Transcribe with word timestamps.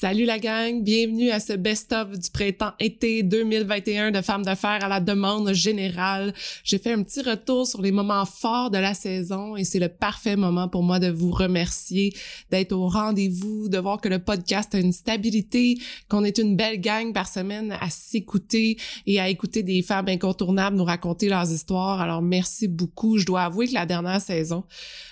Salut 0.00 0.24
la 0.24 0.38
gang, 0.38 0.82
bienvenue 0.82 1.30
à 1.30 1.40
ce 1.40 1.52
best-of 1.52 2.18
du 2.18 2.30
printemps-été 2.30 3.22
2021 3.22 4.12
de 4.12 4.22
Femmes 4.22 4.46
Fer 4.56 4.82
à 4.82 4.88
la 4.88 4.98
demande 4.98 5.52
générale. 5.52 6.32
J'ai 6.64 6.78
fait 6.78 6.94
un 6.94 7.02
petit 7.02 7.20
retour 7.20 7.66
sur 7.66 7.82
les 7.82 7.92
moments 7.92 8.24
forts 8.24 8.70
de 8.70 8.78
la 8.78 8.94
saison 8.94 9.58
et 9.58 9.64
c'est 9.64 9.78
le 9.78 9.90
parfait 9.90 10.36
moment 10.36 10.68
pour 10.68 10.82
moi 10.82 11.00
de 11.00 11.10
vous 11.10 11.30
remercier, 11.30 12.14
d'être 12.50 12.72
au 12.72 12.88
rendez-vous, 12.88 13.68
de 13.68 13.76
voir 13.76 14.00
que 14.00 14.08
le 14.08 14.18
podcast 14.18 14.74
a 14.74 14.78
une 14.78 14.94
stabilité, 14.94 15.76
qu'on 16.08 16.24
est 16.24 16.38
une 16.38 16.56
belle 16.56 16.80
gang 16.80 17.12
par 17.12 17.28
semaine 17.28 17.76
à 17.78 17.90
s'écouter 17.90 18.78
et 19.06 19.20
à 19.20 19.28
écouter 19.28 19.62
des 19.62 19.82
femmes 19.82 20.08
incontournables 20.08 20.78
nous 20.78 20.84
raconter 20.84 21.28
leurs 21.28 21.52
histoires. 21.52 22.00
Alors 22.00 22.22
merci 22.22 22.68
beaucoup. 22.68 23.18
Je 23.18 23.26
dois 23.26 23.42
avouer 23.42 23.68
que 23.68 23.74
la 23.74 23.84
dernière 23.84 24.22
saison 24.22 24.64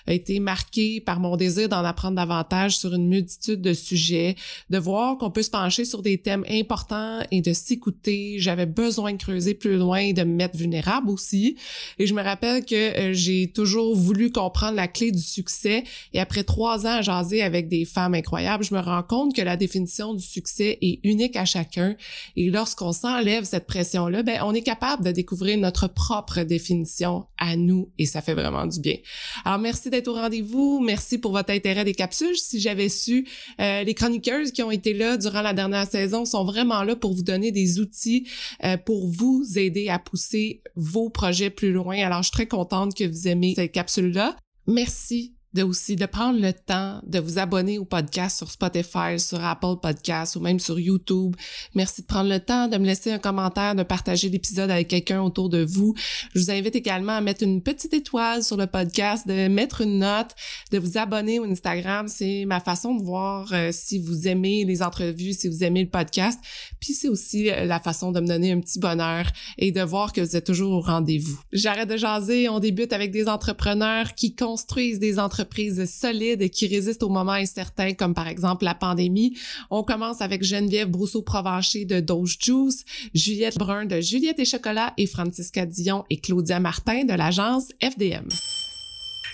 a 0.07 0.15
été 0.15 0.41
marquée 0.41 1.03
par 1.03 1.21
mon 1.21 1.37
désir 1.37 1.69
d'en 1.69 1.85
apprendre 1.85 2.17
davantage 2.17 2.79
sur 2.79 2.95
une 2.95 3.07
multitude 3.07 3.61
de 3.61 3.75
sujets, 3.75 4.35
de 4.79 4.85
voir 4.85 5.19
qu'on 5.19 5.31
peut 5.31 5.43
se 5.43 5.51
pencher 5.51 5.85
sur 5.85 6.03
des 6.03 6.19
thèmes 6.19 6.45
importants 6.49 7.19
et 7.33 7.41
de 7.41 7.53
s'écouter. 7.53 8.37
J'avais 8.39 8.67
besoin 8.67 9.13
de 9.13 9.19
creuser 9.19 9.55
plus 9.55 9.77
loin 9.77 9.99
et 9.99 10.13
de 10.13 10.23
me 10.23 10.33
mettre 10.33 10.57
vulnérable 10.57 11.11
aussi. 11.11 11.57
Et 11.99 12.07
je 12.07 12.15
me 12.15 12.23
rappelle 12.23 12.65
que 12.65 12.75
euh, 12.75 13.13
j'ai 13.13 13.51
toujours 13.51 13.97
voulu 13.97 14.31
comprendre 14.31 14.77
la 14.77 14.87
clé 14.87 15.11
du 15.11 15.21
succès. 15.21 15.83
Et 16.13 16.21
après 16.21 16.45
trois 16.45 16.87
ans 16.87 16.99
à 16.99 17.03
jaser 17.03 17.43
avec 17.43 17.69
des 17.69 17.85
femmes 17.85 18.15
incroyables, 18.15 18.63
je 18.63 18.73
me 18.73 18.81
rends 18.81 19.03
compte 19.03 19.35
que 19.35 19.43
la 19.43 19.57
définition 19.57 20.15
du 20.15 20.23
succès 20.23 20.79
est 20.81 21.01
unique 21.03 21.35
à 21.35 21.45
chacun. 21.45 21.97
Et 22.37 22.51
lorsqu'on 22.51 22.93
s'enlève 22.93 23.45
cette 23.45 23.67
pression-là, 23.67 24.23
ben, 24.23 24.41
on 24.45 24.55
est 24.55 24.63
capable 24.63 25.05
de 25.05 25.11
découvrir 25.11 25.59
notre 25.59 25.89
propre 25.89 26.43
définition 26.43 27.27
à 27.37 27.57
nous 27.57 27.91
et 27.99 28.07
ça 28.07 28.23
fait 28.23 28.35
vraiment 28.35 28.67
du 28.67 28.79
bien. 28.79 28.97
Alors, 29.45 29.59
merci 29.59 29.91
d'être 29.91 30.07
au 30.07 30.15
rendez-vous. 30.15 30.81
Merci 30.81 31.19
pour 31.19 31.33
votre 31.33 31.51
intérêt 31.51 31.85
des 31.85 31.95
capsules. 31.95 32.37
Si 32.37 32.61
j'avais 32.61 32.89
su, 32.89 33.27
euh, 33.61 33.83
les 33.83 33.95
chroniqueuses 33.95 34.53
qui 34.53 34.63
ont 34.63 34.68
été 34.71 34.95
là 34.95 35.17
durant 35.17 35.43
la 35.43 35.53
dernière 35.53 35.87
saison 35.87 36.25
sont 36.25 36.45
vraiment 36.45 36.83
là 36.83 36.97
pour 36.97 37.15
vous 37.15 37.23
donner 37.23 37.53
des 37.53 37.81
outils 37.81 38.29
euh, 38.65 38.77
pour 38.77 39.09
vous 39.09 39.45
aider 39.57 39.89
à 39.89 39.99
pousser 39.99 40.63
vos 40.77 41.11
projets 41.11 41.51
plus 41.51 41.73
loin. 41.73 41.99
Alors, 41.99 42.23
je 42.23 42.29
suis 42.29 42.33
très 42.33 42.47
contente 42.47 42.95
que 42.95 43.05
vous 43.05 43.29
aimez 43.29 43.55
cette 43.55 43.73
capsule-là. 43.73 44.37
Merci 44.67 45.38
de 45.55 45.63
aussi 45.63 45.97
de 45.97 46.05
prendre 46.05 46.39
le 46.41 46.53
temps 46.53 47.01
de 47.07 47.19
vous 47.19 47.39
abonner 47.39 47.79
au 47.79 47.85
podcast 47.85 48.37
sur 48.37 48.51
Spotify, 48.51 49.19
sur 49.19 49.43
Apple 49.43 49.77
Podcasts 49.81 50.37
ou 50.37 50.41
même 50.41 50.61
sur 50.61 50.79
YouTube. 50.79 51.35
Merci 51.75 52.03
de 52.03 52.07
prendre 52.07 52.29
le 52.29 52.39
temps 52.39 52.69
de 52.69 52.77
me 52.77 52.85
laisser 52.85 53.13
un 53.13 53.19
commentaire, 53.19 53.75
de 53.75 53.83
partager 53.83 54.29
l'épisode 54.29 54.71
avec 54.71 54.89
quelqu'un 54.89 55.23
autour 55.23 55.49
de 55.49 55.65
vous. 55.65 55.95
Je 56.35 56.41
vous 56.41 56.51
invite 56.51 56.77
également 56.77 57.13
à 57.13 57.21
mettre 57.23 57.43
une 57.43 57.63
petite 57.63 57.95
étoile 57.95 58.43
sur 58.43 58.57
le 58.59 58.67
podcast, 58.67 59.27
de 59.27 59.49
mettre 59.49 59.81
une 59.81 60.01
note, 60.01 60.35
de 60.71 60.79
vous 60.79 60.99
abonner 60.99 61.39
au 61.39 61.45
Instagram. 61.45 62.09
C'est 62.09 62.45
ma 62.45 62.61
façon 62.61 62.95
de 62.95 63.03
voir 63.03 63.51
euh, 63.53 63.71
si 63.73 63.99
vous 63.99 64.29
aimez 64.29 64.65
les 64.65 64.83
entrevues, 64.83 65.33
si 65.33 65.49
vous 65.49 65.65
aimez 65.65 65.85
le 65.85 65.91
podcast. 65.91 66.39
Puis 66.79 66.93
c'est 66.93 67.09
aussi 67.09 67.51
euh, 67.51 67.65
la 67.65 67.81
façon 67.81 68.13
de 68.13 68.21
me 68.21 68.27
donner 68.27 68.53
un 68.53 68.61
petit 68.61 68.79
bonheur 68.79 69.25
et 69.57 69.73
de 69.73 69.81
voir 69.81 70.13
que 70.13 70.21
vous 70.21 70.37
êtes 70.37 70.47
toujours 70.47 70.73
au 70.73 70.81
rendez-vous. 70.81 71.41
J'arrête 71.53 71.89
de 71.89 71.97
jaser. 71.97 72.51
On 72.51 72.59
débute 72.59 72.93
avec 72.93 73.11
des 73.13 73.29
entrepreneurs 73.29 74.15
qui 74.15 74.35
construisent 74.35 74.99
des 74.99 75.19
entreprises 75.19 75.38
solides 75.87 76.51
qui 76.51 76.67
résistent 76.67 77.03
aux 77.03 77.09
moments 77.09 77.33
incertains, 77.33 77.95
comme 77.95 78.15
par 78.15 78.29
exemple 78.29 78.65
la 78.65 78.75
pandémie. 78.75 79.37
On 79.71 79.83
commence 79.83 80.21
avec 80.21 80.43
Geneviève 80.43 80.91
Brousseau-Provencher 80.91 81.85
de 81.85 82.01
Doge 82.01 82.39
Juice, 82.41 82.85
Juliette 83.15 83.59
Brun 83.59 83.85
de 83.85 84.01
Juliette 84.01 84.39
et 84.39 84.45
Chocolat 84.45 84.93
et 84.97 85.07
Francisca 85.07 85.67
Dion 85.67 86.05
et 86.11 86.19
Claudia 86.19 86.61
Martin 86.61 87.05
de 87.05 87.15
l'agence 87.15 87.73
FDM. 87.83 88.29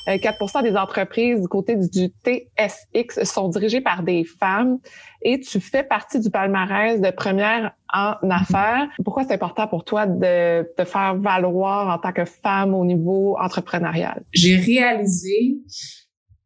4 0.06 0.56
euh, 0.56 0.62
des 0.62 0.76
entreprises 0.76 1.40
du 1.40 1.48
côté 1.48 1.76
du 1.76 2.12
TSX 2.24 3.24
sont 3.24 3.48
dirigées 3.48 3.80
par 3.80 4.02
des 4.02 4.24
femmes 4.24 4.78
et 5.22 5.40
tu 5.40 5.60
fais 5.60 5.82
partie 5.82 6.20
du 6.20 6.30
palmarès 6.30 7.00
de 7.00 7.10
première 7.10 7.72
en 7.92 8.14
affaires. 8.30 8.88
Pourquoi 9.04 9.24
c'est 9.24 9.34
important 9.34 9.66
pour 9.66 9.84
toi 9.84 10.06
de 10.06 10.68
te 10.76 10.84
faire 10.84 11.16
valoir 11.16 11.94
en 11.94 11.98
tant 11.98 12.12
que 12.12 12.24
femme 12.24 12.74
au 12.74 12.84
niveau 12.84 13.36
entrepreneurial? 13.38 14.24
J'ai 14.32 14.56
réalisé 14.56 15.58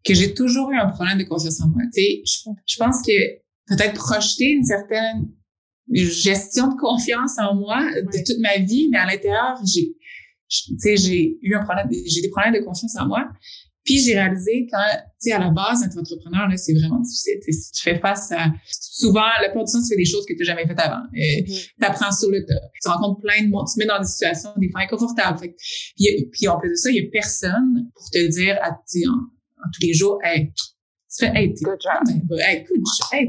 que 0.04 0.14
j'ai 0.14 0.34
toujours 0.34 0.70
eu 0.70 0.76
un 0.76 0.88
problème 0.88 1.18
de 1.18 1.24
confiance 1.24 1.60
en 1.60 1.68
moi. 1.68 1.82
Tu 1.94 2.00
sais, 2.00 2.54
je, 2.66 2.76
pense 2.78 3.02
que 3.02 3.12
peut-être 3.66 3.94
projeter 3.94 4.52
une 4.52 4.64
certaine 4.64 5.28
gestion 5.92 6.68
de 6.68 6.76
confiance 6.76 7.38
en 7.38 7.54
moi 7.54 7.80
de 7.80 8.24
toute 8.24 8.38
ma 8.40 8.58
vie, 8.58 8.88
mais 8.90 8.98
à 8.98 9.06
l'intérieur, 9.06 9.58
j'ai, 9.64 9.94
tu 10.48 10.78
sais, 10.78 10.96
j'ai 10.96 11.38
eu 11.42 11.54
un 11.54 11.64
problème, 11.64 11.88
j'ai 11.90 12.22
des 12.22 12.30
problèmes 12.30 12.54
de 12.54 12.64
confiance 12.64 12.96
en 12.98 13.06
moi. 13.06 13.28
Puis 13.84 14.00
j'ai 14.00 14.14
réalisé 14.14 14.66
quand, 14.70 14.84
tu 14.92 15.30
sais, 15.30 15.32
à 15.32 15.38
la 15.38 15.48
base, 15.48 15.82
être 15.82 15.96
entrepreneur, 15.96 16.46
là, 16.46 16.56
c'est 16.58 16.74
vraiment 16.74 17.00
difficile. 17.00 17.38
Si 17.48 17.72
tu 17.72 17.82
fais 17.82 17.98
face 17.98 18.30
à, 18.32 18.52
souvent, 18.68 19.24
la 19.40 19.48
plupart 19.48 19.64
du 19.64 19.72
temps, 19.72 19.80
tu 19.80 19.88
fais 19.88 19.96
des 19.96 20.04
choses 20.04 20.26
que 20.26 20.34
tu 20.34 20.40
n'as 20.40 20.44
jamais 20.44 20.66
faites 20.66 20.78
avant. 20.78 21.04
Euh, 21.04 21.16
mm-hmm. 21.16 21.70
Tu 21.80 21.86
apprends 21.86 22.12
sur 22.12 22.30
le 22.30 22.44
tas. 22.44 22.60
Tu 22.82 22.88
rencontres 22.88 23.20
plein 23.22 23.44
de 23.44 23.48
monde. 23.48 23.66
Tu 23.66 23.74
te 23.74 23.78
mets 23.78 23.86
dans 23.86 23.98
des 23.98 24.06
situations, 24.06 24.50
des 24.58 24.68
fois 24.70 24.82
inconfortables. 24.82 25.38
Fait, 25.38 25.56
puis, 25.96 26.28
puis 26.30 26.48
en 26.48 26.58
plus 26.58 26.68
de 26.68 26.74
ça, 26.74 26.90
il 26.90 26.96
y 26.96 27.06
a 27.06 27.10
personne 27.10 27.88
pour 27.94 28.10
te 28.10 28.26
dire 28.26 28.58
à, 28.60 28.72
en, 28.72 29.12
en 29.12 29.70
tous 29.72 29.86
les 29.86 29.94
jours, 29.94 30.18
hey, 30.22 30.52
tu 31.10 31.24
fais, 31.24 31.32
hey, 31.34 31.54
t'es, 31.54 31.64
good 31.64 31.78
job. 31.80 32.02
Hey, 32.38 32.64
good 32.64 32.84
job. 32.84 33.08
Hey, 33.12 33.28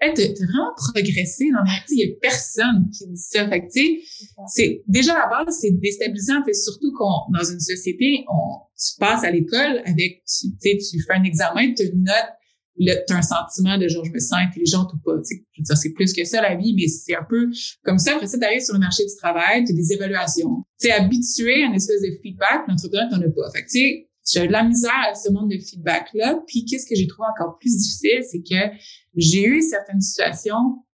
hey, 0.00 0.14
t'as, 0.14 0.44
vraiment 0.44 0.74
progressé 0.76 1.50
dans 1.50 1.64
la 1.64 1.72
il 1.90 1.98
y 1.98 2.04
a 2.04 2.14
personne 2.20 2.90
qui 2.90 3.06
dit 3.06 3.16
ça. 3.16 3.48
Fait 3.48 3.62
que, 3.62 3.72
tu 3.72 3.80
sais, 3.80 4.36
c'est, 4.48 4.82
déjà 4.86 5.14
à 5.14 5.30
la 5.30 5.44
base, 5.44 5.58
c'est 5.60 5.70
déstabilisant. 5.70 6.44
Fait 6.44 6.52
surtout 6.52 6.92
qu'on, 6.96 7.32
dans 7.32 7.44
une 7.44 7.60
société, 7.60 8.24
on, 8.28 8.60
tu 8.76 8.98
passes 8.98 9.24
à 9.24 9.30
l'école 9.30 9.80
avec, 9.86 10.22
tu 10.26 10.48
sais, 10.58 10.76
tu 10.76 11.02
fais 11.02 11.14
un 11.14 11.24
examen, 11.24 11.72
tu 11.72 11.84
notes, 11.94 12.34
tu 12.76 13.14
as 13.14 13.16
un 13.16 13.22
sentiment 13.22 13.78
de 13.78 13.88
genre 13.88 14.04
je 14.04 14.10
me 14.10 14.18
sens 14.18 14.38
intelligente 14.46 14.92
ou 14.92 14.98
pas. 14.98 15.16
Tu 15.18 15.36
sais, 15.36 15.44
je 15.52 15.60
veux 15.60 15.64
dire, 15.64 15.76
c'est 15.76 15.92
plus 15.92 16.12
que 16.12 16.24
ça 16.24 16.42
la 16.42 16.56
vie, 16.56 16.74
mais 16.76 16.88
c'est 16.88 17.14
un 17.14 17.24
peu 17.28 17.50
comme 17.84 17.98
ça. 17.98 18.16
Après 18.16 18.26
ça, 18.26 18.38
tu 18.38 18.44
arrives 18.44 18.62
sur 18.62 18.74
le 18.74 18.80
marché 18.80 19.04
du 19.04 19.14
travail, 19.16 19.64
tu 19.64 19.72
as 19.72 19.76
des 19.76 19.92
évaluations. 19.92 20.64
Tu 20.78 20.88
es 20.88 20.92
habitué 20.92 21.62
à 21.62 21.66
une 21.68 21.74
espèce 21.74 22.02
de 22.02 22.18
feedback, 22.22 22.68
l'entrepreneur 22.68 23.08
t'en 23.10 23.20
as 23.20 23.30
pas. 23.30 23.50
Fait 23.54 23.62
que 23.62 23.70
tu 23.70 23.78
sais, 23.78 24.08
j'ai 24.32 24.46
de 24.46 24.52
la 24.52 24.64
misère 24.64 24.92
à 25.10 25.14
ce 25.14 25.30
monde 25.30 25.50
de 25.50 25.58
feedback-là. 25.58 26.42
Puis 26.46 26.64
qu'est-ce 26.64 26.86
que 26.86 26.94
j'ai 26.94 27.06
trouvé 27.06 27.28
encore 27.28 27.58
plus 27.58 27.76
difficile, 27.76 28.22
c'est 28.28 28.40
que 28.40 28.74
j'ai 29.16 29.44
eu 29.44 29.62
certaines 29.62 30.00
situations 30.00 30.84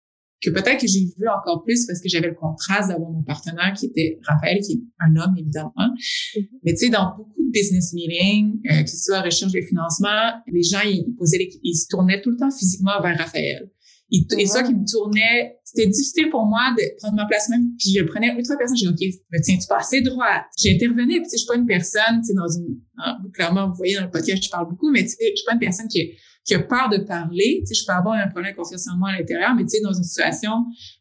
que 0.42 0.50
peut-être 0.50 0.80
que 0.80 0.86
j'ai 0.86 1.04
vu 1.18 1.28
encore 1.28 1.62
plus 1.64 1.86
parce 1.86 2.00
que 2.00 2.08
j'avais 2.08 2.28
le 2.28 2.34
contraste 2.34 2.88
d'avoir 2.88 3.10
mon 3.10 3.22
partenaire 3.22 3.74
qui 3.74 3.86
était 3.86 4.18
Raphaël, 4.26 4.60
qui 4.60 4.72
est 4.72 4.82
un 5.00 5.14
homme, 5.16 5.34
évidemment. 5.36 5.72
Mm-hmm. 5.76 6.48
Mais 6.64 6.72
tu 6.72 6.78
sais, 6.78 6.88
dans 6.88 7.14
beaucoup 7.16 7.42
de 7.44 7.50
business 7.50 7.92
meetings, 7.92 8.58
euh, 8.70 8.82
que 8.82 8.88
ce 8.88 8.96
soit 8.96 9.20
recherche 9.20 9.52
de 9.52 9.60
financement, 9.60 10.32
les 10.46 10.62
gens, 10.62 10.80
ils, 10.84 11.14
posaient, 11.18 11.46
ils 11.62 11.74
se 11.74 11.86
tournaient 11.88 12.22
tout 12.22 12.30
le 12.30 12.38
temps 12.38 12.50
physiquement 12.50 13.00
vers 13.02 13.18
Raphaël. 13.18 13.70
Et, 14.12 14.46
ça 14.46 14.62
qui 14.62 14.74
me 14.74 14.84
tournait, 14.90 15.56
c'était 15.64 15.86
difficile 15.88 16.30
pour 16.30 16.44
moi 16.46 16.74
de 16.76 16.82
prendre 16.98 17.14
ma 17.14 17.26
place 17.26 17.48
même. 17.48 17.70
Puis 17.78 17.94
je 17.96 18.02
prenais 18.04 18.34
ultra 18.36 18.56
personne. 18.56 18.76
J'ai 18.76 18.90
dit, 18.92 19.08
OK, 19.08 19.14
me 19.32 19.40
tiens-tu 19.40 19.66
pas 19.68 19.78
assez 19.78 20.00
droite? 20.02 20.44
J'ai 20.58 20.74
intervenu, 20.74 21.20
puis 21.20 21.22
tu 21.22 21.30
sais, 21.30 21.36
je 21.36 21.42
suis 21.42 21.46
pas 21.46 21.56
une 21.56 21.66
personne, 21.66 22.20
tu 22.20 22.28
sais, 22.28 22.34
dans 22.34 22.48
une, 22.48 23.30
clairement, 23.32 23.68
vous 23.68 23.76
voyez 23.76 23.96
dans 23.96 24.04
le 24.04 24.10
podcast, 24.10 24.42
je 24.42 24.50
parle 24.50 24.68
beaucoup, 24.68 24.90
mais 24.90 25.02
tu 25.02 25.10
sais, 25.10 25.16
je 25.20 25.36
suis 25.36 25.46
pas 25.46 25.54
une 25.54 25.60
personne 25.60 25.86
qui, 25.86 26.12
qui 26.44 26.54
a 26.54 26.58
peur 26.58 26.88
de 26.90 26.98
parler. 26.98 27.62
Tu 27.62 27.66
sais, 27.66 27.80
je 27.80 27.86
peux 27.86 27.92
avoir 27.92 28.14
un 28.14 28.28
problème 28.28 28.52
de 28.52 28.56
confiance 28.56 28.88
en 28.88 28.98
moi 28.98 29.10
à 29.10 29.18
l'intérieur, 29.18 29.54
mais 29.54 29.62
tu 29.62 29.70
sais, 29.70 29.80
dans 29.80 29.92
une 29.92 30.02
situation 30.02 30.52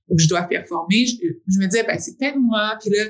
où 0.08 0.18
je 0.18 0.28
dois 0.28 0.44
performer, 0.44 1.08
je, 1.08 1.16
je 1.47 1.59
me 1.59 1.66
disais, 1.66 1.84
ben, 1.84 1.97
c'est 1.97 2.18
peut-être 2.18 2.38
moi. 2.38 2.78
Puis 2.80 2.91
là, 2.91 3.06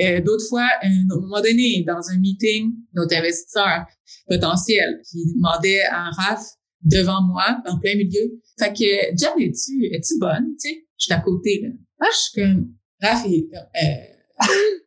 euh, 0.00 0.20
d'autres 0.22 0.46
fois, 0.48 0.66
à 0.80 0.86
un 0.86 1.04
moment 1.20 1.42
donné, 1.42 1.84
dans 1.86 2.00
un 2.10 2.18
meeting, 2.18 2.72
notre 2.94 3.16
investisseur 3.16 3.84
potentiel 4.28 5.00
qui 5.10 5.34
demandait 5.34 5.82
à 5.82 6.06
un 6.06 6.10
RAF 6.10 6.40
devant 6.82 7.22
moi, 7.22 7.62
en 7.66 7.78
plein 7.78 7.96
milieu. 7.96 8.40
Fait 8.58 8.72
que, 8.72 9.16
Jen, 9.16 9.32
es-tu, 9.38 9.86
es-tu 9.86 10.18
bonne? 10.18 10.54
Tu 10.60 10.68
sais, 10.68 10.86
je 10.98 11.04
suis 11.04 11.12
à 11.12 11.20
côté, 11.20 11.60
là. 11.62 11.68
Ah, 12.00 12.06
je 12.12 12.18
suis 12.18 12.42
comme, 12.42 12.74
Raph, 13.00 13.26
euh, 13.26 13.90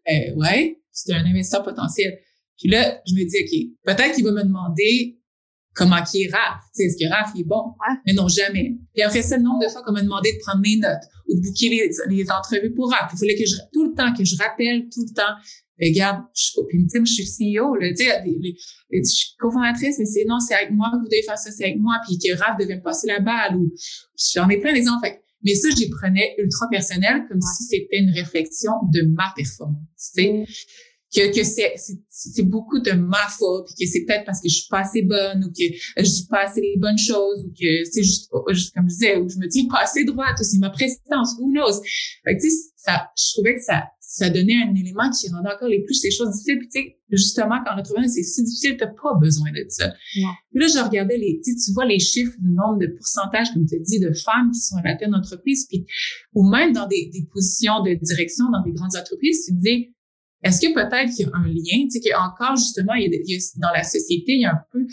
euh, 0.09 0.35
ouais, 0.35 0.81
c'est 0.91 1.13
un 1.13 1.25
investisseur 1.25 1.63
potentiel. 1.63 2.17
Puis 2.57 2.69
là, 2.69 3.01
je 3.05 3.13
me 3.13 3.25
dis, 3.27 3.37
OK, 3.37 3.95
peut-être 3.95 4.15
qu'il 4.15 4.23
va 4.23 4.31
me 4.31 4.43
demander 4.43 5.14
comment 5.75 6.01
qui 6.01 6.23
est 6.23 6.33
Raph. 6.33 6.61
Est-ce 6.79 6.95
que 6.97 7.09
Raph 7.09 7.33
est 7.37 7.43
bon? 7.43 7.73
Mais 8.05 8.13
non, 8.13 8.27
jamais. 8.27 8.77
Puis 8.93 9.03
après 9.03 9.21
ça, 9.21 9.37
le 9.37 9.43
nombre 9.43 9.63
de 9.63 9.69
fois 9.69 9.83
qu'on 9.83 9.91
m'a 9.91 10.01
demandé 10.01 10.31
de 10.33 10.39
prendre 10.39 10.61
mes 10.61 10.77
notes 10.77 11.03
ou 11.27 11.35
de 11.35 11.41
booker 11.41 11.69
les, 11.69 11.89
les 12.09 12.31
entrevues 12.31 12.73
pour 12.73 12.91
Raph. 12.91 13.11
Il 13.13 13.19
fallait 13.19 13.35
que 13.35 13.45
je, 13.45 13.55
tout 13.73 13.83
le 13.83 13.93
temps, 13.93 14.13
que 14.13 14.23
je 14.23 14.35
rappelle 14.37 14.87
tout 14.89 15.05
le 15.07 15.13
temps 15.13 15.35
regarde, 15.81 16.23
je, 16.33 16.61
puis, 16.69 16.87
je 17.05 17.11
suis 17.11 17.57
CEO, 17.57 17.75
là, 17.75 17.89
tu 17.89 18.05
sais, 18.05 18.23
je 18.91 19.03
suis 19.03 19.35
cofondatrice, 19.37 19.99
mais 19.99 20.05
c'est 20.05 20.25
non, 20.25 20.39
c'est 20.39 20.55
avec 20.55 20.71
moi 20.71 20.89
que 20.91 20.97
vous 20.97 21.05
devez 21.05 21.23
faire 21.23 21.37
ça, 21.37 21.51
c'est 21.51 21.65
avec 21.65 21.77
moi, 21.77 21.95
puis 22.05 22.17
que 22.17 22.37
Raph 22.37 22.57
devait 22.59 22.77
me 22.77 22.81
passer 22.81 23.07
la 23.07 23.19
balle, 23.19 23.57
ou 23.57 23.71
j'en 24.33 24.47
ai 24.49 24.57
plein 24.57 24.73
d'exemples. 24.73 25.07
Mais 25.43 25.53
ça, 25.53 25.69
j'y 25.75 25.89
prenais 25.89 26.35
ultra 26.37 26.67
personnel, 26.69 27.25
comme 27.27 27.41
si 27.41 27.63
c'était 27.65 27.99
une 27.99 28.11
réflexion 28.11 28.71
de 28.91 29.01
ma 29.03 29.31
performance, 29.35 30.13
tu 30.15 30.23
sais. 30.23 30.45
Que, 31.15 31.33
que 31.33 31.43
c'est, 31.43 31.75
c'est, 32.09 32.43
beaucoup 32.43 32.79
de 32.79 32.91
ma 32.91 33.27
faute, 33.29 33.67
puis 33.67 33.85
que 33.85 33.91
c'est 33.91 34.03
peut-être 34.05 34.25
parce 34.25 34.41
que 34.41 34.49
je 34.49 34.55
suis 34.55 34.67
pas 34.69 34.79
assez 34.79 35.01
bonne, 35.01 35.45
ou 35.45 35.47
que 35.47 35.63
je 35.97 36.03
dis 36.03 36.27
pas 36.29 36.43
assez 36.43 36.59
les 36.59 36.75
bonnes 36.77 36.97
choses, 36.97 37.45
ou 37.45 37.49
que 37.49 37.83
c'est 37.89 38.03
juste, 38.03 38.29
comme 38.29 38.89
je 38.89 38.93
disais, 38.93 39.17
ou 39.17 39.29
je 39.29 39.37
me 39.37 39.47
dis 39.47 39.67
pas 39.67 39.83
assez 39.83 40.03
droite, 40.03 40.35
ou 40.39 40.43
c'est 40.43 40.57
ma 40.57 40.69
prestance, 40.69 41.35
who 41.39 41.49
knows? 41.51 41.81
Fait 42.25 42.35
que, 42.35 42.41
tu 42.41 42.49
sais, 42.49 42.57
ça, 42.75 43.09
je 43.17 43.33
trouvais 43.33 43.55
que 43.55 43.63
ça, 43.63 43.83
ça 44.15 44.29
donnait 44.29 44.61
un 44.63 44.73
élément 44.75 45.09
qui 45.09 45.29
rendait 45.29 45.51
encore 45.53 45.67
les 45.67 45.83
plus 45.83 45.95
ces 45.95 46.11
choses 46.11 46.31
difficiles. 46.31 46.59
Puis 46.59 46.69
tu 46.69 46.79
sais, 46.79 46.97
justement, 47.11 47.57
quand 47.65 47.75
l'entrepreneur, 47.75 48.09
c'est 48.09 48.23
si 48.23 48.43
difficile, 48.43 48.77
t'as 48.77 48.87
pas 48.87 49.13
besoin 49.19 49.51
de 49.51 49.65
ça. 49.67 49.91
Puis 50.13 50.23
là, 50.53 50.67
je 50.67 50.79
regardais 50.79 51.17
les, 51.17 51.41
tu 51.43 51.73
vois 51.73 51.85
les 51.85 51.99
chiffres 51.99 52.35
du 52.39 52.49
nombre 52.49 52.79
de 52.79 52.87
pourcentages, 52.87 53.51
comme 53.53 53.65
tu 53.65 53.79
dis, 53.81 53.99
de 53.99 54.13
femmes 54.13 54.51
qui 54.51 54.59
sont 54.59 54.77
à 54.77 54.83
la 54.83 54.95
tête 54.95 55.09
d'entreprise, 55.09 55.65
puis 55.67 55.85
ou 56.33 56.47
même 56.47 56.71
dans 56.71 56.87
des, 56.87 57.09
des, 57.11 57.27
positions 57.31 57.83
de 57.83 57.93
direction 57.95 58.45
dans 58.51 58.63
des 58.63 58.71
grandes 58.71 58.95
entreprises, 58.95 59.45
tu 59.45 59.53
te 59.53 59.61
dis, 59.61 59.94
est-ce 60.45 60.61
que 60.61 60.73
peut-être 60.73 61.11
qu'il 61.15 61.25
y 61.25 61.29
a 61.29 61.35
un 61.35 61.47
lien, 61.47 61.85
tu 61.85 61.89
sais, 61.89 61.99
qu'il 61.99 62.09
y 62.09 62.13
a 62.13 62.21
encore 62.21 62.55
justement, 62.55 62.93
il 62.93 63.11
y 63.11 63.35
a, 63.35 63.39
dans 63.57 63.71
la 63.73 63.83
société, 63.83 64.33
il 64.33 64.41
y 64.41 64.45
a 64.45 64.51
un 64.51 64.61
peu 64.71 64.85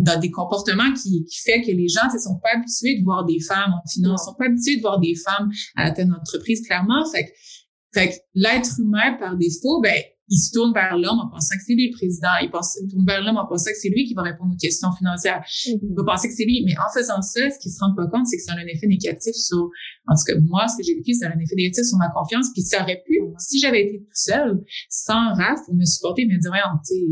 dans 0.00 0.20
des 0.20 0.30
comportements 0.30 0.92
qui, 0.92 1.24
qui 1.24 1.40
fait 1.40 1.62
que 1.62 1.70
les 1.70 1.88
gens 1.88 2.06
ne 2.12 2.18
sont 2.18 2.38
pas 2.42 2.50
habitués 2.54 2.98
de 2.98 3.04
voir 3.04 3.24
des 3.24 3.40
femmes 3.40 3.72
en 3.72 3.88
finance, 3.88 4.20
ne 4.20 4.32
sont 4.32 4.36
pas 4.38 4.44
habitués 4.44 4.76
de 4.76 4.82
voir 4.82 5.00
des 5.00 5.14
femmes 5.14 5.50
à 5.76 5.84
la 5.84 5.90
tête 5.90 6.08
d'entreprise, 6.08 6.60
clairement. 6.66 7.04
Fait 7.10 7.24
que, 7.24 7.30
fait 7.94 8.08
que 8.08 8.14
l'être 8.34 8.80
humain, 8.80 9.16
par 9.18 9.36
défaut, 9.36 9.80
ben, 9.80 9.94
il 10.28 10.38
se 10.38 10.52
tourne 10.52 10.72
vers 10.72 10.96
l'homme 10.96 11.20
en 11.20 11.28
pensant 11.28 11.54
que 11.56 11.62
c'est 11.66 11.74
lui 11.74 11.90
le 11.90 11.96
président. 11.96 12.32
Il, 12.42 12.50
pense, 12.50 12.78
il 12.80 12.88
tourne 12.88 13.04
vers 13.04 13.20
l'homme 13.22 13.36
en 13.36 13.46
pensant 13.46 13.70
que 13.70 13.76
c'est 13.76 13.90
lui 13.90 14.04
qui 14.04 14.14
va 14.14 14.22
répondre 14.22 14.54
aux 14.54 14.56
questions 14.56 14.90
financières. 14.96 15.44
Mm-hmm. 15.44 15.78
Il 15.82 15.94
va 15.94 16.04
penser 16.04 16.28
que 16.28 16.34
c'est 16.34 16.44
lui. 16.44 16.64
Mais 16.64 16.74
en 16.78 16.90
faisant 16.92 17.20
ça, 17.20 17.50
ce 17.50 17.58
qu'il 17.58 17.70
se 17.70 17.78
rend 17.80 17.94
pas 17.94 18.06
compte, 18.06 18.26
c'est 18.26 18.36
que 18.36 18.42
ça 18.42 18.52
a 18.52 18.56
un 18.56 18.66
effet 18.66 18.86
négatif 18.86 19.34
sur, 19.34 19.68
en 20.08 20.14
tout 20.14 20.24
cas, 20.26 20.34
moi, 20.48 20.66
ce 20.68 20.78
que 20.78 20.82
j'ai 20.82 20.94
vécu, 20.94 21.12
ça 21.12 21.26
a 21.26 21.30
un 21.30 21.38
effet 21.38 21.56
négatif 21.56 21.84
sur 21.84 21.98
ma 21.98 22.08
confiance. 22.08 22.48
Puis 22.54 22.62
ça 22.62 22.82
aurait 22.82 23.02
pu, 23.06 23.20
si 23.38 23.60
j'avais 23.60 23.82
été 23.82 23.98
toute 24.00 24.16
seule, 24.16 24.64
sans 24.88 25.34
Raph, 25.34 25.60
pour 25.66 25.74
me 25.74 25.84
supporter, 25.84 26.24
me 26.24 26.40
dire, 26.40 26.50
ouais, 26.50 26.58
tu 26.88 26.94
sais, 26.94 27.04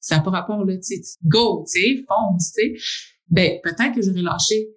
ça 0.00 0.16
n'a 0.16 0.22
pas 0.22 0.30
rapport, 0.30 0.64
là, 0.64 0.74
tu 0.76 0.82
sais, 0.82 1.00
go, 1.24 1.64
tu 1.72 1.80
sais, 1.80 2.04
fonce, 2.08 2.52
tu 2.52 2.62
sais. 2.62 2.82
Ben, 3.28 3.58
peut-être 3.62 3.94
que 3.94 4.02
j'aurais 4.02 4.22
lâché. 4.22 4.68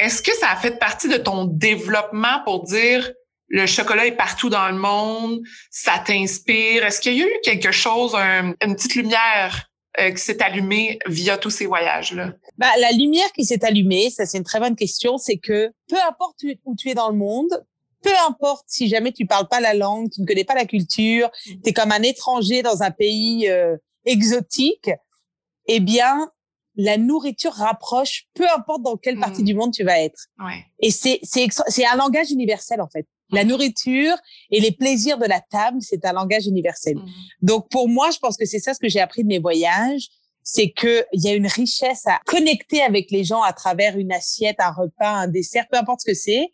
Est-ce 0.00 0.22
que 0.22 0.32
ça 0.36 0.50
a 0.50 0.56
fait 0.56 0.78
partie 0.78 1.08
de 1.08 1.16
ton 1.16 1.46
développement 1.46 2.42
pour 2.44 2.64
dire, 2.64 3.10
le 3.48 3.66
chocolat 3.66 4.06
est 4.06 4.16
partout 4.16 4.50
dans 4.50 4.68
le 4.68 4.76
monde, 4.76 5.40
ça 5.70 5.98
t'inspire. 5.98 6.84
Est-ce 6.84 7.00
qu'il 7.00 7.14
y 7.14 7.22
a 7.22 7.26
eu 7.26 7.30
quelque 7.42 7.72
chose, 7.72 8.14
une 8.14 8.74
petite 8.74 8.94
lumière 8.94 9.70
euh, 9.98 10.10
qui 10.10 10.18
s'est 10.18 10.42
allumée 10.42 10.98
via 11.06 11.38
tous 11.38 11.50
ces 11.50 11.66
voyages-là? 11.66 12.34
Bah, 12.58 12.70
la 12.78 12.92
lumière 12.92 13.32
qui 13.32 13.44
s'est 13.44 13.64
allumée, 13.64 14.10
ça 14.10 14.26
c'est 14.26 14.38
une 14.38 14.44
très 14.44 14.60
bonne 14.60 14.76
question, 14.76 15.18
c'est 15.18 15.38
que 15.38 15.72
peu 15.88 15.96
importe 16.08 16.44
où 16.64 16.76
tu 16.76 16.90
es 16.90 16.94
dans 16.94 17.10
le 17.10 17.16
monde, 17.16 17.64
peu 18.02 18.12
importe 18.28 18.64
si 18.68 18.88
jamais 18.88 19.12
tu 19.12 19.26
parles 19.26 19.48
pas 19.48 19.60
la 19.60 19.74
langue, 19.74 20.10
tu 20.10 20.20
ne 20.20 20.26
connais 20.26 20.44
pas 20.44 20.54
la 20.54 20.66
culture, 20.66 21.30
tu 21.44 21.58
es 21.64 21.72
comme 21.72 21.90
un 21.90 22.02
étranger 22.02 22.62
dans 22.62 22.82
un 22.82 22.90
pays 22.90 23.48
euh, 23.48 23.76
exotique, 24.04 24.90
eh 25.66 25.80
bien, 25.80 26.30
la 26.76 26.96
nourriture 26.96 27.52
rapproche, 27.52 28.26
peu 28.34 28.44
importe 28.56 28.82
dans 28.82 28.96
quelle 28.96 29.18
partie 29.18 29.42
mmh. 29.42 29.46
du 29.46 29.54
monde 29.54 29.72
tu 29.72 29.82
vas 29.82 29.98
être. 30.00 30.26
Ouais. 30.38 30.64
Et 30.78 30.90
c'est 30.90 31.18
c'est 31.22 31.86
un 31.86 31.96
langage 31.96 32.30
universel 32.30 32.80
en 32.80 32.88
fait. 32.88 33.06
La 33.30 33.44
nourriture 33.44 34.16
et 34.50 34.60
les 34.60 34.72
plaisirs 34.72 35.18
de 35.18 35.26
la 35.26 35.40
table, 35.40 35.78
c'est 35.80 36.04
un 36.04 36.12
langage 36.12 36.46
universel. 36.46 36.96
Mmh. 36.96 37.06
Donc 37.42 37.68
pour 37.70 37.88
moi, 37.88 38.10
je 38.10 38.18
pense 38.18 38.36
que 38.36 38.46
c'est 38.46 38.58
ça 38.58 38.74
ce 38.74 38.78
que 38.78 38.88
j'ai 38.88 39.00
appris 39.00 39.22
de 39.22 39.28
mes 39.28 39.38
voyages, 39.38 40.08
c'est 40.42 40.70
que 40.70 41.04
il 41.12 41.22
y 41.22 41.28
a 41.28 41.34
une 41.34 41.46
richesse 41.46 42.06
à 42.06 42.20
connecter 42.26 42.80
avec 42.82 43.10
les 43.10 43.24
gens 43.24 43.42
à 43.42 43.52
travers 43.52 43.98
une 43.98 44.12
assiette, 44.12 44.56
un 44.60 44.72
repas, 44.72 45.10
un 45.10 45.28
dessert, 45.28 45.66
peu 45.70 45.76
importe 45.76 46.00
ce 46.00 46.06
que 46.06 46.14
c'est. 46.14 46.50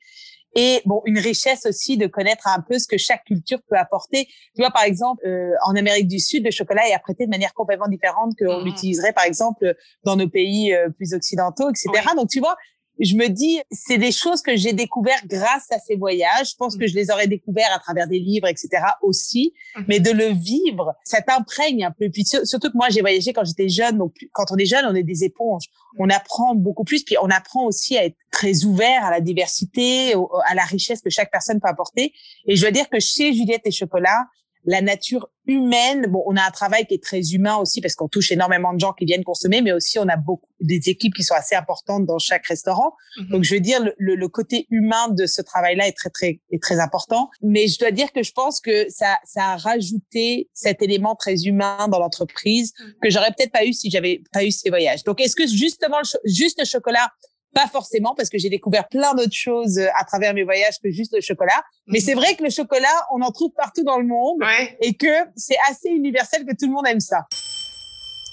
Et 0.56 0.82
bon, 0.84 1.02
une 1.04 1.18
richesse 1.18 1.66
aussi 1.66 1.96
de 1.96 2.06
connaître 2.06 2.46
un 2.46 2.60
peu 2.60 2.78
ce 2.78 2.86
que 2.86 2.96
chaque 2.96 3.24
culture 3.24 3.58
peut 3.68 3.76
apporter. 3.76 4.26
Tu 4.54 4.62
vois, 4.62 4.70
par 4.70 4.84
exemple, 4.84 5.26
euh, 5.26 5.50
en 5.66 5.74
Amérique 5.74 6.06
du 6.06 6.20
Sud, 6.20 6.44
le 6.44 6.52
chocolat 6.52 6.88
est 6.88 6.92
apprêté 6.92 7.24
de 7.26 7.30
manière 7.30 7.52
complètement 7.54 7.88
différente 7.88 8.32
qu'on 8.38 8.60
mmh. 8.60 8.64
l'utiliserait, 8.64 9.12
par 9.12 9.24
exemple, 9.24 9.74
dans 10.04 10.16
nos 10.16 10.28
pays 10.28 10.72
euh, 10.72 10.90
plus 10.90 11.12
occidentaux, 11.12 11.68
etc. 11.70 12.06
Donc, 12.16 12.28
tu 12.30 12.38
vois, 12.38 12.56
je 13.00 13.16
me 13.16 13.28
dis, 13.28 13.60
c'est 13.70 13.98
des 13.98 14.12
choses 14.12 14.40
que 14.40 14.56
j'ai 14.56 14.72
découvertes 14.72 15.26
grâce 15.26 15.70
à 15.70 15.78
ces 15.78 15.96
voyages. 15.96 16.50
Je 16.50 16.56
pense 16.56 16.76
que 16.76 16.86
je 16.86 16.94
les 16.94 17.10
aurais 17.10 17.26
découvertes 17.26 17.72
à 17.74 17.78
travers 17.78 18.06
des 18.06 18.20
livres, 18.20 18.46
etc. 18.46 18.68
aussi. 19.02 19.52
Mhm. 19.76 19.84
Mais 19.88 20.00
de 20.00 20.10
le 20.10 20.26
vivre, 20.26 20.94
ça 21.04 21.20
t'imprègne 21.20 21.84
un 21.84 21.90
peu. 21.90 22.08
Puis 22.08 22.24
surtout 22.24 22.70
que 22.70 22.76
moi, 22.76 22.88
j'ai 22.90 23.00
voyagé 23.00 23.32
quand 23.32 23.44
j'étais 23.44 23.68
jeune. 23.68 23.98
Donc, 23.98 24.14
quand 24.32 24.46
on 24.50 24.56
est 24.56 24.66
jeune, 24.66 24.84
on 24.86 24.94
est 24.94 25.02
des 25.02 25.24
éponges. 25.24 25.64
On 25.98 26.08
apprend 26.08 26.54
beaucoup 26.54 26.84
plus. 26.84 27.02
Puis 27.02 27.16
on 27.20 27.30
apprend 27.30 27.64
aussi 27.66 27.96
à 27.96 28.04
être 28.04 28.16
très 28.30 28.64
ouvert 28.64 29.04
à 29.04 29.10
la 29.10 29.20
diversité, 29.20 30.14
à 30.46 30.54
la 30.54 30.64
richesse 30.64 31.00
que 31.00 31.10
chaque 31.10 31.30
personne 31.30 31.60
peut 31.60 31.68
apporter. 31.68 32.12
Et 32.46 32.56
je 32.56 32.64
veux 32.64 32.72
dire 32.72 32.88
que 32.88 33.00
chez 33.00 33.32
Juliette 33.32 33.62
et 33.64 33.70
Chocolat, 33.70 34.26
la 34.64 34.80
nature 34.80 35.28
humaine. 35.46 36.06
Bon, 36.08 36.22
on 36.26 36.36
a 36.36 36.42
un 36.42 36.50
travail 36.50 36.86
qui 36.86 36.94
est 36.94 37.02
très 37.02 37.20
humain 37.32 37.56
aussi 37.56 37.80
parce 37.80 37.94
qu'on 37.94 38.08
touche 38.08 38.32
énormément 38.32 38.72
de 38.72 38.80
gens 38.80 38.92
qui 38.92 39.04
viennent 39.04 39.24
consommer, 39.24 39.60
mais 39.60 39.72
aussi 39.72 39.98
on 39.98 40.08
a 40.08 40.16
beaucoup 40.16 40.48
des 40.60 40.88
équipes 40.88 41.14
qui 41.14 41.22
sont 41.22 41.34
assez 41.34 41.54
importantes 41.54 42.06
dans 42.06 42.18
chaque 42.18 42.46
restaurant. 42.46 42.94
Mhm. 43.18 43.28
Donc, 43.28 43.44
je 43.44 43.54
veux 43.54 43.60
dire, 43.60 43.80
le, 43.98 44.14
le, 44.14 44.28
côté 44.28 44.66
humain 44.70 45.08
de 45.10 45.26
ce 45.26 45.42
travail-là 45.42 45.86
est 45.86 45.96
très 45.96 46.10
très 46.10 46.40
est 46.50 46.62
très 46.62 46.80
important. 46.80 47.30
Mais 47.42 47.68
je 47.68 47.78
dois 47.78 47.90
dire 47.90 48.12
que 48.12 48.22
je 48.22 48.32
pense 48.32 48.60
que 48.60 48.88
ça 48.88 49.18
ça 49.24 49.48
a 49.50 49.56
rajouté 49.56 50.48
cet 50.54 50.82
élément 50.82 51.14
très 51.14 51.42
humain 51.42 51.88
dans 51.88 51.98
l'entreprise 51.98 52.72
mhm. 52.80 52.94
que 53.02 53.10
j'aurais 53.10 53.32
peut-être 53.36 53.52
pas 53.52 53.64
eu 53.64 53.72
si 53.72 53.90
j'avais 53.90 54.22
pas 54.32 54.44
eu 54.44 54.50
ces 54.50 54.70
voyages. 54.70 55.04
Donc, 55.04 55.20
est-ce 55.20 55.36
que 55.36 55.46
justement 55.46 56.00
juste 56.24 56.58
le 56.58 56.64
chocolat 56.64 57.10
pas 57.54 57.66
forcément, 57.68 58.14
parce 58.14 58.28
que 58.28 58.38
j'ai 58.38 58.50
découvert 58.50 58.88
plein 58.88 59.14
d'autres 59.14 59.32
choses 59.32 59.78
euh, 59.78 59.86
à 59.98 60.04
travers 60.04 60.34
mes 60.34 60.42
voyages 60.42 60.74
que 60.82 60.90
juste 60.90 61.14
le 61.14 61.20
chocolat. 61.20 61.62
Mais 61.86 62.00
mhm. 62.00 62.04
c'est 62.04 62.14
vrai 62.14 62.34
que 62.34 62.42
le 62.42 62.50
chocolat, 62.50 62.88
on 63.12 63.22
en 63.22 63.30
trouve 63.30 63.52
partout 63.56 63.84
dans 63.84 63.98
le 63.98 64.06
monde 64.06 64.42
et 64.80 64.94
que 64.94 65.06
c'est 65.36 65.56
assez 65.70 65.88
universel 65.88 66.44
que 66.44 66.52
tout 66.52 66.66
le 66.66 66.72
monde 66.72 66.86
aime 66.86 67.00
ça. 67.00 67.26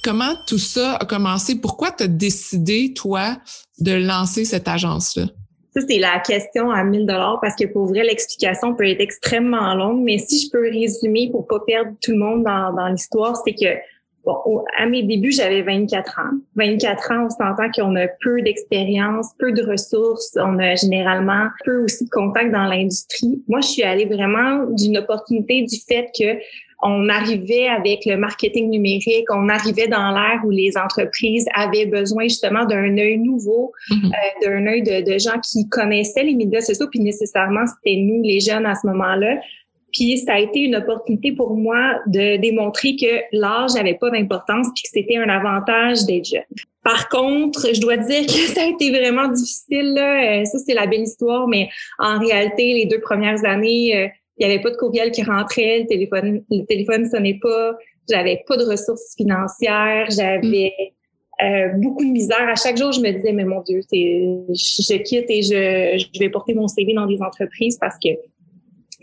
Comment 0.04 0.34
tout 0.48 0.58
ça 0.58 0.96
a 0.96 1.06
commencé? 1.06 1.56
Pourquoi 1.56 1.92
tu 1.92 2.04
as 2.04 2.08
décidé, 2.08 2.94
toi, 2.94 3.38
de 3.80 3.94
lancer 3.94 4.46
cette 4.46 4.68
agence-là? 4.68 5.26
Ça, 5.76 5.82
c'est 5.88 6.00
la 6.00 6.20
question 6.20 6.72
à 6.72 6.84
1000 6.84 7.06
dollars 7.06 7.40
parce 7.40 7.56
que 7.56 7.66
pour 7.66 7.86
vrai, 7.86 8.04
l'explication 8.04 8.76
peut 8.76 8.90
être 8.90 9.00
extrêmement 9.00 9.74
longue. 9.76 10.02
Mais 10.04 10.18
si 10.18 10.44
je 10.44 10.50
peux 10.50 10.70
résumer 10.70 11.30
pour 11.32 11.48
pas 11.48 11.60
perdre 11.66 11.92
tout 12.02 12.12
le 12.12 12.18
monde 12.18 12.44
dans, 12.44 12.74
dans 12.74 12.88
l'histoire, 12.88 13.38
c'est 13.46 13.54
que 13.54 13.78
Bon, 14.24 14.64
à 14.78 14.86
mes 14.86 15.04
débuts, 15.04 15.32
j'avais 15.32 15.64
24 15.64 16.20
ans. 16.20 16.38
24 16.56 17.12
ans, 17.12 17.26
on 17.26 17.30
s'entend 17.30 17.72
qu'on 17.76 17.96
a 17.96 18.08
peu 18.22 18.42
d'expérience, 18.42 19.30
peu 19.40 19.52
de 19.52 19.64
ressources, 19.64 20.38
on 20.38 20.60
a 20.60 20.76
généralement 20.76 21.48
peu 21.66 21.84
aussi 21.84 22.06
de 22.06 22.10
contacts 22.10 22.52
dans 22.52 22.66
l'industrie. 22.66 23.42
Moi, 23.48 23.62
je 23.62 23.68
suis 23.68 23.84
allée 23.84 24.06
vraiment 24.06 24.66
d'une 24.70 24.98
opportunité 24.98 25.64
du 25.64 25.78
fait 25.88 26.10
que 26.18 26.40
on 26.84 27.10
arrivait 27.10 27.68
avec 27.68 28.06
le 28.06 28.18
marketing 28.18 28.70
numérique, 28.70 29.26
on 29.30 29.50
arrivait 29.50 29.88
dans 29.88 30.12
l'ère 30.12 30.42
où 30.44 30.50
les 30.50 30.78
entreprises 30.78 31.46
avaient 31.54 31.86
besoin 31.86 32.24
justement 32.24 32.66
d'un 32.66 32.98
œil 32.98 33.20
nouveau, 33.20 33.72
mm-hmm. 33.90 34.06
euh, 34.06 34.48
d'un 34.48 34.68
œil 34.68 34.82
de, 34.82 35.12
de, 35.12 35.20
gens 35.20 35.40
qui 35.40 35.70
connaissaient 35.70 36.24
les 36.24 36.36
médias 36.36 36.62
sociaux, 36.62 36.88
puis 36.90 37.00
nécessairement 37.00 37.66
c'était 37.68 37.98
nous 37.98 38.24
les 38.24 38.40
jeunes 38.40 38.66
à 38.66 38.76
ce 38.76 38.88
moment-là. 38.88 39.38
Puis 39.92 40.20
ça 40.20 40.34
a 40.34 40.40
été 40.40 40.60
une 40.60 40.76
opportunité 40.76 41.32
pour 41.32 41.56
moi 41.56 41.96
de 42.08 42.38
démontrer 42.38 42.96
que 42.96 43.22
l'âge 43.32 43.74
n'avait 43.74 43.96
pas 43.96 44.10
d'importance 44.10 44.68
puis 44.74 44.84
que 44.84 44.90
c'était 44.92 45.18
un 45.18 45.30
avantage 45.30 46.06
d'être 46.06 46.26
jeune. 46.26 46.44
Par 46.84 47.10
contre, 47.10 47.74
je 47.74 47.80
dois 47.80 47.98
dire 47.98 48.26
que 48.26 48.32
ça 48.54 48.64
a 48.64 48.66
été 48.66 48.90
vraiment 48.90 49.28
difficile. 49.28 49.94
Là. 49.94 50.40
Euh, 50.42 50.46
ça, 50.46 50.60
c'est 50.60 50.74
la 50.74 50.88
belle 50.88 51.04
histoire, 51.04 51.48
mais 51.48 51.70
en 52.00 52.20
réalité, 52.20 52.74
les 52.74 52.86
deux 52.86 53.02
premières 53.02 53.44
années, 53.46 53.98
euh, 53.98 54.08
il 54.38 54.48
n'y 54.48 54.54
avait 54.54 54.62
pas 54.62 54.72
de 54.72 54.78
courriel 54.78 55.12
qui 55.12 55.24
rentrait, 55.24 55.80
le 55.82 55.88
téléphone 55.88 56.44
le 56.50 56.66
téléphone 56.66 57.08
sonnait 57.08 57.38
pas, 57.42 57.76
j'avais 58.10 58.44
pas 58.48 58.58
de 58.58 58.64
ressources 58.64 59.16
financières, 59.16 60.08
j'avais 60.10 60.74
euh, 61.44 61.70
beaucoup 61.78 62.04
de 62.04 62.10
misère. 62.10 62.48
À 62.50 62.56
chaque 62.56 62.78
jour, 62.78 62.92
je 62.92 63.02
me 63.02 63.12
disais, 63.12 63.34
mais 63.34 63.46
mon 63.46 63.62
Dieu, 63.62 63.82
c'est, 63.88 63.98
je, 64.50 64.98
quitte 65.04 65.30
et 65.30 65.42
je, 65.44 66.04
je 66.14 66.20
vais 66.20 66.30
porter 66.30 66.54
mon 66.54 66.68
CV 66.68 66.94
dans 66.94 67.06
des 67.06 67.22
entreprises 67.22 67.78
parce 67.78 67.96
que 68.04 68.10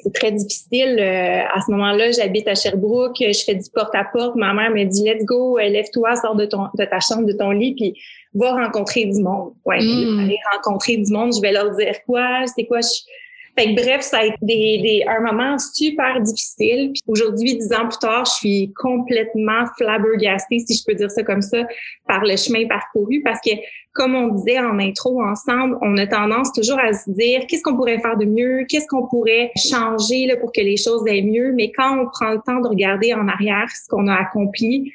c'est 0.03 0.13
très 0.13 0.33
difficile. 0.33 0.97
Euh, 0.99 1.43
à 1.53 1.61
ce 1.65 1.71
moment-là, 1.71 2.11
j'habite 2.13 2.49
à 2.49 2.55
Sherbrooke, 2.55 3.17
je 3.21 3.45
fais 3.45 3.55
du 3.55 3.69
porte-à-porte. 3.71 4.37
Ma 4.37 4.53
mère 4.55 4.71
me 4.71 4.85
dit 4.85 5.05
Let's 5.05 5.25
go, 5.25 5.59
euh, 5.59 5.69
lève-toi, 5.69 6.17
sors 6.17 6.35
de 6.35 6.47
ton 6.47 6.67
de 6.77 6.85
ta 6.85 7.01
chambre, 7.01 7.27
de 7.27 7.33
ton 7.33 7.51
lit, 7.51 7.75
puis 7.75 7.95
va 8.35 8.53
rencontrer 8.53 9.05
du 9.05 9.23
monde. 9.23 9.53
Ouais, 9.65 9.81
mm. 9.81 10.21
aller 10.21 10.39
rencontrer 10.55 10.97
du 10.97 11.13
monde, 11.13 11.35
je 11.35 11.41
vais 11.41 11.53
leur 11.53 11.75
dire 11.77 11.95
quoi, 12.07 12.45
c'est 12.55 12.65
quoi 12.67 12.81
je 12.81 12.89
fait 13.59 13.75
que 13.75 13.83
bref, 13.83 14.03
ça 14.03 14.19
a 14.19 14.25
été 14.25 14.37
des, 14.41 14.79
des, 14.83 15.05
un 15.09 15.21
moment 15.21 15.59
super 15.59 16.21
difficile. 16.21 16.93
Aujourd'hui, 17.09 17.57
dix 17.57 17.73
ans 17.73 17.89
plus 17.89 17.99
tard, 17.99 18.25
je 18.25 18.33
suis 18.33 18.73
complètement 18.77 19.65
flabbergastée, 19.77 20.61
si 20.61 20.77
je 20.77 20.85
peux 20.87 20.95
dire 20.95 21.11
ça 21.11 21.25
comme 21.25 21.43
ça, 21.43 21.67
par 22.07 22.25
le 22.25 22.37
chemin 22.37 22.67
parcouru 22.69 23.21
parce 23.25 23.41
que, 23.41 23.51
comme 23.95 24.15
on 24.15 24.29
disait 24.29 24.61
en 24.61 24.79
intro 24.79 25.21
ensemble, 25.21 25.77
on 25.83 25.97
a 25.97 26.07
tendance 26.07 26.53
toujours 26.53 26.79
à 26.79 26.93
se 26.93 27.11
dire 27.11 27.47
qu'est-ce 27.49 27.63
qu'on 27.63 27.75
pourrait 27.75 27.99
faire 27.99 28.17
de 28.17 28.27
mieux, 28.27 28.65
qu'est-ce 28.69 28.87
qu'on 28.87 29.09
pourrait 29.09 29.51
changer 29.57 30.27
là, 30.27 30.37
pour 30.37 30.53
que 30.53 30.61
les 30.61 30.77
choses 30.77 31.05
aillent 31.09 31.29
mieux? 31.29 31.53
Mais 31.53 31.73
quand 31.73 31.99
on 31.99 32.07
prend 32.07 32.31
le 32.31 32.41
temps 32.47 32.61
de 32.61 32.69
regarder 32.69 33.13
en 33.13 33.27
arrière 33.27 33.69
ce 33.71 33.89
qu'on 33.89 34.07
a 34.07 34.15
accompli, 34.15 34.93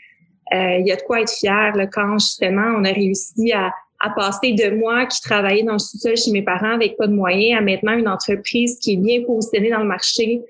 euh, 0.54 0.78
il 0.80 0.88
y 0.88 0.92
a 0.92 0.96
de 0.96 1.02
quoi 1.02 1.22
être 1.22 1.32
fier 1.32 1.76
là, 1.76 1.88
quand 1.88 2.18
justement 2.18 2.76
on 2.78 2.86
a 2.86 2.92
réussi 2.92 3.52
à 3.52 3.74
à 4.04 4.10
passer 4.10 4.52
de 4.52 4.76
moi 4.76 5.06
qui 5.06 5.22
travaillais 5.22 5.64
dans 5.64 5.74
le 5.74 5.80
sous-sol 5.80 6.18
chez 6.18 6.32
mes 6.32 6.42
parents 6.42 6.74
avec 6.74 6.98
pas 6.98 7.08
de 7.08 7.14
moyens 7.14 7.60
à 7.60 7.64
maintenant 7.64 7.94
une 7.94 8.10
entreprise 8.10 8.78
qui 8.80 8.94
est 8.94 8.98
bien 8.98 9.24
positionnée 9.24 9.70
dans 9.70 9.80
le 9.80 9.88
marché. 9.88 10.42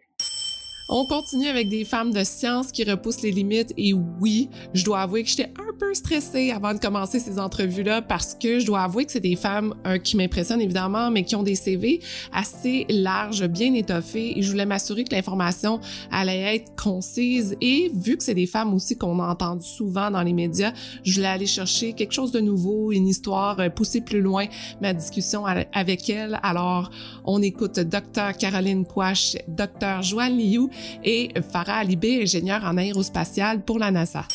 On 0.95 1.05
continue 1.05 1.47
avec 1.47 1.69
des 1.69 1.85
femmes 1.85 2.13
de 2.13 2.23
science 2.23 2.71
qui 2.71 2.83
repoussent 2.83 3.23
les 3.23 3.31
limites 3.31 3.73
et 3.77 3.95
oui, 3.95 4.47
je 4.75 4.85
dois 4.85 4.99
avouer 4.99 5.23
que 5.23 5.29
j'étais 5.29 5.51
un 5.59 5.73
peu 5.75 5.91
stressée 5.95 6.51
avant 6.51 6.71
de 6.71 6.77
commencer 6.77 7.17
ces 7.17 7.39
entrevues-là 7.39 8.03
parce 8.03 8.35
que 8.35 8.59
je 8.59 8.67
dois 8.67 8.81
avouer 8.81 9.05
que 9.05 9.11
c'est 9.11 9.19
des 9.19 9.35
femmes 9.35 9.73
qui 10.03 10.17
m'impressionnent 10.17 10.61
évidemment, 10.61 11.09
mais 11.09 11.23
qui 11.23 11.35
ont 11.35 11.41
des 11.41 11.55
CV 11.55 11.99
assez 12.31 12.85
larges, 12.89 13.47
bien 13.47 13.73
étoffés 13.73 14.37
et 14.37 14.43
je 14.43 14.51
voulais 14.51 14.67
m'assurer 14.67 15.03
que 15.03 15.15
l'information 15.15 15.79
allait 16.11 16.57
être 16.57 16.75
concise 16.75 17.57
et 17.59 17.91
vu 17.95 18.15
que 18.15 18.23
c'est 18.23 18.35
des 18.35 18.45
femmes 18.45 18.71
aussi 18.75 18.95
qu'on 18.95 19.19
a 19.19 19.27
entendu 19.27 19.65
souvent 19.65 20.11
dans 20.11 20.21
les 20.21 20.33
médias, 20.33 20.73
je 21.03 21.15
voulais 21.15 21.27
aller 21.27 21.47
chercher 21.47 21.93
quelque 21.93 22.13
chose 22.13 22.31
de 22.31 22.39
nouveau, 22.39 22.91
une 22.91 23.07
histoire, 23.07 23.59
euh, 23.59 23.69
pousser 23.69 24.01
plus 24.01 24.21
loin 24.21 24.45
ma 24.79 24.93
discussion 24.93 25.43
avec 25.43 26.07
elle. 26.11 26.39
Alors, 26.43 26.91
on 27.25 27.41
écoute 27.41 27.79
Dr. 27.79 28.37
Caroline 28.37 28.85
Quash, 28.85 29.37
Dr. 29.47 30.03
Joanne 30.03 30.37
Liu 30.37 30.69
et 31.03 31.29
Farah 31.51 31.77
Alibé, 31.77 32.21
ingénieure 32.21 32.63
en 32.63 32.77
aérospatiale 32.77 33.63
pour 33.63 33.79
la 33.79 33.91
NASA. 33.91 34.25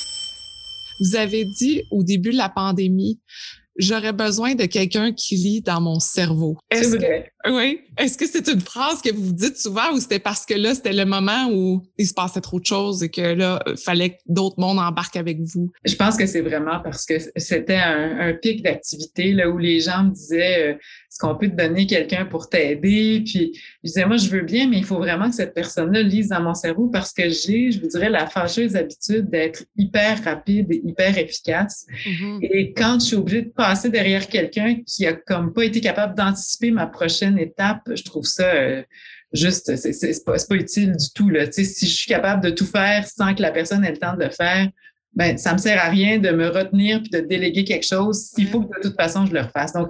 Vous 1.01 1.17
avez 1.17 1.45
dit 1.45 1.83
au 1.91 2.03
début 2.03 2.31
de 2.31 2.37
la 2.37 2.49
pandémie, 2.49 3.21
j'aurais 3.79 4.13
besoin 4.13 4.55
de 4.55 4.65
quelqu'un 4.65 5.13
qui 5.13 5.37
lit 5.37 5.61
dans 5.63 5.81
mon 5.81 6.01
cerveau. 6.01 6.57
Est-ce 6.71 6.97
que, 6.97 7.25
oui. 7.51 7.81
Est-ce 7.97 8.17
que 8.17 8.27
c'est 8.27 8.49
une 8.49 8.61
phrase 8.61 9.03
que 9.03 9.13
vous 9.13 9.33
dites 9.33 9.59
souvent 9.59 9.93
ou 9.93 10.01
c'était 10.01 10.19
parce 10.19 10.47
que 10.47 10.55
là, 10.55 10.75
c'était 10.75 10.93
le 10.93 11.05
moment 11.05 11.49
où 11.51 11.83
il 11.97 12.07
se 12.07 12.15
passait 12.15 12.41
trop 12.41 12.61
de 12.61 12.67
choses 12.67 13.03
et 13.03 13.09
que 13.09 13.21
là, 13.21 13.63
il 13.67 13.77
fallait 13.77 14.11
que 14.11 14.17
d'autres 14.27 14.59
mondes 14.59 14.79
embarquent 14.79 15.17
avec 15.17 15.41
vous? 15.41 15.73
Je 15.85 15.95
pense 15.95 16.17
que 16.17 16.27
c'est 16.27 16.41
vraiment 16.41 16.81
parce 16.81 17.05
que 17.05 17.15
c'était 17.37 17.77
un, 17.77 18.19
un 18.21 18.33
pic 18.35 18.63
d'activité 18.63 19.33
là 19.33 19.49
où 19.49 19.59
les 19.59 19.81
gens 19.81 20.05
me 20.05 20.11
disaient, 20.11 20.73
euh, 20.73 20.73
est-ce 20.73 21.19
qu'on 21.19 21.35
peut 21.35 21.49
te 21.49 21.55
donner 21.55 21.87
quelqu'un 21.87 22.27
pour 22.27 22.49
t'aider? 22.49 23.23
Puis 23.25 23.53
je 23.83 23.89
disais, 23.89 24.05
moi, 24.05 24.17
je 24.17 24.29
veux 24.29 24.43
bien, 24.43 24.69
mais 24.69 24.79
il 24.79 24.85
faut 24.85 24.99
vraiment 24.99 25.29
que 25.29 25.35
cette 25.35 25.55
personne-là 25.55 26.03
lise 26.03 26.29
dans 26.29 26.43
mon 26.43 26.55
cerveau 26.55 26.89
parce 26.89 27.13
que 27.13 27.29
j'ai, 27.31 27.71
je 27.71 27.81
vous 27.81 27.89
dirais, 27.89 28.11
la 28.11 28.27
fâcheuse 28.27 28.77
habitude 28.77 29.31
d'être 29.31 29.65
hyper 29.77 30.23
rapide 30.23 30.67
et 30.71 30.83
hyper 30.85 31.17
efficace. 31.19 31.87
Mm-hmm. 32.07 32.39
Et 32.43 32.73
quand 32.73 33.01
je 33.01 33.07
suis 33.07 33.17
obligée 33.17 33.43
de 33.43 33.51
passer 33.51 33.89
derrière 33.89 34.29
quelqu'un 34.29 34.77
qui 34.87 35.07
a 35.07 35.15
comme 35.15 35.53
pas 35.53 35.65
été 35.65 35.81
capable 35.81 36.15
d'anticiper 36.15 36.71
ma 36.71 36.87
prochaine 36.87 37.38
étape, 37.39 37.83
je 37.95 38.03
trouve 38.03 38.25
ça 38.25 38.55
euh, 38.55 38.83
juste, 39.33 39.75
c'est 39.77 40.25
pas, 40.25 40.35
pas 40.49 40.55
utile 40.55 40.97
du 40.97 41.07
tout. 41.15 41.29
Là. 41.29 41.51
si 41.51 41.65
je 41.65 41.95
suis 41.95 42.09
capable 42.09 42.43
de 42.43 42.51
tout 42.51 42.67
faire 42.67 43.07
sans 43.07 43.35
que 43.35 43.43
la 43.43 43.51
personne 43.51 43.85
ait 43.85 43.91
le 43.91 43.99
temps 43.99 44.17
de 44.17 44.25
le 44.25 44.31
faire, 44.31 44.69
ben, 45.15 45.37
ça 45.37 45.53
me 45.53 45.59
sert 45.59 45.83
à 45.83 45.89
rien 45.89 46.19
de 46.19 46.31
me 46.31 46.49
retenir 46.49 47.01
puis 47.01 47.11
de 47.11 47.19
déléguer 47.19 47.65
quelque 47.65 47.87
chose 47.87 48.31
s'il 48.35 48.47
faut 48.47 48.63
que 48.63 48.77
de 48.79 48.89
toute 48.89 48.97
façon 48.97 49.27
je 49.27 49.33
le 49.33 49.41
refasse. 49.41 49.73
Donc, 49.73 49.89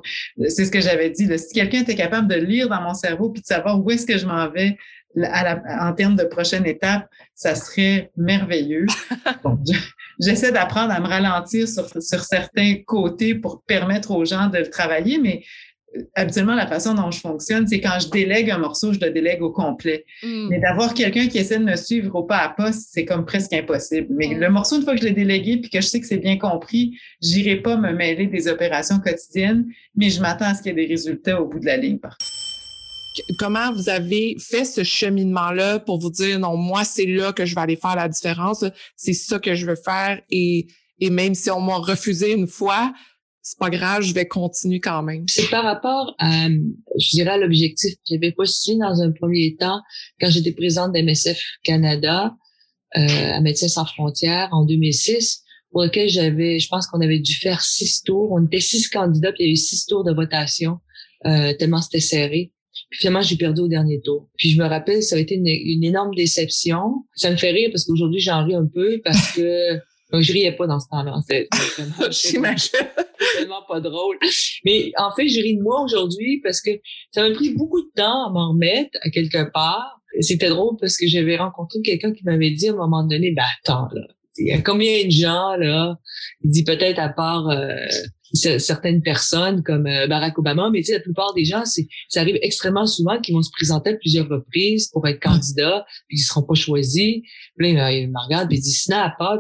c'est 0.49 0.65
ce 0.65 0.71
que 0.71 0.81
j'avais 0.81 1.11
dit. 1.11 1.29
Si 1.39 1.53
quelqu'un 1.53 1.83
était 1.83 1.97
capable 1.97 2.29
de 2.29 2.37
lire 2.37 2.69
dans 2.69 2.81
mon 2.81 2.95
cerveau 2.95 3.31
puis 3.31 3.43
de 3.43 3.47
savoir 3.47 3.79
où 3.79 3.91
est-ce 3.91 4.07
que 4.07 4.17
je 4.17 4.27
m'en 4.27 4.49
vais 4.49 4.79
en 5.17 5.93
termes 5.93 6.17
de 6.17 6.25
prochaine 6.25 6.67
étape, 6.67 7.09
ça 7.35 7.55
serait 7.55 8.11
merveilleux. 8.17 8.87
J'essaie 10.21 10.53
d'apprendre 10.53 10.93
à 10.93 11.01
me 11.01 11.07
ralentir 11.07 11.69
sur, 11.69 11.89
sur 12.03 12.23
certains 12.23 12.77
côtés 12.87 13.35
pour 13.35 13.63
permettre 13.65 14.13
aux 14.13 14.25
gens 14.25 14.49
de 14.49 14.59
le 14.59 14.71
travailler, 14.71 15.19
mais 15.19 15.43
habituellement, 16.15 16.55
la 16.55 16.67
façon 16.67 16.95
dont 16.95 17.11
je 17.11 17.21
fonctionne, 17.21 17.67
c'est 17.67 17.81
quand 17.81 17.99
je 18.01 18.11
délègue 18.11 18.51
un 18.51 18.59
morceau, 18.59 18.93
je 18.93 19.01
le 19.01 19.11
délègue 19.11 19.43
au 19.43 19.51
complet. 19.51 20.05
Hmm. 20.23 20.49
Mais 20.51 20.59
d'avoir 20.59 20.95
quelqu'un 20.95 21.29
qui 21.29 21.39
essaie 21.39 21.59
de 21.59 21.65
me 21.65 21.77
suivre 21.77 22.15
au 22.15 22.23
pas 22.23 22.39
à 22.39 22.49
pas, 22.49 22.73
c'est 22.73 23.05
comme 23.05 23.25
presque 23.25 23.53
impossible. 23.53 24.09
Mais 24.11 24.29
hmm. 24.29 24.39
le 24.39 24.51
morceau, 24.51 24.77
une 24.77 24.83
fois 24.83 24.95
que 24.95 25.01
je 25.01 25.07
l'ai 25.07 25.13
délégué 25.13 25.59
puis 25.59 25.71
que 25.71 25.81
je 25.81 25.87
sais 25.87 26.01
que 26.01 26.07
c'est 26.07 26.19
bien 26.19 26.39
compris, 26.39 26.99
j'irai 27.23 27.57
pas 27.57 27.77
me 27.77 27.93
mêler 27.93 28.27
des 28.27 28.49
opérations 28.49 28.99
quotidiennes, 28.99 29.67
mais 29.95 30.11
je 30.11 30.21
m'attends 30.21 30.47
à 30.47 30.55
ce 30.55 30.63
qu'il 30.63 30.77
y 30.77 30.81
ait 30.81 30.87
des 30.87 30.93
résultats 30.93 31.41
au 31.41 31.47
bout 31.47 31.61
de 31.61 31.67
la 31.67 31.77
ligne. 31.77 31.99
Comment 33.39 33.73
vous 33.73 33.89
avez 33.89 34.37
fait 34.39 34.65
ce 34.65 34.85
cheminement-là 34.85 35.81
pour 35.81 35.99
vous 35.99 36.11
dire, 36.11 36.39
non, 36.39 36.57
moi, 36.57 36.85
c'est 36.85 37.07
là 37.07 37.33
que 37.33 37.45
je 37.45 37.55
vais 37.55 37.61
aller 37.61 37.77
faire 37.77 37.97
la 37.97 38.09
différence, 38.09 38.65
c'est 38.97 39.13
ça 39.13 39.39
que 39.39 39.55
je 39.55 39.67
veux 39.67 39.77
faire 39.77 40.21
et, 40.31 40.69
et 41.01 41.11
même 41.11 41.35
si 41.35 41.51
on 41.51 41.61
m'a 41.61 41.77
refusé 41.77 42.33
une 42.33 42.47
fois, 42.47 42.93
c'est 43.49 43.59
pas 43.59 43.71
grave, 43.71 44.03
je 44.03 44.13
vais 44.13 44.27
continuer 44.27 44.79
quand 44.79 45.03
même. 45.03 45.25
C'est 45.27 45.49
par 45.49 45.65
rapport 45.65 46.15
à, 46.19 46.49
je 46.51 47.11
dirais, 47.13 47.39
l'objectif. 47.39 47.95
J'avais 48.07 48.31
postulé 48.33 48.77
dans 48.77 49.01
un 49.01 49.11
premier 49.11 49.57
temps 49.57 49.81
quand 50.21 50.29
j'étais 50.29 50.53
présente 50.53 50.93
d'MSF 50.93 51.41
Canada 51.65 52.37
euh, 52.99 53.33
à 53.33 53.41
Médecins 53.41 53.69
sans 53.69 53.87
frontières 53.87 54.51
en 54.53 54.67
2006, 54.67 55.45
pour 55.71 55.83
lequel 55.83 56.11
j'avais, 56.11 56.59
je 56.59 56.69
pense 56.69 56.87
qu'on 56.89 57.01
avait 57.01 57.21
dû 57.21 57.37
faire 57.37 57.63
six 57.63 58.03
tours. 58.03 58.33
On 58.33 58.45
était 58.45 58.61
six 58.61 58.87
candidats, 58.89 59.33
puis 59.33 59.45
il 59.45 59.47
y 59.47 59.49
a 59.49 59.53
eu 59.55 59.57
six 59.57 59.87
tours 59.87 60.05
de 60.05 60.13
votation, 60.13 60.81
euh, 61.25 61.55
tellement 61.55 61.81
c'était 61.81 62.01
serré. 62.01 62.53
Puis 62.91 63.01
finalement, 63.01 63.23
j'ai 63.23 63.37
perdu 63.37 63.63
au 63.63 63.69
dernier 63.69 64.03
tour. 64.03 64.29
Puis 64.37 64.51
je 64.51 64.59
me 64.61 64.67
rappelle, 64.67 65.03
ça 65.03 65.17
a 65.17 65.19
été 65.19 65.37
une, 65.37 65.47
une 65.47 65.85
énorme 65.85 66.15
déception. 66.15 67.07
Ça 67.15 67.31
me 67.31 67.37
fait 67.37 67.53
rire 67.53 67.71
parce 67.73 67.87
qu'aujourd'hui, 67.87 68.21
j'en 68.21 68.45
ris 68.45 68.55
un 68.55 68.67
peu 68.67 69.01
parce 69.03 69.33
que 69.33 69.79
je 70.13 70.33
riais 70.33 70.53
pas 70.53 70.67
dans 70.67 70.81
ce 70.81 70.89
temps-là. 70.89 71.21
C'était 71.23 71.49
tellement 73.39 73.63
pas 73.69 73.81
drôle. 73.81 74.19
Mais 74.65 74.93
en 74.97 75.11
fait, 75.13 75.29
je 75.29 75.41
ris 75.41 75.57
de 75.57 75.63
moi 75.63 75.83
aujourd'hui 75.83 76.41
parce 76.43 76.61
que 76.61 76.71
ça 77.13 77.29
m'a 77.29 77.35
pris 77.35 77.55
beaucoup 77.55 77.81
de 77.83 77.91
temps 77.95 78.29
à 78.29 78.31
m'en 78.31 78.51
remettre 78.51 78.99
à 79.03 79.11
quelque 79.11 79.51
part. 79.53 80.01
C'était 80.21 80.49
drôle 80.49 80.77
parce 80.81 80.97
que 80.97 81.07
j'avais 81.07 81.37
rencontré 81.37 81.81
quelqu'un 81.83 82.13
qui 82.13 82.25
m'avait 82.25 82.51
dit 82.51 82.69
à 82.69 82.73
un 82.73 82.77
moment 82.77 83.05
donné, 83.05 83.33
ben 83.33 83.45
attends, 83.63 83.89
là, 83.93 84.03
il 84.39 84.49
y 84.49 84.53
a 84.53 84.61
combien 84.61 85.05
de 85.05 85.11
gens, 85.11 85.57
là? 85.57 85.99
Il 86.45 86.51
dit 86.51 86.65
peut-être 86.65 86.99
à 86.99 87.09
part 87.09 87.49
euh, 87.49 87.75
certaines 88.33 89.03
personnes 89.03 89.63
comme 89.63 89.87
euh, 89.87 90.07
Barack 90.07 90.39
Obama, 90.39 90.71
mais 90.71 90.81
tu 90.81 90.87
sais, 90.87 90.95
la 90.95 91.01
plupart 91.01 91.33
des 91.35 91.45
gens, 91.45 91.65
c'est, 91.65 91.87
ça 92.09 92.21
arrive 92.21 92.39
extrêmement 92.43 92.87
souvent 92.87 93.21
qu'ils 93.21 93.35
vont 93.35 93.43
se 93.43 93.51
présenter 93.51 93.91
à 93.91 93.95
plusieurs 93.95 94.29
reprises 94.29 94.89
pour 94.89 95.07
être 95.07 95.21
candidats, 95.21 95.87
puis 96.09 96.19
ils 96.19 96.23
seront 96.23 96.43
pas 96.43 96.55
choisis. 96.55 97.23
Puis 97.57 97.73
là, 97.75 97.93
il 97.93 98.09
me 98.09 98.25
regarde, 98.25 98.49
puis 98.49 98.59
il 98.59 98.63
dit, 98.63 98.73
Snap, 98.73 99.15
pas, 99.19 99.39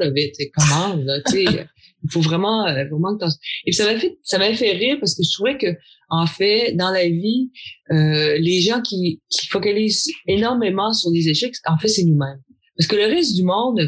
comment, 0.54 0.96
là, 0.96 1.20
tu 1.26 1.46
sais, 1.46 1.66
il 2.04 2.10
faut 2.10 2.20
vraiment, 2.20 2.66
euh, 2.66 2.84
vraiment 2.88 3.16
que 3.16 3.24
Et 3.66 3.72
ça 3.72 3.84
m'a 3.84 3.98
fait, 3.98 4.18
ça 4.22 4.38
m'a 4.38 4.52
fait 4.54 4.72
rire 4.72 4.96
parce 5.00 5.14
que 5.14 5.22
je 5.22 5.32
trouvais 5.32 5.58
que, 5.58 5.76
en 6.10 6.26
fait, 6.26 6.72
dans 6.74 6.90
la 6.90 7.08
vie, 7.08 7.50
euh, 7.90 8.38
les 8.38 8.60
gens 8.60 8.80
qui, 8.80 9.20
qui 9.28 9.46
focalisent 9.48 10.06
énormément 10.26 10.92
sur 10.92 11.10
des 11.10 11.28
échecs, 11.28 11.54
en 11.66 11.76
fait, 11.78 11.88
c'est 11.88 12.04
nous-mêmes. 12.04 12.40
Parce 12.76 12.86
que 12.86 12.96
le 12.96 13.06
reste 13.06 13.34
du 13.34 13.42
monde, 13.42 13.80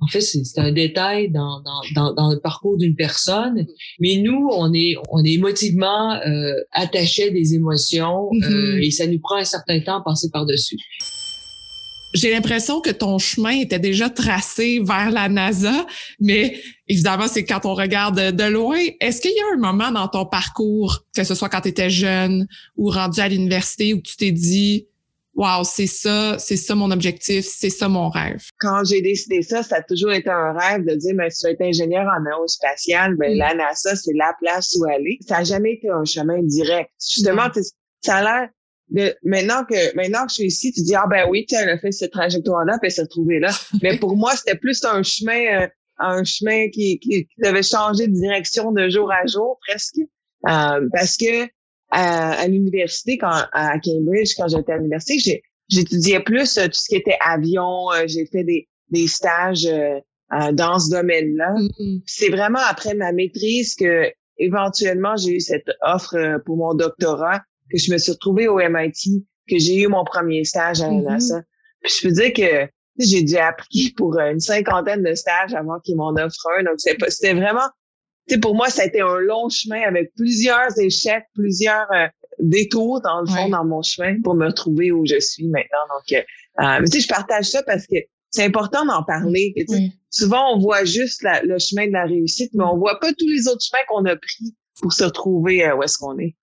en 0.00 0.06
fait, 0.06 0.22
c'est 0.22 0.58
un 0.58 0.72
détail 0.72 1.30
dans, 1.30 1.62
dans, 1.94 2.14
dans, 2.14 2.30
le 2.30 2.40
parcours 2.40 2.78
d'une 2.78 2.94
personne, 2.94 3.66
mais 3.98 4.16
nous, 4.16 4.48
on 4.50 4.72
est, 4.72 4.94
on 5.10 5.22
est 5.22 5.32
émotivement 5.32 6.14
euh, 6.26 6.54
attachés 6.72 7.28
à 7.28 7.30
des 7.30 7.54
émotions 7.54 8.30
euh, 8.32 8.38
mm-hmm. 8.38 8.82
et 8.82 8.90
ça 8.90 9.06
nous 9.06 9.18
prend 9.20 9.36
un 9.36 9.44
certain 9.44 9.78
temps 9.80 9.98
à 9.98 10.02
passer 10.02 10.30
par-dessus. 10.32 10.78
J'ai 12.14 12.32
l'impression 12.32 12.80
que 12.80 12.90
ton 12.90 13.18
chemin 13.18 13.60
était 13.60 13.78
déjà 13.78 14.08
tracé 14.08 14.80
vers 14.82 15.10
la 15.10 15.28
NASA, 15.28 15.86
mais 16.18 16.58
évidemment, 16.88 17.28
c'est 17.28 17.44
quand 17.44 17.66
on 17.66 17.74
regarde 17.74 18.34
de 18.34 18.44
loin. 18.44 18.80
Est-ce 19.00 19.20
qu'il 19.20 19.30
y 19.30 19.40
a 19.40 19.54
un 19.54 19.58
moment 19.58 19.92
dans 19.92 20.08
ton 20.08 20.26
parcours, 20.26 21.04
que 21.14 21.22
ce 21.22 21.34
soit 21.34 21.48
quand 21.48 21.60
tu 21.60 21.68
étais 21.68 21.90
jeune 21.90 22.48
ou 22.76 22.90
rendu 22.90 23.20
à 23.20 23.28
l'université, 23.28 23.94
où 23.94 24.00
tu 24.00 24.16
t'es 24.16 24.32
dit, 24.32 24.86
wow, 25.34 25.64
c'est 25.64 25.86
ça, 25.86 26.38
c'est 26.38 26.56
ça 26.56 26.74
mon 26.74 26.90
objectif, 26.90 27.44
c'est 27.44 27.70
ça 27.70 27.88
mon 27.88 28.08
rêve. 28.08 28.42
Quand 28.58 28.84
j'ai 28.84 29.00
décidé 29.00 29.42
ça, 29.42 29.62
ça 29.62 29.76
a 29.76 29.82
toujours 29.82 30.12
été 30.12 30.30
un 30.30 30.52
rêve 30.52 30.84
de 30.84 30.94
dire, 30.94 31.14
ben, 31.16 31.30
si 31.30 31.40
tu 31.40 31.46
veux 31.46 31.52
être 31.52 31.62
ingénieur 31.62 32.04
en 32.04 32.26
aérospatial, 32.26 33.16
ben, 33.16 33.36
la 33.36 33.54
NASA, 33.54 33.96
c'est 33.96 34.14
la 34.14 34.32
place 34.40 34.76
où 34.78 34.84
aller. 34.84 35.18
Ça 35.26 35.38
n'a 35.38 35.44
jamais 35.44 35.74
été 35.74 35.88
un 35.90 36.04
chemin 36.04 36.42
direct. 36.42 36.90
Justement, 37.00 37.48
ça 38.02 38.16
a 38.16 38.22
l'air 38.22 38.48
de, 38.90 39.14
maintenant 39.22 39.64
que, 39.64 39.94
maintenant 39.96 40.26
que 40.26 40.30
je 40.30 40.34
suis 40.34 40.46
ici, 40.46 40.72
tu 40.72 40.82
dis, 40.82 40.94
ah, 40.94 41.06
ben 41.08 41.26
oui, 41.30 41.46
tu 41.48 41.54
elle 41.54 41.68
a 41.68 41.78
fait 41.78 41.92
cette 41.92 42.12
trajectoire-là, 42.12 42.78
puis 42.80 42.88
elle 42.88 42.92
s'est 42.92 43.02
retrouvée 43.02 43.38
là. 43.38 43.50
Mais 43.82 43.96
pour 43.96 44.16
moi, 44.16 44.34
c'était 44.36 44.56
plus 44.56 44.84
un 44.84 45.02
chemin, 45.02 45.62
euh, 45.62 45.68
un 45.98 46.24
chemin 46.24 46.68
qui, 46.70 46.98
qui, 46.98 47.28
devait 47.38 47.62
changer 47.62 48.08
de 48.08 48.12
direction 48.12 48.72
de 48.72 48.88
jour 48.88 49.10
à 49.12 49.26
jour, 49.26 49.58
presque. 49.66 50.00
Euh, 50.48 50.88
parce 50.94 51.16
que 51.16 51.46
à, 51.90 52.46
l'université, 52.46 53.18
quand 53.18 53.32
à 53.52 53.78
Cambridge, 53.80 54.34
quand 54.36 54.48
j'étais 54.48 54.72
à 54.72 54.76
l'université, 54.76 55.42
j'étudiais 55.68 56.20
plus 56.20 56.58
euh, 56.58 56.66
tout 56.66 56.74
ce 56.74 56.88
qui 56.88 56.96
était 56.96 57.18
avion. 57.20 57.90
Euh, 57.92 58.04
j'ai 58.06 58.26
fait 58.26 58.44
des, 58.44 58.68
des 58.90 59.06
stages 59.06 59.66
euh, 59.66 60.00
dans 60.52 60.78
ce 60.78 60.90
domaine-là. 60.90 61.54
Mm-hmm. 61.54 62.02
C'est 62.06 62.30
vraiment 62.30 62.60
après 62.68 62.94
ma 62.94 63.12
maîtrise 63.12 63.74
que 63.74 64.10
éventuellement 64.38 65.16
j'ai 65.16 65.36
eu 65.36 65.40
cette 65.40 65.70
offre 65.82 66.40
pour 66.44 66.56
mon 66.56 66.74
doctorat, 66.74 67.42
que 67.70 67.78
je 67.78 67.92
me 67.92 67.98
suis 67.98 68.12
retrouvée 68.12 68.48
au 68.48 68.58
MIT, 68.58 69.26
que 69.48 69.58
j'ai 69.58 69.82
eu 69.82 69.88
mon 69.88 70.04
premier 70.04 70.44
stage 70.44 70.80
à 70.80 70.86
la 70.86 70.92
mm-hmm. 70.92 71.42
Puis 71.82 71.92
je 71.98 72.08
peux 72.08 72.14
dire 72.14 72.32
que 72.32 72.70
j'ai 72.98 73.22
dû 73.22 73.36
appliquer 73.36 73.94
pour 73.96 74.18
une 74.18 74.40
cinquantaine 74.40 75.02
de 75.02 75.14
stages 75.14 75.54
avant 75.54 75.80
qu'ils 75.80 75.96
m'en 75.96 76.10
offrent 76.10 76.48
un. 76.58 76.64
Donc 76.64 76.74
c'était 76.78 77.34
vraiment 77.34 77.68
pour 78.42 78.54
moi, 78.54 78.70
ça 78.70 78.82
a 78.82 78.84
été 78.86 79.00
un 79.00 79.18
long 79.18 79.48
chemin 79.48 79.82
avec 79.82 80.12
plusieurs 80.14 80.78
échecs, 80.78 81.24
plusieurs 81.34 81.90
euh, 81.92 82.06
détours 82.38 83.00
dans 83.02 83.20
le 83.20 83.26
fond 83.26 83.48
dans 83.48 83.64
mon 83.64 83.82
chemin 83.82 84.20
pour 84.22 84.34
me 84.34 84.46
retrouver 84.46 84.92
où 84.92 85.04
je 85.06 85.18
suis 85.18 85.48
maintenant. 85.48 85.78
Donc, 85.94 86.12
euh, 86.12 86.22
euh 86.62 86.84
tu 86.84 86.92
sais, 86.92 87.00
je 87.00 87.08
partage 87.08 87.46
ça 87.46 87.62
parce 87.62 87.86
que 87.86 87.96
c'est 88.30 88.44
important 88.44 88.84
d'en 88.84 89.02
parler. 89.02 89.54
Souvent, 90.10 90.54
on 90.54 90.58
voit 90.58 90.84
juste 90.84 91.24
le 91.42 91.58
chemin 91.58 91.86
de 91.88 91.92
la 91.92 92.04
réussite, 92.04 92.52
mais 92.54 92.64
on 92.64 92.78
voit 92.78 92.98
pas 93.00 93.12
tous 93.12 93.28
les 93.28 93.48
autres 93.48 93.64
chemins 93.64 93.82
qu'on 93.88 94.04
a 94.04 94.16
pris 94.16 94.54
pour 94.80 94.92
se 94.92 95.04
retrouver 95.04 95.66
euh, 95.66 95.76
où 95.76 95.82
est-ce 95.82 95.98
qu'on 95.98 96.18
est. 96.18 96.34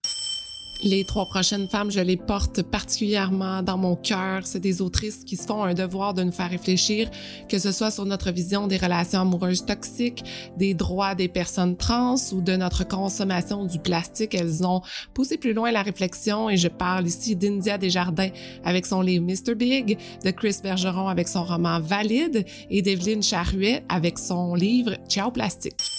Les 0.83 1.05
trois 1.05 1.25
prochaines 1.25 1.67
femmes, 1.67 1.89
je 1.89 1.99
les 1.99 2.17
porte 2.17 2.61
particulièrement 2.61 3.63
dans 3.63 3.77
mon 3.77 3.95
cœur. 3.95 4.41
C'est 4.45 4.59
des 4.59 4.81
autrices 4.81 5.23
qui 5.23 5.35
se 5.35 5.47
font 5.47 5.63
un 5.63 5.73
devoir 5.73 6.13
de 6.13 6.21
nous 6.23 6.31
faire 6.31 6.49
réfléchir, 6.49 7.09
que 7.49 7.57
ce 7.57 7.71
soit 7.71 7.89
sur 7.89 8.05
notre 8.05 8.31
vision 8.31 8.67
des 8.67 8.77
relations 8.77 9.21
amoureuses 9.21 9.65
toxiques, 9.65 10.23
des 10.55 10.75
droits 10.75 11.15
des 11.15 11.29
personnes 11.29 11.77
trans 11.77 12.15
ou 12.31 12.41
de 12.41 12.55
notre 12.55 12.87
consommation 12.87 13.65
du 13.65 13.79
plastique. 13.79 14.35
Elles 14.35 14.65
ont 14.65 14.81
poussé 15.15 15.37
plus 15.37 15.53
loin 15.53 15.71
la 15.71 15.81
réflexion 15.81 16.49
et 16.49 16.57
je 16.57 16.67
parle 16.67 17.07
ici 17.07 17.35
d'India 17.35 17.79
Desjardins 17.79 18.29
avec 18.63 18.85
son 18.85 19.01
livre 19.01 19.25
Mr. 19.25 19.55
Big, 19.55 19.97
de 20.23 20.31
Chris 20.31 20.57
Bergeron 20.61 21.07
avec 21.07 21.27
son 21.27 21.43
roman 21.43 21.79
Valide 21.79 22.45
et 22.69 22.83
d'Evelyne 22.83 23.23
Charruet 23.23 23.83
avec 23.89 24.19
son 24.19 24.53
livre 24.53 24.93
Ciao 25.09 25.31
Plastique. 25.31 25.96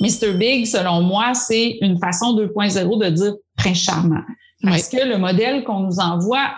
Mr. 0.00 0.36
Big, 0.36 0.66
selon 0.66 1.02
moi, 1.02 1.34
c'est 1.34 1.78
une 1.80 1.98
façon 1.98 2.36
2.0 2.36 3.04
de 3.04 3.10
dire 3.10 3.34
très 3.56 3.74
charmant. 3.74 4.22
Parce 4.62 4.88
que 4.88 5.06
le 5.06 5.18
modèle 5.18 5.64
qu'on 5.64 5.80
nous 5.80 5.98
envoie 5.98 6.50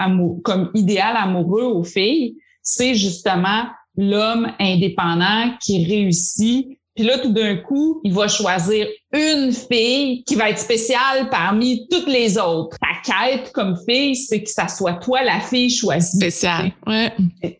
comme 0.45 0.71
idéal 0.75 1.17
amoureux 1.17 1.65
aux 1.65 1.85
filles, 1.85 2.37
c'est 2.63 2.95
justement 2.95 3.65
l'homme 3.97 4.53
indépendant 4.61 5.51
qui 5.61 5.85
réussit. 5.85 6.76
Puis 6.97 7.05
là, 7.05 7.19
tout 7.19 7.33
d'un 7.33 7.57
coup, 7.57 8.01
il 8.05 8.13
va 8.15 8.27
choisir 8.27 8.87
une 9.13 9.53
fille 9.53 10.25
qui 10.25 10.35
va 10.35 10.51
être 10.51 10.59
spéciale 10.59 11.29
parmi 11.31 11.87
toutes 11.91 12.09
les 12.09 12.39
autres. 12.39 12.77
Ta 12.81 13.13
quête 13.13 13.53
comme 13.53 13.77
fille, 13.89 14.17
c'est 14.17 14.43
que 14.43 14.51
ça 14.51 14.67
soit 14.67 14.95
toi 14.95 15.23
la 15.23 15.41
fille 15.41 15.71
choisie. 15.71 16.17
Spéciale, 16.17 16.73
ouais. 16.87 17.13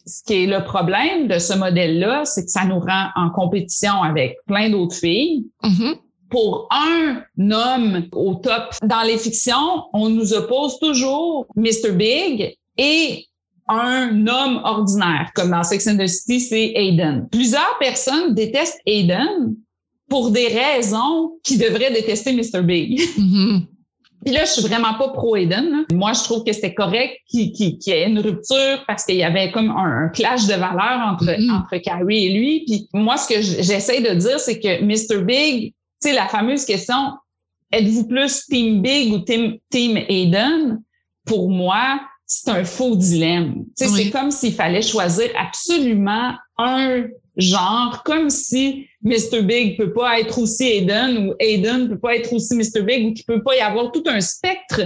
Ce 0.07 0.23
qui 0.27 0.45
est 0.45 0.47
le 0.47 0.65
problème 0.65 1.29
de 1.29 1.39
ce 1.39 1.53
modèle-là, 1.55 2.25
c'est 2.25 2.45
que 2.45 2.51
ça 2.51 2.65
nous 2.65 2.81
rend 2.81 3.09
en 3.15 3.31
compétition 3.31 4.03
avec 4.03 4.39
plein 4.47 4.71
d'autres 4.71 4.97
filles. 4.97 5.47
Mm-hmm 5.63 5.99
pour 6.29 6.69
un 6.73 7.23
homme 7.53 8.09
au 8.13 8.35
top. 8.35 8.75
Dans 8.83 9.03
les 9.03 9.17
fictions, 9.17 9.85
on 9.93 10.09
nous 10.09 10.33
oppose 10.33 10.79
toujours 10.81 11.47
Mr. 11.55 11.93
Big 11.93 12.57
et 12.77 13.27
un 13.69 14.27
homme 14.27 14.61
ordinaire, 14.65 15.31
comme 15.35 15.51
dans 15.51 15.63
Sex 15.63 15.87
and 15.87 15.97
the 15.97 16.07
City, 16.07 16.41
c'est 16.41 16.73
Aiden. 16.75 17.29
Plusieurs 17.31 17.77
personnes 17.79 18.35
détestent 18.35 18.81
Aiden 18.87 19.57
pour 20.09 20.31
des 20.31 20.49
raisons 20.49 21.33
qui 21.43 21.59
devraient 21.59 21.93
détester 21.93 22.33
Mr. 22.33 22.63
Big. 22.63 23.01
Mm-hmm. 23.01 23.63
Puis 24.25 24.35
là, 24.35 24.45
je 24.45 24.51
suis 24.51 24.63
vraiment 24.63 24.95
pas 24.95 25.09
pro 25.09 25.37
Aiden. 25.37 25.85
Moi, 25.93 26.13
je 26.13 26.23
trouve 26.23 26.45
que 26.45 26.53
c'était 26.53 26.75
correct 26.75 27.17
qu'il 27.29 27.53
y 27.57 27.91
ait 27.91 28.09
une 28.09 28.21
rupture 28.21 28.85
parce 28.87 29.05
qu'il 29.05 29.17
y 29.17 29.25
avait 29.25 29.51
comme 29.51 29.71
un, 29.71 30.09
clash 30.09 30.47
de 30.47 30.55
valeurs 30.55 31.01
entre, 31.13 31.25
Mm-hmm. 31.25 31.51
entre 31.51 31.77
Carrie 31.79 32.27
et 32.27 32.39
lui. 32.39 32.65
Puis 32.67 32.89
moi, 32.93 33.17
ce 33.17 33.29
que 33.29 33.41
j'essaie 33.41 34.01
de 34.01 34.15
dire, 34.15 34.39
c'est 34.39 34.61
que 34.61 34.83
Mr. 34.83 35.25
Big 35.25 35.75
tu 36.03 36.11
sais, 36.11 36.15
la 36.15 36.29
fameuse 36.29 36.65
question, 36.67 37.15
êtes-vous 37.73 38.07
plus 38.07 38.45
Team 38.47 38.83
Big 38.83 39.15
ou 39.15 39.21
Team, 39.21 39.57
team 39.71 39.97
Aiden? 39.97 40.83
Pour 41.25 41.51
moi, 41.51 42.01
c'est 42.27 42.51
un 42.51 42.65
faux 42.65 42.97
dilemme. 42.97 43.65
Oui. 43.81 43.87
c'est 43.95 44.11
comme 44.11 44.31
s'il 44.31 44.53
fallait 44.55 44.83
choisir 44.83 45.29
absolument 45.39 46.33
un 46.59 47.05
genre, 47.37 48.03
comme 48.05 48.31
si 48.31 48.87
Mr. 49.03 49.43
Big 49.43 49.77
peut 49.77 49.93
pas 49.93 50.19
être 50.21 50.39
aussi 50.39 50.65
Aiden 50.65 51.29
ou 51.29 51.35
Aiden 51.39 51.89
peut 51.89 51.99
pas 51.99 52.17
être 52.17 52.33
aussi 52.33 52.55
Mr. 52.57 52.83
Big 52.83 53.07
ou 53.07 53.13
qu'il 53.13 53.25
peut 53.27 53.43
pas 53.43 53.55
y 53.57 53.61
avoir 53.61 53.93
tout 53.93 54.03
un 54.07 54.21
spectre 54.21 54.81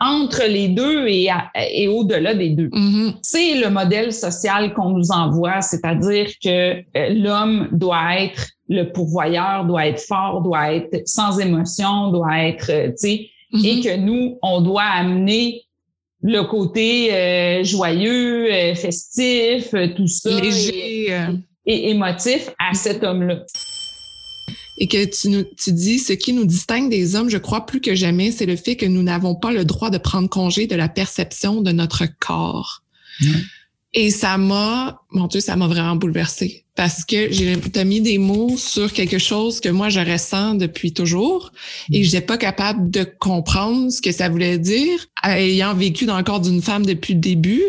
entre 0.00 0.42
les 0.48 0.68
deux 0.68 1.06
et, 1.06 1.28
et 1.72 1.86
au-delà 1.86 2.34
des 2.34 2.50
deux 2.50 2.68
Mhm. 2.72 3.14
c'est 3.22 3.54
le 3.54 3.70
modèle 3.70 4.12
social 4.12 4.74
qu'on 4.74 4.90
nous 4.90 5.12
envoie, 5.12 5.60
c'est-à-dire 5.60 6.26
que 6.42 6.78
euh, 6.80 7.08
l'homme 7.10 7.68
doit 7.70 8.20
être 8.20 8.48
le 8.68 8.90
pourvoyeur, 8.90 9.64
doit 9.64 9.86
être 9.86 10.00
fort, 10.00 10.42
doit 10.42 10.74
être 10.74 11.06
sans 11.06 11.38
émotion, 11.38 12.10
doit 12.10 12.38
être, 12.48 12.70
euh, 12.70 12.88
tu 12.88 12.96
sais, 12.96 13.28
et 13.64 13.80
que 13.80 13.96
nous, 13.96 14.38
on 14.42 14.60
doit 14.62 14.82
amener 14.82 15.62
le 16.22 16.42
côté 16.42 17.12
euh, 17.12 17.64
joyeux, 17.64 18.52
euh, 18.52 18.74
festif, 18.74 19.74
euh, 19.74 19.88
tout 19.96 20.06
ça, 20.06 20.30
et, 20.30 20.40
léger. 20.40 21.08
et 21.66 21.90
émotif 21.90 22.50
à 22.58 22.74
cet 22.74 23.02
homme-là. 23.02 23.44
et 24.78 24.86
que 24.86 25.04
tu, 25.04 25.28
nous, 25.28 25.44
tu 25.58 25.72
dis 25.72 25.98
ce 25.98 26.12
qui 26.12 26.32
nous 26.32 26.44
distingue 26.44 26.90
des 26.90 27.16
hommes, 27.16 27.28
je 27.28 27.38
crois 27.38 27.66
plus 27.66 27.80
que 27.80 27.94
jamais, 27.94 28.30
c'est 28.30 28.46
le 28.46 28.56
fait 28.56 28.76
que 28.76 28.86
nous 28.86 29.02
n'avons 29.02 29.34
pas 29.34 29.52
le 29.52 29.64
droit 29.64 29.90
de 29.90 29.98
prendre 29.98 30.28
congé 30.28 30.66
de 30.66 30.76
la 30.76 30.88
perception 30.88 31.60
de 31.60 31.72
notre 31.72 32.04
corps. 32.20 32.82
Et 33.94 34.10
ça 34.10 34.38
m'a, 34.38 35.02
mon 35.10 35.26
Dieu, 35.26 35.40
ça 35.40 35.56
m'a 35.56 35.66
vraiment 35.66 35.96
bouleversée 35.96 36.62
parce 36.74 37.04
que 37.04 37.30
j'ai 37.30 37.58
t'as 37.58 37.84
mis 37.84 38.00
des 38.00 38.16
mots 38.16 38.56
sur 38.56 38.92
quelque 38.92 39.18
chose 39.18 39.60
que 39.60 39.68
moi 39.68 39.90
je 39.90 40.00
ressens 40.00 40.54
depuis 40.54 40.94
toujours 40.94 41.52
et 41.92 42.02
j'étais 42.02 42.22
pas 42.22 42.38
capable 42.38 42.90
de 42.90 43.04
comprendre 43.04 43.90
ce 43.90 44.00
que 44.00 44.10
ça 44.10 44.30
voulait 44.30 44.58
dire. 44.58 45.06
Ayant 45.22 45.74
vécu 45.74 46.06
dans 46.06 46.16
le 46.16 46.24
corps 46.24 46.40
d'une 46.40 46.62
femme 46.62 46.86
depuis 46.86 47.12
le 47.14 47.20
début, 47.20 47.62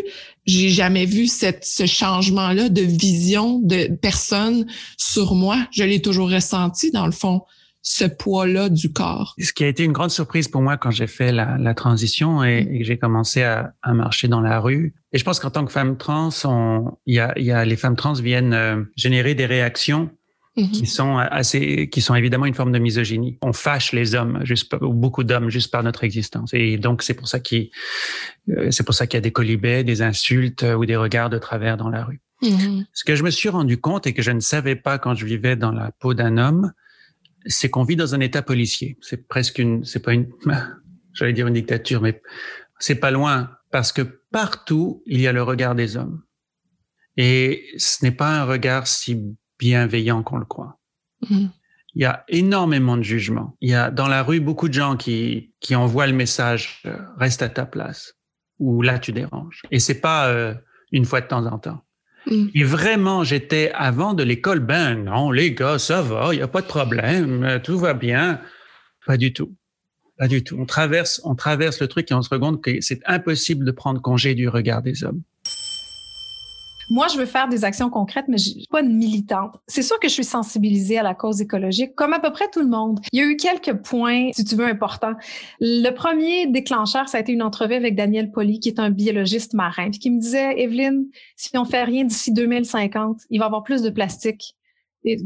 j'ai 0.46 0.70
jamais 0.70 1.04
vu 1.04 1.26
cette, 1.26 1.64
ce 1.64 1.84
changement-là 1.86 2.70
de 2.70 2.82
vision 2.82 3.60
de 3.62 3.88
personne 4.00 4.66
sur 4.96 5.34
moi. 5.34 5.58
Je 5.70 5.84
l'ai 5.84 6.00
toujours 6.00 6.30
ressenti 6.30 6.90
dans 6.90 7.06
le 7.06 7.12
fond, 7.12 7.42
ce 7.86 8.04
poids-là 8.04 8.70
du 8.70 8.92
corps. 8.92 9.34
Ce 9.38 9.52
qui 9.52 9.62
a 9.62 9.68
été 9.68 9.84
une 9.84 9.92
grande 9.92 10.10
surprise 10.10 10.48
pour 10.48 10.62
moi 10.62 10.76
quand 10.76 10.90
j'ai 10.90 11.06
fait 11.06 11.30
la, 11.30 11.56
la 11.58 11.74
transition 11.74 12.42
et, 12.42 12.66
et 12.68 12.78
que 12.80 12.84
j'ai 12.84 12.98
commencé 12.98 13.42
à, 13.42 13.74
à 13.82 13.94
marcher 13.94 14.26
dans 14.26 14.40
la 14.40 14.58
rue. 14.58 14.94
Et 15.12 15.18
je 15.18 15.24
pense 15.24 15.38
qu'en 15.38 15.50
tant 15.50 15.64
que 15.64 15.70
femme 15.70 15.96
trans, 15.96 16.30
on, 16.44 16.96
y 17.06 17.18
a, 17.20 17.32
il 17.36 17.44
y 17.44 17.52
a 17.52 17.64
les 17.64 17.76
femmes 17.76 17.94
trans 17.94 18.14
viennent 18.14 18.54
euh, 18.54 18.82
générer 18.96 19.34
des 19.36 19.46
réactions 19.46 20.10
Mhm. 20.56 20.70
qui 20.70 20.86
sont 20.86 21.18
assez, 21.18 21.88
qui 21.88 22.00
sont 22.00 22.14
évidemment 22.14 22.46
une 22.46 22.54
forme 22.54 22.70
de 22.70 22.78
misogynie. 22.78 23.38
On 23.42 23.52
fâche 23.52 23.90
les 23.90 24.14
hommes, 24.14 24.38
juste 24.44 24.72
ou 24.80 24.92
beaucoup 24.92 25.24
d'hommes, 25.24 25.50
juste 25.50 25.72
par 25.72 25.82
notre 25.82 26.04
existence. 26.04 26.50
Et 26.54 26.76
donc 26.76 27.02
c'est 27.02 27.14
pour 27.14 27.26
ça 27.26 27.40
qu'il, 27.40 27.70
euh, 28.50 28.70
c'est 28.70 28.84
pour 28.84 28.94
ça 28.94 29.08
qu'il 29.08 29.16
y 29.16 29.18
a 29.18 29.20
des 29.22 29.32
colibets, 29.32 29.82
des 29.82 30.00
insultes 30.00 30.62
euh, 30.62 30.74
ou 30.76 30.86
des 30.86 30.94
regards 30.94 31.28
de 31.28 31.38
travers 31.38 31.76
dans 31.76 31.88
la 31.88 32.04
rue. 32.04 32.20
Mhm. 32.40 32.86
Ce 32.92 33.02
que 33.02 33.16
je 33.16 33.24
me 33.24 33.30
suis 33.30 33.48
rendu 33.48 33.78
compte 33.78 34.06
et 34.06 34.12
que 34.12 34.22
je 34.22 34.30
ne 34.30 34.38
savais 34.38 34.76
pas 34.76 34.98
quand 34.98 35.16
je 35.16 35.26
vivais 35.26 35.56
dans 35.56 35.72
la 35.72 35.90
peau 35.98 36.14
d'un 36.14 36.38
homme, 36.38 36.72
c'est 37.46 37.70
qu'on 37.70 37.84
vit 37.84 37.96
dans 37.96 38.14
un 38.14 38.20
état 38.20 38.42
policier. 38.42 38.98
C'est 39.00 39.28
presque 39.28 39.58
une, 39.58 39.84
c'est 39.84 40.00
pas 40.00 40.14
une, 40.14 40.30
j'allais 41.12 41.32
dire 41.32 41.46
une 41.46 41.54
dictature, 41.54 42.00
mais 42.00 42.22
c'est 42.78 42.96
pas 42.96 43.10
loin 43.10 43.50
parce 43.70 43.92
que 43.92 44.02
partout 44.30 45.02
il 45.06 45.20
y 45.20 45.26
a 45.26 45.32
le 45.32 45.42
regard 45.42 45.74
des 45.74 45.96
hommes. 45.96 46.22
Et 47.16 47.66
ce 47.76 48.04
n'est 48.04 48.12
pas 48.12 48.40
un 48.40 48.44
regard 48.44 48.86
si 48.86 49.22
bienveillant 49.58 50.22
qu'on 50.22 50.38
le 50.38 50.44
croit. 50.44 50.80
Mhm. 51.28 51.50
Il 51.96 52.02
y 52.02 52.06
a 52.06 52.24
énormément 52.26 52.96
de 52.96 53.02
jugements. 53.02 53.56
Il 53.60 53.70
y 53.70 53.74
a 53.74 53.92
dans 53.92 54.08
la 54.08 54.24
rue 54.24 54.40
beaucoup 54.40 54.68
de 54.68 54.74
gens 54.74 54.96
qui, 54.96 55.54
qui 55.60 55.76
envoient 55.76 56.08
le 56.08 56.12
message 56.12 56.82
euh, 56.86 56.96
reste 57.16 57.40
à 57.40 57.48
ta 57.48 57.66
place 57.66 58.14
ou 58.58 58.82
là 58.82 58.98
tu 58.98 59.12
déranges. 59.12 59.62
Et 59.70 59.78
c'est 59.78 60.00
pas 60.00 60.28
euh, 60.28 60.54
une 60.90 61.04
fois 61.04 61.20
de 61.20 61.28
temps 61.28 61.46
en 61.46 61.58
temps. 61.58 61.84
Mm. 62.26 62.46
Et 62.54 62.64
vraiment, 62.64 63.24
j'étais 63.24 63.70
avant 63.74 64.14
de 64.14 64.22
l'école, 64.22 64.60
ben 64.60 64.94
non, 65.04 65.30
les 65.30 65.52
gars, 65.54 65.78
ça 65.78 66.02
va, 66.02 66.30
il 66.32 66.38
y 66.38 66.42
a 66.42 66.48
pas 66.48 66.62
de 66.62 66.66
problème, 66.66 67.44
euh, 67.44 67.58
tout 67.58 67.78
va 67.78 67.94
bien. 67.94 68.40
Pas 69.06 69.16
du 69.16 69.32
tout. 69.32 69.54
Pas 70.18 70.28
du 70.28 70.44
tout. 70.44 70.56
On 70.58 70.66
traverse, 70.66 71.20
on 71.24 71.34
traverse 71.34 71.80
le 71.80 71.88
truc 71.88 72.10
et 72.10 72.14
on 72.14 72.22
se 72.22 72.30
rend 72.30 72.40
compte 72.40 72.62
que 72.62 72.80
c'est 72.80 73.00
impossible 73.06 73.64
de 73.64 73.70
prendre 73.72 74.00
congé 74.00 74.34
du 74.34 74.48
regard 74.48 74.80
des 74.80 75.04
hommes. 75.04 75.22
Moi, 76.90 77.08
je 77.08 77.18
veux 77.18 77.26
faire 77.26 77.48
des 77.48 77.64
actions 77.64 77.90
concrètes, 77.90 78.26
mais 78.28 78.38
je 78.38 78.50
suis 78.50 78.66
pas 78.70 78.82
une 78.82 78.96
militante. 78.96 79.56
C'est 79.66 79.82
sûr 79.82 79.98
que 79.98 80.08
je 80.08 80.12
suis 80.12 80.24
sensibilisée 80.24 80.98
à 80.98 81.02
la 81.02 81.14
cause 81.14 81.40
écologique, 81.40 81.94
comme 81.94 82.12
à 82.12 82.20
peu 82.20 82.32
près 82.32 82.48
tout 82.52 82.60
le 82.60 82.68
monde. 82.68 83.00
Il 83.12 83.20
y 83.20 83.22
a 83.22 83.26
eu 83.26 83.36
quelques 83.36 83.74
points, 83.82 84.30
si 84.32 84.44
tu 84.44 84.56
veux, 84.56 84.66
importants. 84.66 85.14
Le 85.60 85.90
premier 85.90 86.46
déclencheur, 86.46 87.08
ça 87.08 87.18
a 87.18 87.20
été 87.20 87.32
une 87.32 87.42
entrevue 87.42 87.74
avec 87.74 87.94
Daniel 87.94 88.30
Poli, 88.30 88.60
qui 88.60 88.68
est 88.68 88.78
un 88.78 88.90
biologiste 88.90 89.54
marin, 89.54 89.90
puis 89.90 89.98
qui 89.98 90.10
me 90.10 90.20
disait, 90.20 90.60
Evelyne, 90.60 91.06
si 91.36 91.56
on 91.56 91.64
fait 91.64 91.84
rien 91.84 92.04
d'ici 92.04 92.32
2050, 92.32 93.22
il 93.30 93.38
va 93.38 93.44
y 93.44 93.46
avoir 93.46 93.62
plus 93.62 93.82
de 93.82 93.90
plastique 93.90 94.54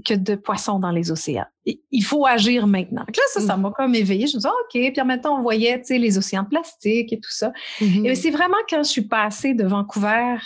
que 0.04 0.14
de 0.14 0.34
poissons 0.34 0.80
dans 0.80 0.90
les 0.90 1.10
océans. 1.10 1.46
Il 1.64 2.02
faut 2.02 2.26
agir 2.26 2.66
maintenant. 2.66 3.02
Donc 3.02 3.16
là, 3.16 3.22
ça, 3.32 3.40
ça 3.40 3.56
m'a 3.56 3.70
comme 3.70 3.94
éveillée. 3.94 4.26
Je 4.26 4.36
me 4.36 4.40
disais, 4.40 4.48
OK. 4.48 4.92
Puis 4.92 5.00
en 5.00 5.04
même 5.04 5.20
temps, 5.20 5.38
on 5.38 5.42
voyait, 5.42 5.78
tu 5.78 5.86
sais, 5.86 5.98
les 5.98 6.18
océans 6.18 6.42
de 6.42 6.48
plastique 6.48 7.12
et 7.12 7.20
tout 7.20 7.30
ça. 7.30 7.52
Mhm. 7.80 8.06
Et 8.06 8.14
c'est 8.16 8.30
vraiment 8.30 8.56
quand 8.68 8.82
je 8.82 8.88
suis 8.88 9.02
passée 9.02 9.54
de 9.54 9.64
Vancouver 9.64 10.36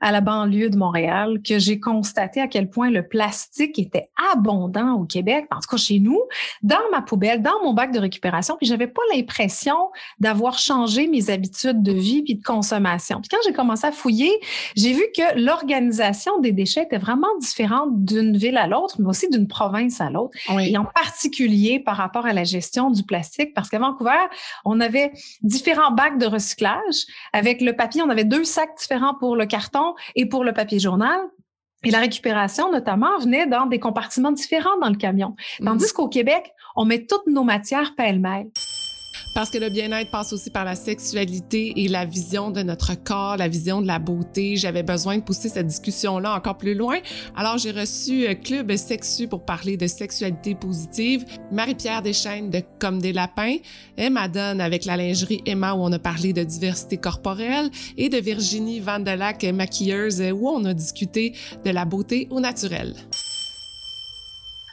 à 0.00 0.12
la 0.12 0.20
banlieue 0.20 0.70
de 0.70 0.76
Montréal 0.76 1.40
que 1.46 1.58
j'ai 1.58 1.80
constaté 1.80 2.40
à 2.40 2.48
quel 2.48 2.70
point 2.70 2.90
le 2.90 3.06
plastique 3.06 3.78
était 3.78 4.08
abondant 4.32 4.94
au 4.94 5.04
Québec, 5.04 5.46
en 5.50 5.60
tout 5.60 5.68
cas 5.70 5.76
chez 5.76 5.98
nous, 5.98 6.20
dans 6.62 6.76
ma 6.92 7.02
poubelle, 7.02 7.42
dans 7.42 7.62
mon 7.62 7.72
bac 7.72 7.92
de 7.92 7.98
récupération, 7.98 8.56
puis 8.56 8.66
j'avais 8.66 8.86
pas 8.86 9.02
l'impression 9.14 9.76
d'avoir 10.20 10.58
changé 10.58 11.08
mes 11.08 11.30
habitudes 11.30 11.82
de 11.82 11.92
vie 11.92 12.22
puis 12.22 12.36
de 12.36 12.42
consommation. 12.42 13.20
Puis 13.20 13.28
quand 13.28 13.38
j'ai 13.44 13.52
commencé 13.52 13.86
à 13.86 13.92
fouiller, 13.92 14.32
j'ai 14.76 14.92
vu 14.92 15.04
que 15.16 15.38
l'organisation 15.38 16.38
des 16.40 16.52
déchets 16.52 16.82
était 16.82 16.98
vraiment 16.98 17.28
différente 17.40 18.04
d'une 18.04 18.36
ville 18.36 18.56
à 18.56 18.66
l'autre, 18.66 18.96
mais 19.00 19.08
aussi 19.08 19.28
d'une 19.28 19.48
province 19.48 20.00
à 20.00 20.10
l'autre 20.10 20.36
Oui. 20.50 20.70
et 20.72 20.78
en 20.78 20.84
particulier 20.84 21.80
par 21.80 21.96
rapport 21.96 22.26
à 22.26 22.32
la 22.32 22.44
gestion 22.44 22.90
du 22.90 23.02
plastique, 23.02 23.54
parce 23.54 23.68
qu'à 23.68 23.78
Vancouver, 23.78 24.10
on 24.64 24.80
avait 24.80 25.12
différents 25.42 25.90
bacs 25.90 26.18
de 26.18 26.26
recyclage. 26.26 27.06
Avec 27.32 27.60
le 27.60 27.74
papier, 27.74 28.02
on 28.02 28.10
avait 28.10 28.24
deux 28.24 28.44
sacs 28.44 28.76
différents 28.78 29.14
pour 29.14 29.36
le 29.36 29.46
carton 29.46 29.87
et 30.14 30.26
pour 30.26 30.44
le 30.44 30.52
papier 30.52 30.78
journal. 30.78 31.20
Et 31.84 31.90
la 31.90 32.00
récupération, 32.00 32.72
notamment, 32.72 33.18
venait 33.18 33.46
dans 33.46 33.66
des 33.66 33.78
compartiments 33.78 34.32
différents 34.32 34.78
dans 34.80 34.88
le 34.88 34.96
camion. 34.96 35.36
Tandis 35.64 35.92
qu'au 35.92 36.08
Québec, 36.08 36.52
on 36.74 36.84
met 36.84 37.06
toutes 37.06 37.28
nos 37.28 37.44
matières 37.44 37.94
pêle-mêle. 37.94 38.48
Parce 39.38 39.50
que 39.50 39.58
le 39.58 39.68
bien-être 39.68 40.10
passe 40.10 40.32
aussi 40.32 40.50
par 40.50 40.64
la 40.64 40.74
sexualité 40.74 41.72
et 41.76 41.86
la 41.86 42.04
vision 42.04 42.50
de 42.50 42.60
notre 42.62 43.00
corps, 43.00 43.36
la 43.36 43.46
vision 43.46 43.80
de 43.80 43.86
la 43.86 44.00
beauté. 44.00 44.56
J'avais 44.56 44.82
besoin 44.82 45.18
de 45.18 45.22
pousser 45.22 45.48
cette 45.48 45.68
discussion-là 45.68 46.34
encore 46.34 46.58
plus 46.58 46.74
loin. 46.74 46.96
Alors, 47.36 47.56
j'ai 47.56 47.70
reçu 47.70 48.26
euh, 48.26 48.34
Club 48.34 48.74
Sexu 48.74 49.28
pour 49.28 49.44
parler 49.44 49.76
de 49.76 49.86
sexualité 49.86 50.56
positive, 50.56 51.24
Marie-Pierre 51.52 52.02
Deschaines 52.02 52.50
de 52.50 52.62
Comme 52.80 53.00
des 53.00 53.12
lapins, 53.12 53.58
Emma 53.96 54.26
Donne 54.26 54.60
avec 54.60 54.84
la 54.84 54.96
lingerie 54.96 55.40
Emma 55.46 55.72
où 55.72 55.84
on 55.84 55.92
a 55.92 56.00
parlé 56.00 56.32
de 56.32 56.42
diversité 56.42 56.96
corporelle 56.96 57.70
et 57.96 58.08
de 58.08 58.18
Virginie 58.18 58.80
Vandelac, 58.80 59.44
maquilleuse, 59.44 60.20
où 60.32 60.48
on 60.48 60.64
a 60.64 60.74
discuté 60.74 61.32
de 61.64 61.70
la 61.70 61.84
beauté 61.84 62.26
au 62.30 62.40
naturel 62.40 62.92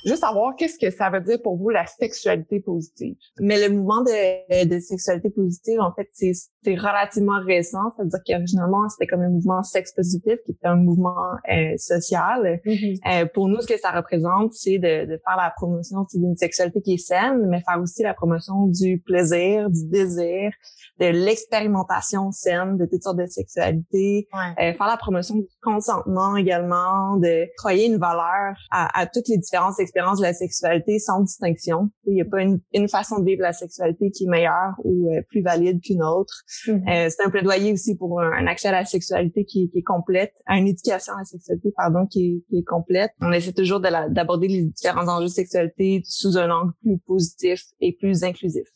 juste 0.05 0.21
savoir 0.21 0.55
qu'est-ce 0.55 0.79
que 0.79 0.91
ça 0.91 1.09
veut 1.09 1.21
dire 1.21 1.41
pour 1.41 1.57
vous 1.57 1.69
la 1.69 1.85
sexualité 1.85 2.59
positive. 2.59 3.15
Mais 3.39 3.67
le 3.67 3.73
mouvement 3.73 4.01
de, 4.01 4.65
de 4.65 4.79
sexualité 4.79 5.29
positive, 5.29 5.79
en 5.81 5.93
fait, 5.93 6.09
c'est 6.13 6.33
relativement 6.73 7.39
récent. 7.45 7.93
C'est-à-dire 7.95 8.19
qu'originalement, 8.25 8.89
c'était 8.89 9.07
comme 9.07 9.21
un 9.21 9.29
mouvement 9.29 9.61
sexe 9.61 9.93
positif 9.93 10.39
qui 10.45 10.51
était 10.51 10.67
un 10.67 10.75
mouvement 10.75 11.15
euh, 11.51 11.77
social. 11.77 12.59
Mm-hmm. 12.65 13.23
euh, 13.23 13.25
pour 13.33 13.47
nous, 13.47 13.61
ce 13.61 13.67
que 13.67 13.77
ça 13.77 13.91
représente, 13.91 14.53
c'est 14.53 14.79
de, 14.79 15.05
de, 15.05 15.21
faire 15.25 15.37
la 15.37 15.53
promotion 15.55 16.05
d'une 16.13 16.35
sexualité 16.35 16.81
qui 16.81 16.93
est 16.95 16.97
saine, 16.97 17.45
mais 17.47 17.61
faire 17.61 17.79
aussi 17.81 18.03
la 18.03 18.13
promotion 18.13 18.67
du 18.67 18.99
plaisir, 18.99 19.69
du 19.69 19.87
désir, 19.87 20.51
de 20.99 21.07
l'expérimentation 21.07 22.31
saine 22.31 22.77
de 22.77 22.85
toutes 22.85 23.03
sortes 23.03 23.17
de 23.17 23.25
sexualités, 23.25 24.27
euh, 24.33 24.73
faire 24.73 24.87
la 24.87 24.97
promotion 24.97 25.35
du 25.35 25.47
consentement 25.61 26.37
également, 26.37 27.17
de 27.17 27.45
croyer 27.57 27.87
une 27.87 27.97
valeur 27.97 28.55
à, 28.71 28.99
à 28.99 29.05
toutes 29.05 29.27
les 29.27 29.37
différentes 29.37 29.79
expériences 29.79 30.19
de 30.19 30.23
la 30.23 30.33
sexualité 30.33 30.99
sans 30.99 31.21
distinction. 31.21 31.89
Il 32.05 32.13
n'y 32.13 32.21
a 32.21 32.25
pas 32.25 32.41
une, 32.41 32.59
une, 32.73 32.87
façon 32.87 33.19
de 33.19 33.25
vivre 33.25 33.41
la 33.41 33.53
sexualité 33.53 34.11
qui 34.11 34.25
est 34.25 34.29
meilleure 34.29 34.73
ou 34.83 35.11
euh, 35.11 35.21
plus 35.29 35.41
valide 35.41 35.81
qu'une 35.81 36.03
autre. 36.03 36.33
Mm-hmm. 36.67 37.07
euh, 37.07 37.09
c'est 37.09 37.25
un 37.25 37.29
plaidoyer 37.29 37.73
aussi 37.73 37.95
pour 37.95 38.21
un, 38.21 38.47
accès 38.47 38.69
à 38.69 38.71
la 38.71 38.85
sexualité 38.85 39.45
qui, 39.45 39.69
qui, 39.69 39.79
est 39.79 39.83
complète, 39.83 40.33
à 40.45 40.57
une 40.57 40.67
éducation 40.67 41.13
à 41.13 41.19
la 41.19 41.25
sexualité, 41.25 41.69
pardon, 41.75 42.05
qui 42.05 42.25
est, 42.25 42.49
qui 42.49 42.59
est 42.59 42.63
complète. 42.63 43.11
On 43.21 43.31
essaie 43.31 43.53
toujours 43.53 43.79
d'aborder 43.79 44.47
les 44.47 44.63
différents 44.63 45.07
enjeux 45.07 45.25
de 45.25 45.29
sexualité 45.29 46.01
sous 46.05 46.37
un 46.37 46.49
angle 46.49 46.73
plus 46.81 46.97
positif 47.05 47.61
et 47.79 47.95
plus 47.99 48.23
inclusif 48.23 48.67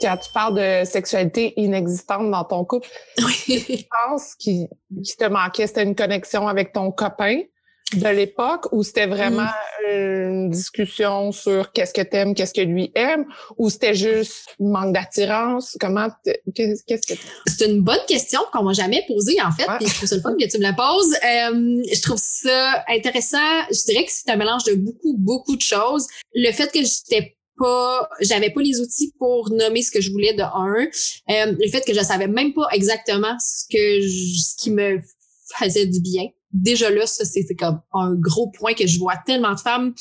quand 0.00 0.16
tu 0.16 0.32
parles 0.32 0.54
de 0.54 0.84
sexualité 0.84 1.54
inexistante 1.60 2.30
dans 2.30 2.44
ton 2.44 2.64
couple, 2.64 2.88
oui. 3.18 3.64
je 3.68 3.84
pense 4.06 4.34
qu'il 4.36 4.68
qui 5.04 5.16
te 5.16 5.24
manquait, 5.24 5.66
c'était 5.66 5.82
une 5.82 5.94
connexion 5.94 6.46
avec 6.46 6.72
ton 6.72 6.92
copain 6.92 7.40
de 7.94 8.08
l'époque 8.08 8.68
ou 8.72 8.82
c'était 8.82 9.06
vraiment 9.06 9.48
mm. 9.86 9.90
une 9.90 10.50
discussion 10.50 11.32
sur 11.32 11.72
qu'est-ce 11.72 11.94
que 11.94 12.02
t'aimes, 12.02 12.34
qu'est-ce 12.34 12.52
que 12.52 12.60
lui 12.60 12.92
aime 12.94 13.24
ou 13.56 13.70
c'était 13.70 13.94
juste 13.94 14.54
manque 14.60 14.92
d'attirance? 14.92 15.76
Comment, 15.80 16.08
qu'est-ce 16.54 16.84
que 16.84 17.18
C'est 17.46 17.66
une 17.66 17.82
bonne 17.82 18.04
question 18.06 18.40
qu'on 18.52 18.64
m'a 18.64 18.74
jamais 18.74 19.04
posée, 19.08 19.40
en 19.40 19.50
fait, 19.52 19.66
puis 19.78 19.88
je 19.88 19.94
trouve 19.94 20.08
ça 20.08 20.16
le 20.16 20.22
fun 20.22 20.36
que 20.38 20.46
tu 20.46 20.58
me 20.58 20.62
la 20.62 20.74
poses. 20.74 21.14
Euh, 21.14 21.82
je 21.92 22.02
trouve 22.02 22.20
ça 22.20 22.84
intéressant. 22.88 23.38
Je 23.70 23.84
dirais 23.86 24.04
que 24.04 24.12
c'est 24.12 24.30
un 24.30 24.36
mélange 24.36 24.64
de 24.64 24.74
beaucoup, 24.74 25.16
beaucoup 25.16 25.56
de 25.56 25.62
choses. 25.62 26.06
Le 26.34 26.52
fait 26.52 26.70
que 26.70 26.80
j'étais 26.80 27.36
pas, 27.58 28.08
j'avais 28.20 28.50
pas 28.50 28.60
les 28.60 28.80
outils 28.80 29.12
pour 29.18 29.50
nommer 29.50 29.82
ce 29.82 29.90
que 29.90 30.00
je 30.00 30.10
voulais 30.10 30.34
de 30.34 30.42
un. 30.42 30.84
Euh, 31.30 31.56
le 31.58 31.70
fait 31.70 31.84
que 31.84 31.94
je 31.94 32.00
savais 32.00 32.28
même 32.28 32.52
pas 32.52 32.68
exactement 32.72 33.34
ce 33.40 33.64
que 33.64 34.06
ce 34.06 34.56
qui 34.56 34.70
me 34.70 35.00
faisait 35.58 35.86
du 35.86 36.00
bien. 36.00 36.26
Déjà 36.52 36.90
là, 36.90 37.06
ça 37.06 37.24
c'est 37.24 37.44
comme 37.58 37.80
un 37.92 38.14
gros 38.14 38.50
point 38.50 38.74
que 38.74 38.86
je 38.86 38.98
vois 38.98 39.16
tellement 39.26 39.54
de 39.54 39.60
femmes 39.60 39.94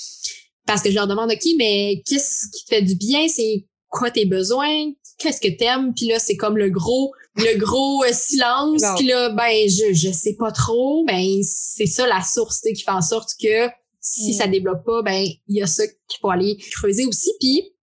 parce 0.65 0.81
que 0.81 0.89
je 0.89 0.95
leur 0.95 1.07
demande 1.07 1.31
ok, 1.31 1.45
mais 1.57 2.01
qu'est-ce 2.05 2.49
qui 2.51 2.65
te 2.65 2.75
fait 2.75 2.81
du 2.81 2.95
bien, 2.95 3.27
c'est 3.27 3.65
quoi 3.89 4.11
tes 4.11 4.25
besoins, 4.25 4.91
qu'est-ce 5.17 5.41
que 5.41 5.55
t'aimes, 5.55 5.93
puis 5.93 6.07
là 6.07 6.19
c'est 6.19 6.35
comme 6.35 6.57
le 6.57 6.69
gros 6.69 7.11
le 7.35 7.57
gros 7.57 8.03
euh, 8.03 8.11
silence, 8.13 8.81
puis 8.97 9.07
là 9.07 9.29
ben 9.29 9.69
je 9.69 9.93
je 9.93 10.11
sais 10.11 10.35
pas 10.37 10.51
trop, 10.51 11.05
ben 11.05 11.41
c'est 11.43 11.85
ça 11.85 12.07
la 12.07 12.21
source 12.23 12.61
qui 12.61 12.81
fait 12.81 12.91
en 12.91 13.01
sorte 13.01 13.31
que 13.41 13.69
si 13.99 14.33
ça 14.33 14.47
mm. 14.47 14.51
débloque 14.51 14.85
pas, 14.85 15.01
ben 15.01 15.25
il 15.47 15.55
y 15.55 15.61
a 15.61 15.67
ça 15.67 15.83
qu'il 15.85 16.19
faut 16.21 16.29
aller 16.29 16.57
creuser 16.71 17.05
aussi. 17.05 17.31
Puis 17.39 17.73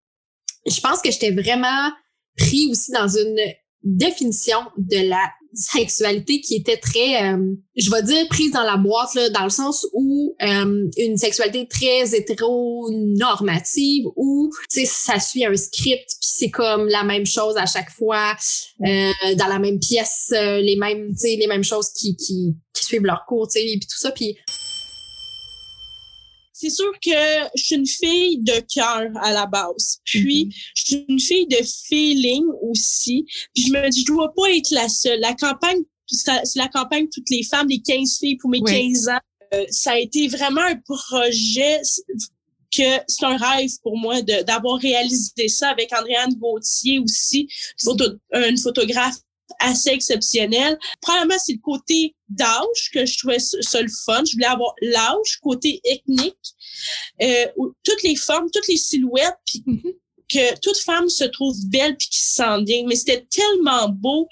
je 0.66 0.81
pense 0.81 1.00
que 1.00 1.11
j'étais 1.11 1.33
vraiment 1.33 1.90
pris 2.37 2.68
aussi 2.70 2.90
dans 2.92 3.09
une 3.09 3.38
définition 3.84 4.58
de 4.78 5.08
la 5.08 5.20
sexualité 5.54 6.40
qui 6.40 6.56
était 6.56 6.76
très, 6.76 7.22
euh, 7.22 7.54
je 7.76 7.90
vais 7.90 8.02
dire, 8.02 8.26
prise 8.28 8.50
dans 8.52 8.64
la 8.64 8.76
boîte, 8.76 9.14
là, 9.14 9.30
dans 9.30 9.44
le 9.44 9.50
sens 9.50 9.86
où 9.92 10.34
euh, 10.42 10.88
une 10.96 11.16
sexualité 11.16 11.68
très 11.68 12.14
hétéronormative, 12.14 14.06
où 14.16 14.50
ça 14.68 15.20
suit 15.20 15.44
un 15.44 15.56
script, 15.56 16.08
puis 16.08 16.28
c'est 16.28 16.50
comme 16.50 16.88
la 16.88 17.04
même 17.04 17.26
chose 17.26 17.56
à 17.56 17.66
chaque 17.66 17.90
fois, 17.90 18.34
euh, 18.84 19.34
dans 19.36 19.46
la 19.46 19.58
même 19.58 19.78
pièce, 19.78 20.32
les 20.32 20.76
mêmes, 20.76 21.14
les 21.22 21.46
mêmes 21.46 21.64
choses 21.64 21.90
qui, 21.90 22.16
qui, 22.16 22.56
qui 22.72 22.84
suivent 22.84 23.04
leur 23.04 23.24
cours, 23.26 23.48
puis 23.52 23.78
tout 23.80 23.98
ça. 23.98 24.10
Puis 24.10 24.36
c'est 26.64 26.70
sûr 26.70 26.92
que 26.92 27.11
je 27.55 27.62
suis 27.62 27.74
une 27.74 27.87
fille 27.87 28.38
de 28.38 28.61
cœur 28.74 29.11
à 29.22 29.33
la 29.33 29.46
base. 29.46 30.00
Puis, 30.05 30.46
mm-hmm. 30.46 30.70
je 30.74 30.85
suis 30.85 31.05
une 31.09 31.20
fille 31.20 31.46
de 31.46 31.59
feeling 31.88 32.44
aussi. 32.62 33.27
Puis, 33.55 33.66
je 33.66 33.72
me 33.72 33.88
dis, 33.90 34.00
je 34.00 34.07
dois 34.07 34.33
pas 34.35 34.50
être 34.50 34.70
la 34.70 34.88
seule. 34.88 35.20
La 35.20 35.35
campagne, 35.35 35.83
c'est 36.07 36.57
la 36.57 36.68
campagne 36.68 37.07
toutes 37.12 37.29
les 37.29 37.42
femmes, 37.42 37.68
les 37.68 37.83
15 37.83 38.18
filles 38.18 38.37
pour 38.37 38.48
mes 38.48 38.62
15 38.62 39.09
ans. 39.09 39.20
Euh, 39.55 39.64
ça 39.68 39.92
a 39.92 39.98
été 39.98 40.27
vraiment 40.29 40.62
un 40.62 40.77
projet 40.77 41.81
que 42.74 42.83
c'est 43.07 43.24
un 43.24 43.37
rêve 43.37 43.70
pour 43.83 43.98
moi 43.98 44.22
d'avoir 44.22 44.79
réalisé 44.79 45.48
ça 45.48 45.68
avec 45.68 45.92
Andréane 45.96 46.35
Gauthier 46.35 46.98
aussi, 46.98 47.46
une 48.33 48.59
photographe 48.59 49.16
assez 49.64 49.90
exceptionnelle. 49.90 50.79
Probablement, 51.00 51.38
c'est 51.38 51.55
le 51.55 51.61
côté 51.61 52.14
d'âge 52.29 52.90
que 52.92 53.05
je 53.05 53.18
trouvais 53.18 53.38
ça 53.38 53.81
le 53.81 53.88
fun. 54.05 54.22
Je 54.24 54.35
voulais 54.35 54.46
avoir 54.46 54.74
l'âge, 54.81 55.38
côté 55.42 55.81
ethnique, 55.85 56.37
euh, 57.22 57.46
toutes 57.83 58.03
les 58.03 58.16
formes, 58.16 58.48
toutes 58.53 58.68
les 58.68 58.77
silhouettes, 58.77 59.38
puis 59.46 59.62
mm-hmm. 59.66 59.92
que 60.33 60.61
toute 60.61 60.79
femme 60.79 61.09
se 61.09 61.24
trouve 61.24 61.57
belle 61.66 61.96
puis 61.96 62.09
qui 62.09 62.20
se 62.20 62.35
sent 62.35 62.62
bien. 62.62 62.85
Mais 62.87 62.96
c'était 62.96 63.27
tellement 63.31 63.88
beau 63.88 64.29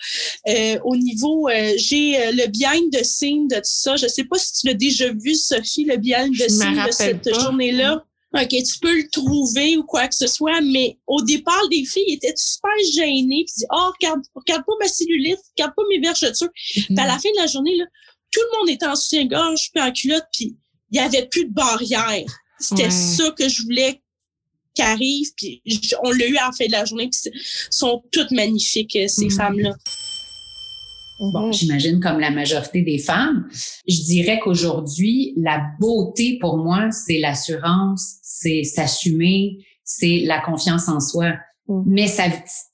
euh, 0.49 0.79
au 0.85 0.97
niveau. 0.97 1.49
Euh, 1.49 1.73
j'ai 1.77 2.33
le 2.33 2.47
behind 2.49 2.93
de 2.93 3.03
scene 3.03 3.49
de 3.49 3.57
tout 3.57 3.63
ça. 3.65 3.97
Je 3.97 4.07
sais 4.07 4.25
pas 4.25 4.39
si 4.39 4.53
tu 4.53 4.67
l'as 4.67 4.75
déjà 4.75 5.13
vu, 5.13 5.35
Sophie, 5.35 5.85
le 5.85 5.97
behind 5.97 6.33
de 6.33 6.49
scene 6.49 6.85
de 6.87 6.93
cette 6.93 7.35
journée-là. 7.35 8.05
OK, 8.35 8.49
tu 8.49 8.79
peux 8.81 8.97
le 8.97 9.09
trouver 9.11 9.77
ou 9.77 9.85
quoi 9.85 10.09
que 10.09 10.15
ce 10.15 10.27
soit, 10.27 10.61
mais 10.63 10.99
au 11.07 11.21
départ, 11.23 11.63
les 11.71 11.85
filles 11.85 12.15
étaient 12.15 12.33
super 12.35 12.73
gênées, 12.95 13.45
puis 13.47 13.67
oh, 13.71 13.91
regarde, 14.01 14.23
regarde 14.35 14.65
pas 14.65 14.73
ma 14.81 14.89
cellulite, 14.89 15.39
regarde 15.57 15.75
pas 15.77 15.83
mes 15.91 16.01
vergetures. 16.01 16.49
Mm 16.89 16.99
à 16.99 17.07
la 17.07 17.19
fin 17.19 17.31
de 17.31 17.41
la 17.41 17.47
journée, 17.47 17.77
là, 17.77 17.85
tout 18.31 18.41
le 18.41 18.59
monde 18.59 18.71
était 18.71 18.87
en 18.87 18.97
soutien-gorge, 18.97 19.71
puis 19.75 19.83
en 19.83 19.93
culotte, 19.93 20.27
puis 20.33 20.57
il 20.91 20.97
y 20.97 21.01
avait 21.01 21.27
plus 21.27 21.45
de 21.45 21.53
barrière. 21.53 22.25
C'était 22.59 22.91
ça 22.91 23.31
que 23.33 23.49
je 23.49 23.63
voulais 23.63 24.01
qu'arrive, 24.75 25.29
puis 25.37 25.63
on 26.03 26.11
l'a 26.11 26.27
eu 26.27 26.37
à 26.37 26.47
la 26.47 26.53
fin 26.53 26.67
de 26.67 26.73
la 26.73 26.85
journée, 26.85 27.11
puis 27.11 27.33
sont 27.71 28.03
toutes 28.13 28.31
magnifiques, 28.31 28.93
ces 28.93 29.09
mm-hmm. 29.09 29.37
femmes-là. 29.37 29.75
Bon, 31.19 31.47
mhm. 31.47 31.53
j'imagine 31.53 32.01
comme 32.01 32.19
la 32.19 32.31
majorité 32.31 32.83
des 32.83 32.99
femmes. 32.99 33.49
Je 33.87 34.03
dirais 34.03 34.41
qu'aujourd'hui, 34.43 35.35
la 35.37 35.63
beauté 35.81 36.39
pour 36.41 36.59
moi, 36.59 36.91
c'est 36.91 37.19
l'assurance, 37.19 38.17
c'est 38.23 38.65
s'assumer, 38.65 39.59
c'est 39.85 40.21
la 40.25 40.41
confiance 40.41 40.89
en 40.89 41.01
soi. 41.01 41.35
Mhm. 41.69 41.85
Mais 41.87 42.07
ça, 42.09 42.25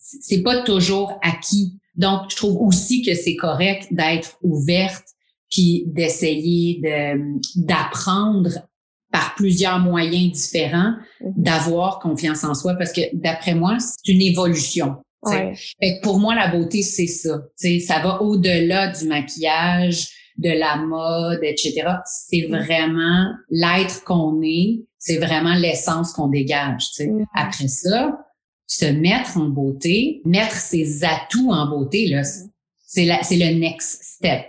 c'est 0.00 0.42
pas 0.42 0.62
toujours 0.62 1.18
acquis. 1.22 1.74
Donc, 1.94 2.30
je 2.30 2.36
trouve 2.36 2.56
aussi 2.60 3.02
que 3.02 3.14
c'est 3.14 3.36
correct 3.36 3.88
d'être 3.90 4.38
ouverte 4.42 5.04
puis 5.50 5.84
d'essayer 5.86 6.80
de 6.82 7.64
d'apprendre 7.64 8.50
par 9.10 9.34
plusieurs 9.34 9.78
moyens 9.78 10.32
différents 10.32 10.94
mhm. 11.20 11.32
d'avoir 11.36 11.98
confiance 11.98 12.44
en 12.44 12.54
soi 12.54 12.74
parce 12.74 12.92
que 12.92 13.00
d'après 13.14 13.54
moi, 13.54 13.78
c'est 13.80 14.12
une 14.12 14.22
évolution. 14.22 14.96
Fait 15.26 16.00
pour 16.02 16.18
moi, 16.18 16.34
la 16.34 16.48
beauté, 16.48 16.82
c'est 16.82 17.06
ça. 17.06 17.40
ça 17.56 17.98
va 18.00 18.22
au-delà 18.22 18.88
du 18.88 19.06
maquillage, 19.06 20.08
de 20.38 20.50
la 20.50 20.76
mode, 20.76 21.40
etc. 21.42 21.82
C'est 22.06 22.46
mm. 22.48 22.56
vraiment 22.56 23.26
l'être 23.50 24.04
qu'on 24.04 24.40
est, 24.42 24.84
c'est 24.98 25.18
vraiment 25.18 25.54
l'essence 25.54 26.12
qu'on 26.12 26.28
dégage. 26.28 26.86
Mm. 27.00 27.24
Après 27.34 27.68
ça, 27.68 28.16
se 28.66 28.86
mettre 28.86 29.36
en 29.36 29.48
beauté, 29.48 30.22
mettre 30.24 30.54
ses 30.54 31.04
atouts 31.04 31.50
en 31.50 31.68
beauté, 31.68 32.06
là, 32.06 32.22
mm. 32.22 32.50
c'est 32.86 33.08
c'est 33.22 33.36
le 33.36 33.58
next 33.58 34.02
step. 34.02 34.44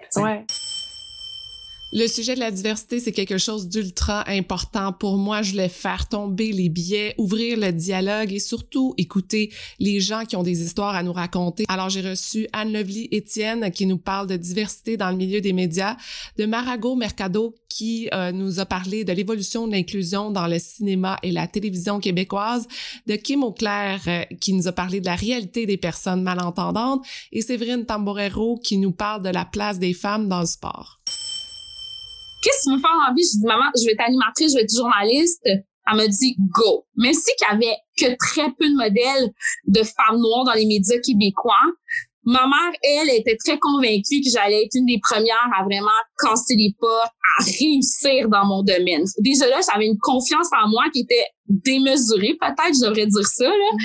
Le 1.91 2.05
sujet 2.05 2.35
de 2.35 2.39
la 2.39 2.51
diversité, 2.51 2.99
c'est 2.99 3.11
quelque 3.11 3.39
chose 3.39 3.67
d'ultra 3.67 4.23
important 4.29 4.93
pour 4.93 5.17
moi. 5.17 5.41
Je 5.41 5.51
voulais 5.51 5.69
faire 5.69 6.07
tomber 6.07 6.51
les 6.51 6.69
biais, 6.69 7.15
ouvrir 7.17 7.57
le 7.57 7.71
dialogue 7.71 8.31
et 8.31 8.37
surtout 8.37 8.93
écouter 8.99 9.51
les 9.79 9.99
gens 9.99 10.23
qui 10.25 10.35
ont 10.35 10.43
des 10.43 10.61
histoires 10.61 10.93
à 10.93 11.01
nous 11.01 11.13
raconter. 11.13 11.65
Alors, 11.67 11.89
j'ai 11.89 12.07
reçu 12.07 12.47
Anne 12.53 12.73
Lovely 12.73 13.07
Étienne 13.11 13.71
qui 13.71 13.87
nous 13.87 13.97
parle 13.97 14.27
de 14.27 14.37
diversité 14.37 14.97
dans 14.97 15.09
le 15.09 15.17
milieu 15.17 15.41
des 15.41 15.51
médias, 15.51 15.97
de 16.37 16.45
Marago 16.45 16.95
Mercado 16.95 17.55
qui 17.69 18.07
euh, 18.13 18.31
nous 18.31 18.59
a 18.59 18.65
parlé 18.65 19.03
de 19.03 19.13
l'évolution 19.13 19.65
de 19.65 19.71
l'inclusion 19.71 20.29
dans 20.29 20.47
le 20.47 20.59
cinéma 20.59 21.17
et 21.23 21.31
la 21.31 21.47
télévision 21.47 21.99
québécoise, 21.99 22.67
de 23.07 23.15
Kim 23.15 23.43
Auclair 23.43 24.01
euh, 24.07 24.23
qui 24.39 24.53
nous 24.53 24.67
a 24.67 24.71
parlé 24.71 24.99
de 24.99 25.05
la 25.05 25.15
réalité 25.15 25.65
des 25.65 25.77
personnes 25.77 26.21
malentendantes 26.21 27.03
et 27.31 27.41
Séverine 27.41 27.85
Tamborero 27.85 28.59
qui 28.59 28.77
nous 28.77 28.91
parle 28.91 29.23
de 29.23 29.29
la 29.29 29.45
place 29.45 29.79
des 29.79 29.93
femmes 29.93 30.27
dans 30.27 30.41
le 30.41 30.45
sport 30.45 30.98
qu'est-ce 32.41 32.65
que 32.65 32.69
tu 32.69 32.75
veux 32.75 32.81
faire 32.81 33.09
en 33.09 33.13
vie? 33.13 33.23
Je 33.23 33.39
dis, 33.39 33.45
maman, 33.45 33.69
je 33.77 33.85
vais 33.85 33.93
être 33.93 34.05
animatrice, 34.05 34.51
je 34.51 34.57
vais 34.57 34.63
être 34.63 34.75
journaliste. 34.75 35.41
Elle 35.45 35.97
m'a 35.97 36.07
dit, 36.07 36.35
go. 36.53 36.85
Même 36.95 37.13
si 37.13 37.31
qu'il 37.37 37.47
y 37.49 37.51
avait 37.51 37.77
que 37.97 38.15
très 38.17 38.51
peu 38.57 38.69
de 38.69 38.75
modèles 38.75 39.31
de 39.67 39.83
femmes 39.83 40.19
noires 40.19 40.45
dans 40.45 40.53
les 40.53 40.65
médias 40.65 40.99
québécois, 41.03 41.65
ma 42.23 42.45
mère, 42.45 42.73
elle, 42.83 43.09
était 43.09 43.37
très 43.37 43.57
convaincue 43.57 44.21
que 44.21 44.29
j'allais 44.29 44.63
être 44.65 44.75
une 44.75 44.85
des 44.85 44.99
premières 45.01 45.49
à 45.57 45.63
vraiment 45.63 45.87
casser 46.21 46.55
les 46.55 46.75
pas, 46.79 47.05
à 47.39 47.43
réussir 47.43 48.29
dans 48.29 48.45
mon 48.45 48.61
domaine. 48.61 49.03
Déjà 49.19 49.47
là, 49.47 49.59
j'avais 49.65 49.87
une 49.87 49.97
confiance 49.97 50.47
en 50.51 50.69
moi 50.69 50.83
qui 50.93 51.01
était 51.01 51.25
démesurée, 51.47 52.37
peut-être, 52.39 52.75
je 52.75 52.85
devrais 52.85 53.07
dire 53.07 53.25
ça. 53.25 53.47
Là. 53.47 53.77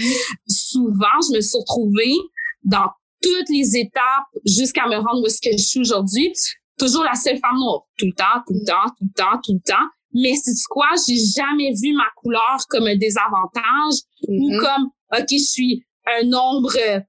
Souvent, 0.47 1.21
je 1.27 1.37
me 1.37 1.41
suis 1.41 1.59
retrouvée 1.59 2.17
dans 2.65 2.89
toutes 3.23 3.49
les 3.49 3.79
étapes 3.79 4.29
jusqu'à 4.45 4.87
me 4.87 4.97
rendre 4.97 5.25
où 5.25 5.29
ce 5.29 5.41
que 5.41 5.57
je 5.57 5.63
suis 5.63 5.81
aujourd'hui 5.81 6.33
toujours 6.79 7.05
la 7.05 7.15
seule 7.15 7.39
femme 7.39 7.59
noire. 7.59 7.83
Tout 7.99 8.07
le 8.07 8.13
temps, 8.13 8.41
tout 8.47 8.55
le 8.55 8.65
temps, 8.65 8.89
tout 8.99 9.05
le 9.05 9.15
temps, 9.15 9.41
tout 9.45 9.53
le 9.55 9.61
temps. 9.61 9.87
Mais 10.13 10.35
c'est 10.37 10.53
quoi? 10.69 10.87
J'ai 11.07 11.17
jamais 11.17 11.73
vu 11.73 11.93
ma 11.93 12.07
couleur 12.17 12.59
comme 12.69 12.87
un 12.87 12.97
désavantage 12.97 14.01
ou 14.29 14.51
mm-hmm. 14.51 14.61
comme, 14.61 14.85
OK, 15.19 15.27
je 15.31 15.39
suis 15.39 15.85
un 16.07 16.25
nombre 16.25 16.73
euh, 16.77 17.01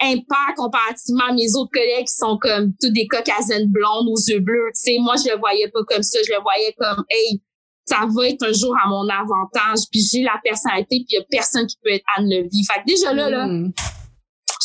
impact 0.00 0.56
comparativement 0.56 1.24
à 1.30 1.32
mes 1.32 1.54
autres 1.56 1.72
collègues 1.72 2.06
qui 2.06 2.14
sont 2.14 2.38
comme 2.40 2.72
toutes 2.80 2.92
des 2.92 3.06
caucasiennes 3.08 3.68
blondes 3.68 4.08
aux 4.08 4.20
yeux 4.28 4.40
bleus. 4.40 4.70
Tu 4.74 4.92
sais, 4.92 4.98
moi, 5.00 5.14
je 5.16 5.32
le 5.32 5.38
voyais 5.38 5.68
pas 5.68 5.82
comme 5.88 6.02
ça. 6.02 6.18
Je 6.24 6.32
le 6.32 6.40
voyais 6.40 6.74
comme, 6.78 7.04
hey, 7.10 7.42
ça 7.84 8.06
va 8.08 8.28
être 8.28 8.46
un 8.46 8.52
jour 8.52 8.76
à 8.82 8.88
mon 8.88 9.08
avantage. 9.08 9.80
Puis 9.90 10.00
j'ai 10.00 10.22
la 10.22 10.38
personnalité, 10.42 10.98
puis 10.98 11.06
il 11.10 11.14
y 11.14 11.18
a 11.18 11.24
personne 11.28 11.66
qui 11.66 11.76
peut 11.82 11.90
être 11.90 12.04
Anne 12.16 12.28
Levy. 12.28 12.64
Fait 12.64 12.80
que 12.80 12.86
déjà 12.86 13.12
là, 13.12 13.28
là, 13.28 13.46
mm 13.46 13.72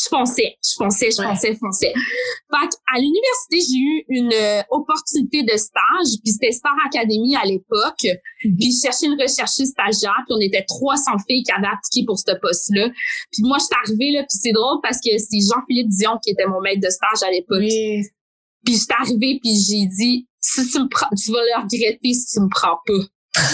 je 0.07 0.15
pensais, 0.15 0.57
je 0.63 0.75
pensais, 0.77 1.11
je 1.11 1.21
pensais, 1.21 1.53
je 1.53 1.59
pensais. 1.59 1.93
Fait 1.93 2.69
à 2.93 2.99
l'université, 2.99 3.59
j'ai 3.59 3.77
eu 3.77 4.05
une 4.09 4.33
euh, 4.33 4.61
opportunité 4.71 5.43
de 5.43 5.57
stage, 5.57 6.19
puis 6.23 6.31
c'était 6.31 6.51
Star 6.51 6.75
Academy 6.85 7.35
à 7.35 7.45
l'époque. 7.45 8.03
Mhm. 8.43 8.55
Puis 8.57 8.71
je 8.71 8.87
cherchais 8.87 9.07
une 9.07 9.19
recherchiste 9.19 9.73
stagiaire, 9.73 10.23
puis 10.25 10.35
on 10.35 10.39
était 10.39 10.63
300 10.63 11.11
filles 11.27 11.43
qui 11.43 11.51
avaient 11.51 11.67
appliqué 11.67 12.05
pour 12.05 12.17
ce 12.17 12.33
poste-là. 12.39 12.89
Puis 13.31 13.43
moi, 13.43 13.57
je 13.59 13.65
suis 13.65 13.75
arrivée, 13.83 14.11
là, 14.11 14.21
puis 14.21 14.39
c'est 14.41 14.53
drôle 14.53 14.79
parce 14.81 14.97
que 14.97 15.11
c'est 15.17 15.41
Jean-Philippe 15.41 15.89
Dion 15.89 16.17
qui 16.23 16.31
était 16.31 16.47
mon 16.47 16.61
maître 16.61 16.81
de 16.81 16.89
stage 16.89 17.27
à 17.27 17.31
l'époque. 17.31 17.59
Oui. 17.59 18.03
Puis 18.65 18.75
je 18.75 18.79
suis 18.79 18.95
arrivée, 18.97 19.39
puis 19.41 19.55
j'ai 19.55 19.85
dit, 19.85 20.27
si 20.39 20.67
tu 20.69 20.79
me 20.79 20.87
prends, 20.89 21.09
tu 21.15 21.31
vas 21.31 21.39
le 21.41 21.63
regretter 21.63 22.13
si 22.13 22.25
tu 22.33 22.39
me 22.39 22.49
prends 22.49 22.79
pas. 22.85 23.03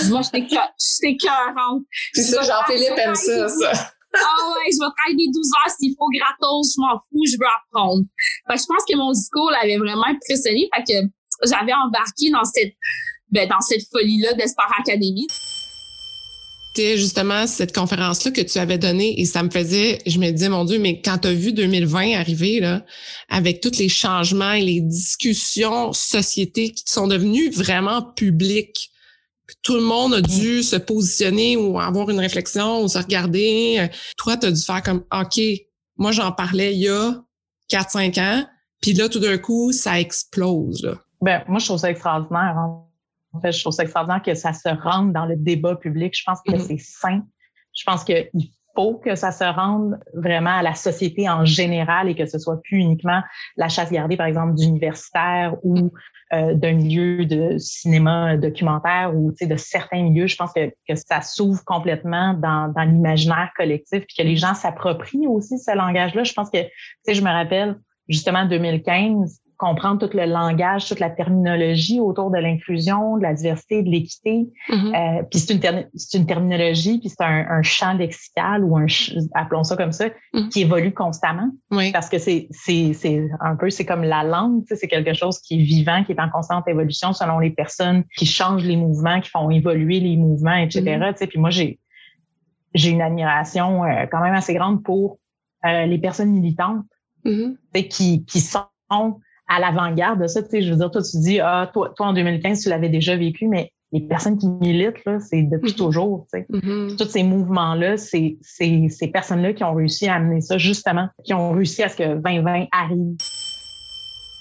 moi, 0.09 0.21
j'étais 0.21 1.17
cœurante. 1.17 1.83
C'est 2.13 2.23
ça, 2.23 2.41
Jean-Philippe 2.41 2.97
aime 2.97 3.15
ça, 3.15 3.49
ça 3.49 3.93
ah 4.13 4.49
ouais, 4.49 4.71
je 4.71 4.77
vais 4.77 4.91
travailler 4.97 5.17
des 5.17 5.31
12 5.31 5.35
heures 5.35 5.73
s'il 5.77 5.95
faut 5.97 6.09
gratos, 6.13 6.73
je 6.75 6.81
m'en 6.81 6.99
fous, 7.09 7.25
je 7.25 7.37
veux 7.39 7.49
apprendre. 7.49 8.03
Fait 8.47 8.55
que 8.55 8.61
je 8.61 8.65
pense 8.67 8.83
que 8.87 8.97
mon 8.97 9.11
discours 9.11 9.49
l'avait 9.51 9.77
vraiment 9.77 10.05
impressionné, 10.05 10.69
fait 10.75 10.83
que 10.83 11.07
j'avais 11.49 11.73
embarqué 11.73 12.29
dans 12.31 12.43
cette, 12.43 12.73
ben, 13.31 13.47
dans 13.49 13.61
cette 13.61 13.83
folie-là 13.91 14.33
d'Espoir 14.33 14.71
Academy. 14.79 15.27
C'était 16.75 16.97
justement 16.97 17.45
cette 17.45 17.73
conférence-là 17.73 18.31
que 18.31 18.41
tu 18.41 18.57
avais 18.57 18.79
donnée 18.79 19.19
et 19.21 19.25
ça 19.25 19.43
me 19.43 19.51
faisait, 19.51 19.99
je 20.07 20.17
me 20.17 20.31
disais, 20.31 20.49
mon 20.49 20.65
Dieu, 20.65 20.79
mais 20.79 21.01
quand 21.01 21.19
tu 21.19 21.27
as 21.27 21.33
vu 21.33 21.53
2020 21.53 22.17
arriver, 22.17 22.59
là, 22.59 22.83
avec 23.29 23.61
tous 23.61 23.77
les 23.77 23.89
changements 23.89 24.53
et 24.53 24.61
les 24.61 24.81
discussions 24.81 25.93
sociétés 25.93 26.71
qui 26.71 26.83
sont 26.87 27.07
devenues 27.07 27.51
vraiment 27.51 28.01
publiques, 28.01 28.89
tout 29.61 29.75
le 29.75 29.81
monde 29.83 30.13
a 30.13 30.21
dû 30.21 30.59
mm. 30.59 30.63
se 30.63 30.75
positionner 30.75 31.57
ou 31.57 31.79
avoir 31.79 32.09
une 32.09 32.19
réflexion 32.19 32.83
ou 32.83 32.87
se 32.87 32.97
regarder. 32.97 33.89
Toi, 34.17 34.37
tu 34.37 34.47
as 34.47 34.51
dû 34.51 34.61
faire 34.61 34.81
comme 34.83 35.03
OK, 35.11 35.41
moi 35.97 36.11
j'en 36.11 36.31
parlais 36.31 36.73
il 36.73 36.81
y 36.81 36.89
a 36.89 37.21
4-5 37.69 38.19
ans, 38.19 38.45
puis 38.81 38.93
là, 38.93 39.07
tout 39.07 39.19
d'un 39.19 39.37
coup, 39.37 39.71
ça 39.71 39.99
explose. 39.99 40.83
Là. 40.83 40.95
Ben, 41.21 41.43
moi, 41.47 41.59
je 41.59 41.65
trouve 41.65 41.77
ça 41.77 41.89
extraordinaire. 41.89 42.57
Hein. 42.57 42.83
En 43.31 43.39
fait, 43.39 43.53
je 43.53 43.61
trouve 43.61 43.73
ça 43.73 43.83
extraordinaire 43.83 44.21
que 44.21 44.35
ça 44.35 44.51
se 44.51 44.67
rentre 44.67 45.13
dans 45.13 45.25
le 45.25 45.37
débat 45.37 45.75
public. 45.77 46.13
Je 46.15 46.23
pense 46.25 46.39
que 46.45 46.51
mm-hmm. 46.51 46.67
c'est 46.67 46.77
sain. 46.79 47.21
Je 47.73 47.83
pense 47.85 48.03
qu'il 48.03 48.29
faut 48.75 48.95
que 48.95 49.15
ça 49.15 49.31
se 49.31 49.43
rende 49.43 49.99
vraiment 50.13 50.57
à 50.57 50.61
la 50.63 50.73
société 50.73 51.29
en 51.29 51.45
général 51.45 52.09
et 52.09 52.15
que 52.15 52.25
ce 52.25 52.39
soit 52.39 52.61
plus 52.61 52.77
uniquement 52.77 53.21
la 53.57 53.69
chasse 53.69 53.91
gardée, 53.91 54.17
par 54.17 54.25
exemple, 54.25 54.55
d'universitaires 54.55 55.55
ou 55.63 55.91
euh, 56.33 56.53
d'un 56.55 56.73
milieu 56.73 57.25
de 57.25 57.57
cinéma 57.57 58.37
documentaire 58.37 59.15
ou 59.15 59.31
de 59.39 59.55
certains 59.55 60.01
milieux. 60.01 60.27
Je 60.27 60.35
pense 60.35 60.51
que, 60.53 60.69
que 60.87 60.95
ça 60.95 61.21
s'ouvre 61.21 61.63
complètement 61.65 62.33
dans, 62.33 62.71
dans 62.73 62.83
l'imaginaire 62.83 63.51
collectif 63.55 64.05
puis 64.05 64.15
que 64.17 64.23
les 64.23 64.35
gens 64.35 64.55
s'approprient 64.55 65.27
aussi 65.27 65.59
ce 65.59 65.75
langage-là. 65.75 66.23
Je 66.23 66.33
pense 66.33 66.49
que, 66.49 66.61
tu 66.63 66.69
sais, 67.03 67.13
je 67.13 67.21
me 67.21 67.29
rappelle 67.29 67.77
justement 68.09 68.45
2015, 68.45 69.39
comprendre 69.63 70.05
tout 70.05 70.17
le 70.17 70.25
langage, 70.25 70.89
toute 70.89 70.99
la 70.99 71.09
terminologie 71.09 72.01
autour 72.01 72.31
de 72.31 72.37
l'inclusion, 72.37 73.15
de 73.15 73.23
la 73.23 73.33
diversité, 73.33 73.81
de 73.81 73.89
l'équité. 73.89 74.49
Mm-hmm. 74.67 75.19
euh, 75.19 75.23
puis 75.23 75.39
c'est 75.39 75.53
une, 75.53 75.87
c'est 75.95 76.17
une 76.17 76.25
terminologie, 76.25 76.99
puis 76.99 77.07
c'est 77.07 77.23
un, 77.23 77.45
un, 77.49 77.61
champ 77.61 77.93
lexical 77.93 78.65
ou 78.65 78.77
un, 78.77 78.87
appelons 79.35 79.63
ça 79.63 79.77
comme 79.77 79.93
ça, 79.93 80.07
mm-hmm. 80.07 80.49
qui 80.49 80.61
évolue 80.63 80.93
constamment. 80.93 81.49
Oui. 81.71 81.93
Parce 81.93 82.09
que 82.09 82.17
c'est, 82.17 82.49
un 83.39 83.55
peu, 83.55 83.69
c'est 83.69 83.85
comme 83.85 84.03
la 84.03 84.23
langue, 84.23 84.63
c'est 84.67 84.89
quelque 84.89 85.13
chose 85.13 85.39
qui 85.39 85.61
est 85.61 85.63
vivant, 85.63 86.03
qui 86.03 86.11
est 86.11 86.19
en 86.19 86.29
constante 86.29 86.67
évolution 86.67 87.13
selon 87.13 87.39
les 87.39 87.51
personnes 87.51 88.03
qui 88.17 88.25
changent 88.25 88.65
les 88.65 88.77
mouvements, 88.77 89.21
qui 89.21 89.29
font 89.29 89.49
évoluer 89.49 90.01
les 90.01 90.17
mouvements, 90.17 90.55
etc. 90.55 90.81
Mm-hmm. 90.81 91.27
Puis 91.27 91.39
moi, 91.39 91.51
j'ai, 91.51 91.79
j'ai 92.73 92.89
une 92.89 93.01
admiration 93.01 93.85
euh, 93.85 94.07
quand 94.11 94.19
même 94.19 94.35
assez 94.35 94.53
grande 94.53 94.83
pour 94.83 95.19
euh, 95.65 95.85
les 95.85 95.99
personnes 95.99 96.31
militantes 96.31 96.83
mm-hmm. 97.23 97.87
qui, 97.87 98.25
qui 98.25 98.41
sont 98.41 98.65
à 99.53 99.59
l'avant-garde 99.59 100.21
de 100.21 100.27
ça. 100.27 100.41
Tu 100.41 100.49
sais, 100.49 100.61
je 100.61 100.71
veux 100.71 100.77
dire, 100.77 100.91
toi, 100.91 101.01
tu 101.01 101.17
dis, 101.19 101.39
ah, 101.39 101.69
toi, 101.73 101.93
toi 101.95 102.07
en 102.07 102.13
2015, 102.13 102.63
tu 102.63 102.69
l'avais 102.69 102.89
déjà 102.89 103.15
vécu, 103.15 103.47
mais 103.47 103.71
les 103.91 104.01
personnes 104.01 104.37
qui 104.39 104.47
militent, 104.47 105.05
là, 105.05 105.19
c'est 105.19 105.43
depuis 105.43 105.71
mm-hmm. 105.71 105.75
toujours. 105.75 106.25
Tu 106.33 106.39
sais. 106.39 106.47
Mm-hmm. 106.49 106.97
Tous 106.97 107.09
ces 107.09 107.23
mouvements-là, 107.23 107.97
c'est 107.97 108.37
ces 108.41 109.07
personnes-là 109.13 109.53
qui 109.53 109.63
ont 109.63 109.75
réussi 109.75 110.07
à 110.07 110.15
amener 110.15 110.41
ça, 110.41 110.57
justement, 110.57 111.07
qui 111.23 111.33
ont 111.33 111.51
réussi 111.51 111.83
à 111.83 111.89
ce 111.89 111.97
que 111.97 112.15
2020 112.15 112.65
arrive. 112.71 113.15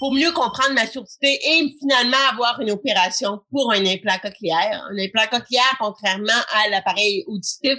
Pour 0.01 0.14
mieux 0.14 0.33
comprendre 0.33 0.75
ma 0.75 0.87
surdité 0.87 1.38
et 1.44 1.77
finalement 1.79 2.16
avoir 2.33 2.61
une 2.61 2.72
opération 2.72 3.40
pour 3.51 3.70
un 3.72 3.87
implant 3.87 4.16
cochléaire. 4.20 4.85
Un 4.90 4.98
implant 4.98 5.27
cochléaire, 5.31 5.77
contrairement 5.79 6.33
à 6.64 6.70
l'appareil 6.70 7.22
auditif, 7.29 7.79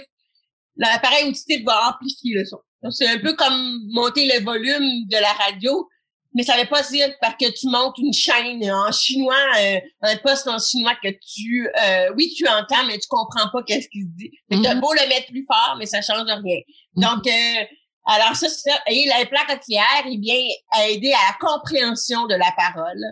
l'appareil 0.76 1.24
auditif 1.24 1.64
va 1.66 1.90
amplifier 1.90 2.34
le 2.34 2.44
son. 2.46 2.58
C'est 2.90 3.08
un 3.08 3.18
peu 3.18 3.34
comme 3.34 3.80
monter 3.90 4.26
le 4.26 4.44
volume 4.44 5.06
de 5.08 5.20
la 5.20 5.32
radio 5.32 5.88
mais 6.34 6.42
ça 6.42 6.56
veut 6.56 6.68
pas 6.68 6.82
dire 6.82 7.08
parce 7.20 7.36
que 7.36 7.50
tu 7.52 7.68
montes 7.68 7.96
une 7.98 8.12
chaîne 8.12 8.70
en 8.70 8.90
chinois, 8.90 9.34
euh, 9.60 9.80
un 10.02 10.16
poste 10.16 10.48
en 10.48 10.58
chinois 10.58 10.94
que 11.02 11.08
tu, 11.08 11.68
euh, 11.68 12.12
oui, 12.16 12.34
tu 12.36 12.46
entends, 12.48 12.84
mais 12.86 12.98
tu 12.98 13.06
comprends 13.08 13.48
pas 13.52 13.62
qu'est-ce 13.62 13.88
qu'il 13.88 14.02
se 14.02 14.16
dit. 14.16 14.30
As 14.50 14.74
mhm. 14.74 14.80
beau 14.80 14.92
le 14.92 15.08
mettre 15.08 15.28
plus 15.28 15.46
fort, 15.46 15.76
mais 15.78 15.86
ça 15.86 16.02
change 16.02 16.24
rien. 16.24 16.40
Mhm. 16.42 17.02
Donc, 17.02 17.26
euh, 17.26 17.64
alors 18.06 18.34
ça, 18.34 18.48
c'est 18.48 18.70
ça. 18.70 18.76
Et 18.88 19.06
l'implant 19.06 19.42
cochléaire, 19.46 20.04
il 20.06 20.20
vient 20.20 20.88
aider 20.88 21.12
à 21.12 21.30
la 21.30 21.48
compréhension 21.48 22.26
de 22.26 22.34
la 22.34 22.52
parole. 22.56 23.04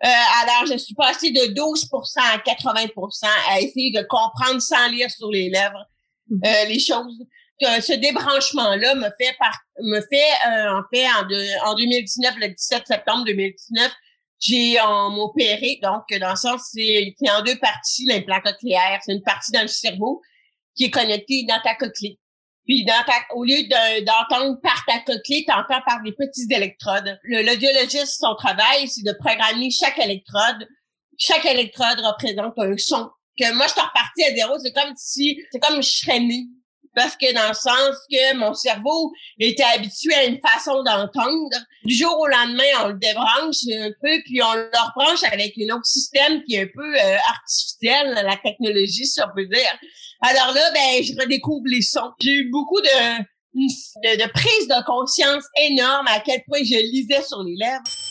alors, 0.00 0.66
je 0.66 0.78
suis 0.78 0.94
passée 0.94 1.30
de 1.30 1.54
12% 1.54 2.20
à 2.20 2.38
80% 2.38 3.26
à 3.50 3.60
essayer 3.60 3.90
de 3.92 4.02
comprendre 4.08 4.60
sans 4.60 4.88
lire 4.88 5.10
sur 5.10 5.30
les 5.30 5.50
lèvres 5.50 5.84
mhm. 6.30 6.40
les 6.68 6.80
choses 6.80 7.26
ce 7.60 7.92
débranchement-là 7.94 8.94
me 8.96 9.08
fait 9.20 9.36
par, 9.38 9.56
me 9.80 10.00
fait 10.00 10.48
euh, 10.48 10.78
en 10.78 10.82
fait 10.92 11.06
en, 11.06 11.70
en 11.70 11.74
2019, 11.74 12.34
le 12.38 12.48
17 12.48 12.86
septembre 12.86 13.24
2019, 13.24 13.92
j'ai 14.40 14.78
opéré. 14.80 15.78
Donc, 15.82 16.02
dans 16.20 16.30
le 16.30 16.36
sens, 16.36 16.70
c'est 16.72 17.14
en 17.30 17.42
deux 17.42 17.58
parties 17.58 18.06
l'implant 18.06 18.40
cochléaire. 18.40 19.00
C'est 19.04 19.12
une 19.12 19.22
partie 19.22 19.52
dans 19.52 19.62
le 19.62 19.68
cerveau 19.68 20.20
qui 20.76 20.84
est 20.84 20.90
connectée 20.90 21.44
dans 21.48 21.60
ta 21.62 21.74
cochlée. 21.74 22.18
Puis 22.66 22.84
dans 22.84 23.02
ta, 23.06 23.12
au 23.34 23.44
lieu 23.44 23.62
d'entendre 24.04 24.58
par 24.62 24.82
ta 24.86 24.98
cochlée, 25.00 25.44
tu 25.46 25.52
entends 25.52 25.82
par 25.86 26.02
des 26.02 26.12
petits 26.12 26.46
électrodes. 26.50 27.18
Le, 27.22 27.42
l'audiologiste, 27.42 28.20
son 28.20 28.34
travail, 28.34 28.88
c'est 28.88 29.04
de 29.04 29.12
programmer 29.12 29.70
chaque 29.70 29.98
électrode. 29.98 30.66
Chaque 31.18 31.44
électrode 31.44 32.00
représente 32.00 32.54
un 32.58 32.76
son. 32.76 33.10
Que 33.38 33.52
moi, 33.52 33.66
je 33.66 33.72
suis 33.72 33.80
repartie 33.80 34.24
à 34.24 34.34
zéro. 34.34 34.58
C'est 34.58 34.72
comme 34.72 34.94
si, 34.96 35.40
c'est 35.52 35.60
comme 35.60 35.82
je 35.82 35.88
serais 35.88 36.20
parce 36.94 37.16
que 37.16 37.32
dans 37.34 37.48
le 37.48 37.54
sens 37.54 37.96
que 38.10 38.36
mon 38.36 38.54
cerveau 38.54 39.12
était 39.38 39.64
habitué 39.64 40.14
à 40.14 40.24
une 40.24 40.40
façon 40.40 40.82
d'entendre. 40.82 41.56
Du 41.84 41.94
jour 41.94 42.18
au 42.18 42.26
lendemain, 42.26 42.64
on 42.84 42.88
le 42.88 42.98
débranche 42.98 43.56
un 43.72 43.90
peu, 44.00 44.22
puis 44.24 44.42
on 44.42 44.54
le 44.54 44.70
rebranche 44.72 45.22
avec 45.30 45.54
un 45.58 45.74
autre 45.74 45.86
système 45.86 46.42
qui 46.44 46.54
est 46.54 46.62
un 46.62 46.68
peu 46.74 46.94
euh, 46.94 47.16
artificiel, 47.28 48.14
la 48.14 48.36
technologie, 48.36 49.06
si 49.06 49.20
on 49.20 49.34
peut 49.34 49.46
dire. 49.46 49.78
Alors 50.20 50.54
là, 50.54 50.70
ben, 50.72 51.02
je 51.02 51.12
redécouvre 51.20 51.66
les 51.66 51.82
sons. 51.82 52.12
J'ai 52.20 52.32
eu 52.32 52.50
beaucoup 52.50 52.80
de, 52.80 53.22
de, 53.54 54.24
de 54.24 54.30
prise 54.30 54.68
de 54.68 54.84
conscience 54.84 55.44
énorme 55.60 56.06
à 56.08 56.20
quel 56.20 56.42
point 56.44 56.60
je 56.60 56.80
lisais 56.90 57.22
sur 57.22 57.42
les 57.42 57.56
lèvres. 57.56 58.03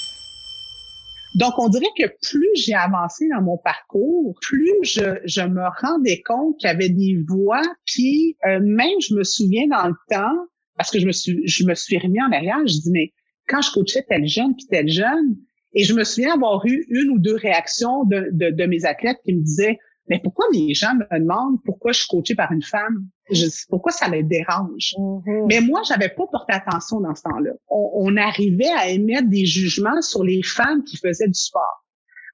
Donc, 1.35 1.53
on 1.57 1.67
dirait 1.67 1.85
que 1.97 2.05
plus 2.21 2.49
j'ai 2.55 2.75
avancé 2.75 3.27
dans 3.29 3.41
mon 3.41 3.57
parcours, 3.57 4.35
plus 4.41 4.71
je, 4.83 5.41
me 5.47 5.81
rendais 5.81 6.21
compte 6.21 6.57
qu'il 6.59 6.67
y 6.67 6.71
avait 6.71 6.89
des 6.89 7.17
voix 7.27 7.63
qui, 7.87 8.37
euh, 8.45 8.59
même 8.61 8.99
je 9.07 9.15
me 9.15 9.23
souviens 9.23 9.67
dans 9.67 9.87
le 9.87 9.95
temps, 10.09 10.35
parce 10.77 10.91
que 10.91 10.99
je 10.99 11.07
me 11.07 11.11
suis, 11.11 11.41
je 11.47 11.65
me 11.65 11.73
suis 11.73 11.97
remis 11.97 12.21
en 12.21 12.31
arrière, 12.31 12.59
je 12.67 12.81
dis, 12.81 12.91
mais 12.91 13.11
quand 13.47 13.61
je 13.61 13.71
coachais 13.71 14.05
tel 14.07 14.27
jeune 14.27 14.55
puis 14.55 14.67
tel 14.69 14.87
jeune, 14.89 15.37
et 15.73 15.83
je 15.83 15.93
me 15.95 16.03
souviens 16.03 16.35
avoir 16.35 16.63
eu 16.67 16.85
une 16.89 17.09
ou 17.09 17.19
deux 17.19 17.35
réactions 17.35 18.03
de, 18.05 18.29
de 18.31 18.65
mes 18.65 18.85
athlètes 18.85 19.17
qui 19.25 19.33
me 19.33 19.41
disaient, 19.41 19.79
mais 20.07 20.19
pourquoi 20.21 20.45
les 20.51 20.73
gens 20.73 20.93
me 20.95 21.19
demandent 21.19 21.59
pourquoi 21.63 21.93
je 21.93 21.99
suis 21.99 22.07
coachée 22.07 22.35
par 22.35 22.51
une 22.51 22.61
femme? 22.61 23.07
Je, 23.31 23.45
pourquoi 23.69 23.91
ça 23.91 24.09
les 24.09 24.23
dérange? 24.23 24.95
Mm-hmm. 24.97 25.45
Mais 25.47 25.61
moi, 25.61 25.81
j'avais 25.87 26.09
pas 26.09 26.27
porté 26.29 26.53
attention 26.53 26.99
dans 26.99 27.15
ce 27.15 27.23
temps-là. 27.23 27.51
On, 27.69 27.91
on, 27.95 28.17
arrivait 28.17 28.71
à 28.77 28.89
émettre 28.89 29.29
des 29.29 29.45
jugements 29.45 30.01
sur 30.01 30.23
les 30.23 30.43
femmes 30.43 30.83
qui 30.83 30.97
faisaient 30.97 31.27
du 31.27 31.39
sport. 31.39 31.85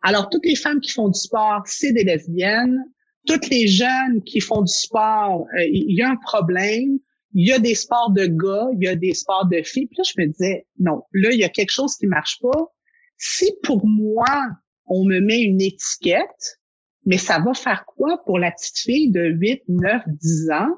Alors, 0.02 0.30
toutes 0.30 0.46
les 0.46 0.56
femmes 0.56 0.80
qui 0.80 0.92
font 0.92 1.10
du 1.10 1.20
sport, 1.20 1.62
c'est 1.66 1.92
des 1.92 2.04
lesbiennes. 2.04 2.84
Toutes 3.28 3.50
les 3.50 3.68
jeunes 3.68 4.24
qui 4.26 4.40
font 4.40 4.62
du 4.62 4.74
sport, 4.74 5.46
euh, 5.58 5.66
il 5.72 5.96
y 5.96 6.02
a 6.02 6.10
un 6.10 6.16
problème. 6.16 6.98
Il 7.34 7.48
y 7.48 7.52
a 7.52 7.60
des 7.60 7.76
sports 7.76 8.12
de 8.12 8.26
gars, 8.26 8.70
il 8.74 8.84
y 8.84 8.88
a 8.88 8.96
des 8.96 9.14
sports 9.14 9.48
de 9.48 9.62
filles. 9.62 9.86
Puis 9.86 9.98
là, 9.98 10.04
je 10.04 10.22
me 10.22 10.28
disais, 10.28 10.66
non, 10.80 11.04
là, 11.14 11.30
il 11.32 11.40
y 11.40 11.44
a 11.44 11.50
quelque 11.50 11.72
chose 11.72 11.96
qui 11.96 12.08
marche 12.08 12.40
pas. 12.42 12.74
Si 13.18 13.52
pour 13.62 13.86
moi, 13.86 14.48
on 14.88 15.06
me 15.06 15.20
met 15.20 15.42
une 15.42 15.62
étiquette, 15.62 16.59
mais 17.06 17.18
ça 17.18 17.40
va 17.40 17.54
faire 17.54 17.86
quoi 17.86 18.22
pour 18.26 18.40
la 18.40 18.52
petite 18.52 18.80
fille 18.80 19.12
de 19.12 19.26
8, 19.26 19.64
9, 19.68 20.04
10 20.08 20.52
ans 20.52 20.76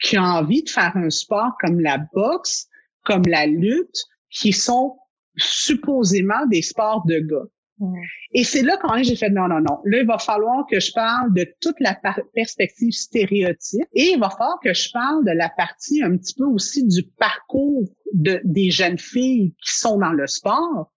qui 0.00 0.16
a 0.16 0.22
envie 0.22 0.62
de 0.62 0.68
faire 0.68 0.96
un 0.96 1.10
sport 1.10 1.52
comme 1.60 1.80
la 1.80 1.98
boxe, 2.12 2.68
comme 3.04 3.24
la 3.26 3.46
lutte, 3.46 4.04
qui 4.30 4.52
sont 4.52 4.96
supposément 5.36 6.46
des 6.46 6.62
sports 6.62 7.04
de 7.06 7.18
gars? 7.20 7.48
Et 8.32 8.44
c'est 8.44 8.62
là 8.62 8.78
quand 8.80 9.02
j'ai 9.02 9.16
fait 9.16 9.30
non, 9.30 9.48
non, 9.48 9.60
non. 9.60 9.80
Là, 9.84 9.98
il 9.98 10.06
va 10.06 10.18
falloir 10.18 10.64
que 10.66 10.78
je 10.78 10.92
parle 10.92 11.32
de 11.34 11.46
toute 11.60 11.78
la 11.80 11.98
perspective 12.34 12.92
stéréotype 12.92 13.86
et 13.94 14.12
il 14.12 14.20
va 14.20 14.30
falloir 14.30 14.58
que 14.62 14.72
je 14.72 14.90
parle 14.92 15.24
de 15.24 15.32
la 15.32 15.48
partie 15.48 16.02
un 16.02 16.16
petit 16.16 16.34
peu 16.34 16.44
aussi 16.44 16.86
du 16.86 17.02
parcours 17.18 17.88
de, 18.12 18.40
des 18.44 18.70
jeunes 18.70 18.98
filles 18.98 19.54
qui 19.64 19.76
sont 19.76 19.98
dans 19.98 20.12
le 20.12 20.26
sport. 20.26 20.92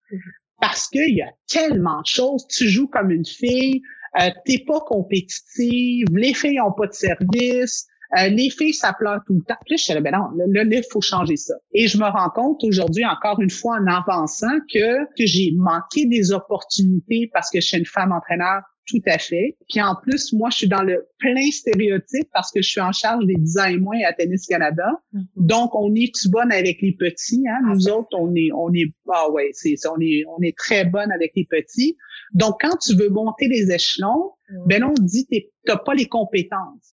Parce 0.60 0.88
qu'il 0.88 1.15
y 1.15 1.21
a 1.21 1.32
tellement 1.47 2.01
de 2.01 2.08
choses. 2.08 2.47
Tu 2.47 2.67
joues 2.67 2.88
comme 2.88 3.12
une 3.12 3.25
fille, 3.25 3.82
euh, 4.21 4.30
t'es 4.45 4.63
pas 4.65 4.80
compétitive, 4.82 6.08
les 6.13 6.34
filles 6.34 6.62
ont 6.62 6.71
pas 6.71 6.88
de 6.88 6.93
service, 6.93 7.88
euh, 8.17 8.30
les 8.30 8.49
filles, 8.49 8.73
ça 8.73 8.93
pleure 8.93 9.19
tout 9.25 9.34
le 9.34 9.41
temps. 9.41 9.58
Puis 9.65 9.73
là, 9.73 9.77
je 9.77 9.84
suis 9.84 9.93
là, 9.93 10.01
ben 10.01 10.13
non, 10.13 10.30
là, 10.47 10.63
il 10.63 10.84
faut 10.91 11.01
changer 11.01 11.36
ça. 11.36 11.56
Et 11.73 11.88
je 11.88 11.97
me 11.97 12.06
rends 12.06 12.30
compte 12.30 12.63
aujourd'hui, 12.63 13.06
encore 13.06 13.41
une 13.41 13.49
fois, 13.49 13.77
en 13.80 13.88
avançant, 13.88 14.60
que, 14.73 15.03
que 15.17 15.25
j'ai 15.25 15.51
manqué 15.58 16.06
des 16.06 16.32
opportunités 16.32 17.30
parce 17.34 17.49
que 17.49 17.60
je 17.60 17.67
suis 17.67 17.77
une 17.77 17.86
femme 17.86 18.12
entraîneur 18.12 18.62
tout 18.88 19.01
à 19.06 19.17
fait. 19.17 19.58
Puis 19.69 19.82
en 19.82 19.95
plus, 20.01 20.34
moi, 20.34 20.49
je 20.49 20.60
suis 20.60 20.67
dans 20.67 20.82
le 20.82 21.06
plein 21.19 21.51
stéréotype 21.51 22.30
parce 22.34 22.51
que 22.51 22.62
je 22.62 22.69
suis 22.69 22.80
en 22.80 22.93
charge 22.93 23.25
des 23.25 23.36
10 23.36 23.58
ans 23.58 23.65
et 23.65 23.77
moins 23.77 23.99
à 24.08 24.13
Tennis 24.13 24.47
Canada. 24.47 24.88
Donc, 25.36 25.75
on 25.75 25.93
est 25.93 26.13
tout 26.15 26.32
bonne 26.32 26.51
avec 26.51 26.82
les 26.82 26.93
petits. 26.93 27.43
Hein? 27.49 27.60
Nous 27.73 27.89
autres, 27.89 28.10
on 28.13 28.34
est, 28.36 28.49
on 28.56 28.73
est, 28.73 28.93
ah 29.12 29.30
ouais, 29.30 29.49
c'est 29.51 29.75
on 29.88 29.99
est, 29.99 30.23
on 30.30 30.41
est 30.41 30.58
très 30.58 30.86
bonne 30.86 31.12
avec 31.12 31.34
les 31.36 31.45
petits. 31.45 31.97
Donc, 32.33 32.57
quand 32.61 32.77
tu 32.77 32.95
veux 32.95 33.09
monter 33.09 33.47
les 33.47 33.71
échelons, 33.71 34.31
ben 34.65 34.83
on 34.83 34.93
te 34.93 35.01
dit, 35.01 35.27
t'as 35.65 35.77
pas 35.77 35.93
les 35.93 36.05
compétences. 36.05 36.93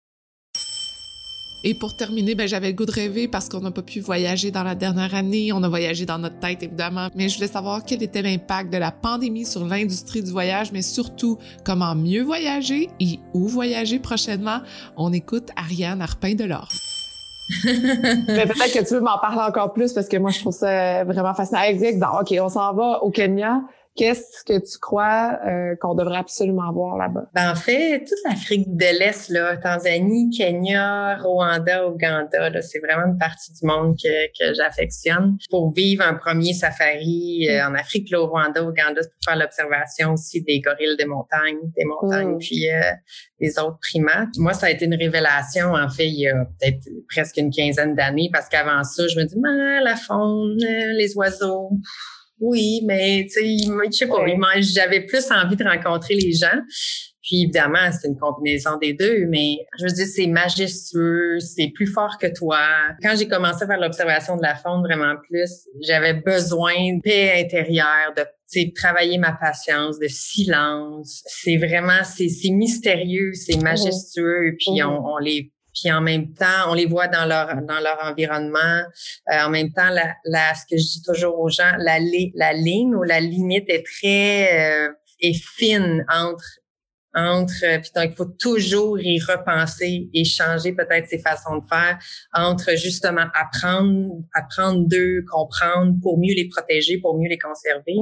Et 1.65 1.73
pour 1.73 1.95
terminer, 1.95 2.35
ben, 2.35 2.45
j'avais 2.45 2.67
le 2.67 2.73
goût 2.73 2.85
de 2.85 2.91
rêver 2.91 3.29
parce 3.29 3.47
qu'on 3.47 3.61
n'a 3.61 3.71
pas 3.71 3.81
pu 3.81 4.01
voyager 4.01 4.51
dans 4.51 4.63
la 4.63 4.75
dernière 4.75 5.15
année. 5.15 5.53
On 5.53 5.63
a 5.63 5.69
voyagé 5.69 6.05
dans 6.05 6.19
notre 6.19 6.37
tête, 6.39 6.61
évidemment. 6.61 7.07
Mais 7.15 7.29
je 7.29 7.35
voulais 7.35 7.47
savoir 7.47 7.85
quel 7.85 8.03
était 8.03 8.21
l'impact 8.21 8.71
de 8.71 8.77
la 8.77 8.91
pandémie 8.91 9.45
sur 9.45 9.65
l'industrie 9.65 10.21
du 10.21 10.31
voyage, 10.31 10.73
mais 10.73 10.81
surtout 10.81 11.37
comment 11.63 11.95
mieux 11.95 12.21
voyager 12.21 12.89
et 12.99 13.19
où 13.33 13.47
voyager 13.47 13.99
prochainement. 13.99 14.59
On 14.97 15.13
écoute 15.13 15.51
Ariane 15.55 16.01
Arpin 16.01 16.35
de 16.35 16.43
l'Or. 16.43 16.67
Mais 17.65 18.45
peut-être 18.45 18.73
que 18.73 18.87
tu 18.87 18.93
veux 18.93 19.01
m'en 19.01 19.19
parler 19.19 19.41
encore 19.41 19.73
plus 19.73 19.91
parce 19.93 20.07
que 20.07 20.15
moi, 20.17 20.31
je 20.31 20.39
trouve 20.39 20.53
ça 20.53 21.03
vraiment 21.03 21.33
fascinant. 21.33 21.61
Exemple, 21.61 22.17
OK, 22.21 22.37
on 22.41 22.49
s'en 22.49 22.73
va 22.73 23.03
au 23.03 23.11
Kenya. 23.11 23.61
Qu'est-ce 23.95 24.43
que 24.43 24.57
tu 24.59 24.79
crois 24.79 25.39
euh, 25.45 25.75
qu'on 25.79 25.93
devrait 25.93 26.17
absolument 26.17 26.71
voir 26.73 26.97
là-bas? 26.97 27.29
Ben, 27.35 27.51
en 27.51 27.55
fait, 27.55 27.99
toute 27.99 28.17
l'Afrique 28.27 28.75
de 28.75 28.99
l'Est, 28.99 29.29
là, 29.29 29.55
Tanzanie, 29.57 30.31
Kenya, 30.35 31.17
Rwanda, 31.17 31.87
Ouganda, 31.87 32.49
là, 32.49 32.61
c'est 32.61 32.79
vraiment 32.79 33.05
une 33.07 33.17
partie 33.17 33.53
du 33.53 33.65
monde 33.65 33.95
que, 34.01 34.27
que 34.39 34.53
j'affectionne. 34.55 35.37
Pour 35.49 35.73
vivre 35.73 36.03
un 36.03 36.15
premier 36.15 36.53
safari 36.53 37.47
euh, 37.49 37.67
en 37.67 37.75
Afrique, 37.75 38.09
là, 38.09 38.21
au 38.21 38.27
Rwanda, 38.27 38.63
Ouganda, 38.63 39.01
pour 39.01 39.31
faire 39.31 39.37
l'observation 39.37 40.13
aussi 40.13 40.41
des 40.41 40.59
gorilles 40.59 40.97
des 40.97 41.05
montagnes, 41.05 41.59
des 41.77 41.85
montagnes, 41.85 42.35
Mm. 42.35 42.37
puis 42.39 42.69
euh, 42.69 42.81
des 43.39 43.59
autres 43.59 43.79
primates. 43.79 44.29
Moi, 44.37 44.53
ça 44.53 44.67
a 44.67 44.69
été 44.69 44.85
une 44.85 44.95
révélation, 44.95 45.73
en 45.73 45.89
fait, 45.89 46.07
il 46.07 46.19
y 46.21 46.27
a 46.27 46.45
peut-être 46.45 46.87
presque 47.09 47.37
une 47.37 47.51
quinzaine 47.51 47.95
d'années, 47.95 48.29
parce 48.31 48.49
qu'avant 48.49 48.83
ça, 48.83 49.07
je 49.07 49.19
me 49.19 49.25
dis, 49.25 49.35
ah, 49.45 49.81
la 49.83 49.95
faune, 49.95 50.57
les 50.57 51.15
oiseaux, 51.15 51.71
oui, 52.43 52.81
mais 52.85 53.23
tu 53.23 53.39
sais, 53.39 53.57
je 53.57 53.91
sais 53.91 54.07
pas, 54.07 54.25
j'avais 54.59 55.05
plus 55.05 55.31
envie 55.31 55.55
de 55.55 55.63
rencontrer 55.63 56.15
les 56.15 56.33
gens. 56.33 56.59
Puis 57.21 57.43
évidemment, 57.43 57.89
c'est 57.89 58.09
une 58.09 58.17
combinaison 58.17 58.77
des 58.77 58.91
deux, 58.93 59.27
mais 59.29 59.55
je 59.79 59.85
veux 59.85 59.91
dire, 59.91 60.05
c'est 60.05 60.27
majestueux, 60.27 61.39
c'est 61.39 61.71
plus 61.73 61.87
fort 61.87 62.17
que 62.19 62.27
toi. 62.27 62.59
Quand 63.01 63.15
j'ai 63.17 63.29
commencé 63.29 63.63
à 63.63 63.67
faire 63.67 63.79
l'observation 63.79 64.35
de 64.35 64.41
la 64.41 64.55
faune 64.55 64.81
vraiment 64.81 65.15
plus, 65.29 65.69
j'avais 65.81 66.15
besoin 66.15 66.73
de 66.73 67.01
paix 67.01 67.41
intérieure, 67.45 68.13
de 68.17 68.25
travailler 68.75 69.17
ma 69.17 69.31
patience, 69.31 69.99
de 69.99 70.07
silence. 70.09 71.23
C'est 71.25 71.55
vraiment, 71.55 72.03
c'est 72.03 72.27
mystérieux, 72.49 73.31
c'est 73.33 73.57
majestueux, 73.63 74.55
puis 74.59 74.83
on, 74.83 75.13
on 75.13 75.17
les 75.17 75.49
puis 75.73 75.91
en 75.91 76.01
même 76.01 76.33
temps, 76.33 76.69
on 76.69 76.73
les 76.73 76.85
voit 76.85 77.07
dans 77.07 77.25
leur 77.25 77.61
dans 77.61 77.79
leur 77.79 77.97
environnement. 78.03 78.83
Euh, 79.31 79.45
en 79.45 79.49
même 79.49 79.71
temps, 79.73 79.89
la, 79.89 80.15
la, 80.25 80.53
ce 80.53 80.65
que 80.69 80.77
je 80.77 80.83
dis 80.83 81.01
toujours 81.03 81.39
aux 81.39 81.49
gens, 81.49 81.73
la, 81.79 81.99
la 82.35 82.53
ligne 82.53 82.95
ou 82.95 83.03
la 83.03 83.19
limite 83.19 83.69
est 83.69 83.83
très 83.85 84.87
euh, 84.87 84.93
est 85.19 85.33
fine 85.33 86.05
entre 86.09 86.43
entre 87.15 87.53
euh, 87.63 87.79
puis 87.79 87.91
donc 87.95 88.11
il 88.11 88.15
faut 88.15 88.31
toujours 88.39 88.99
y 88.99 89.19
repenser 89.19 90.09
et 90.13 90.23
changer 90.23 90.73
peut-être 90.73 91.07
ses 91.07 91.19
façons 91.19 91.57
de 91.57 91.65
faire 91.67 91.99
entre 92.33 92.75
justement 92.75 93.25
apprendre 93.33 94.09
apprendre 94.33 94.87
d'eux 94.87 95.23
comprendre 95.31 95.93
pour 96.01 96.17
mieux 96.17 96.33
les 96.33 96.47
protéger 96.47 96.99
pour 96.99 97.17
mieux 97.17 97.29
les 97.29 97.37
conserver 97.37 97.95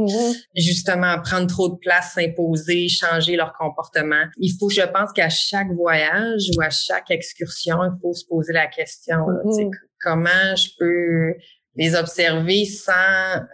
justement 0.56 1.19
prendre 1.21 1.47
trop 1.47 1.69
de 1.69 1.78
place 1.78 2.13
s'imposer 2.13 2.88
changer 2.88 3.36
leur 3.36 3.54
comportement 3.54 4.24
il 4.38 4.56
faut 4.60 4.69
je 4.69 4.82
pense 4.82 5.12
qu'à 5.13 5.30
chaque 5.30 5.71
voyage 5.74 6.50
ou 6.56 6.62
à 6.62 6.69
chaque 6.69 7.12
excursion 7.12 7.78
il 7.84 8.00
faut 8.02 8.13
se 8.13 8.26
poser 8.26 8.54
la 8.54 8.67
question 8.67 9.28
là, 9.28 9.41
tu 9.45 9.54
sais, 9.54 9.69
comment 10.00 10.56
je 10.56 10.69
peux 10.80 11.36
les 11.76 11.95
observer 11.95 12.65
sans 12.65 12.91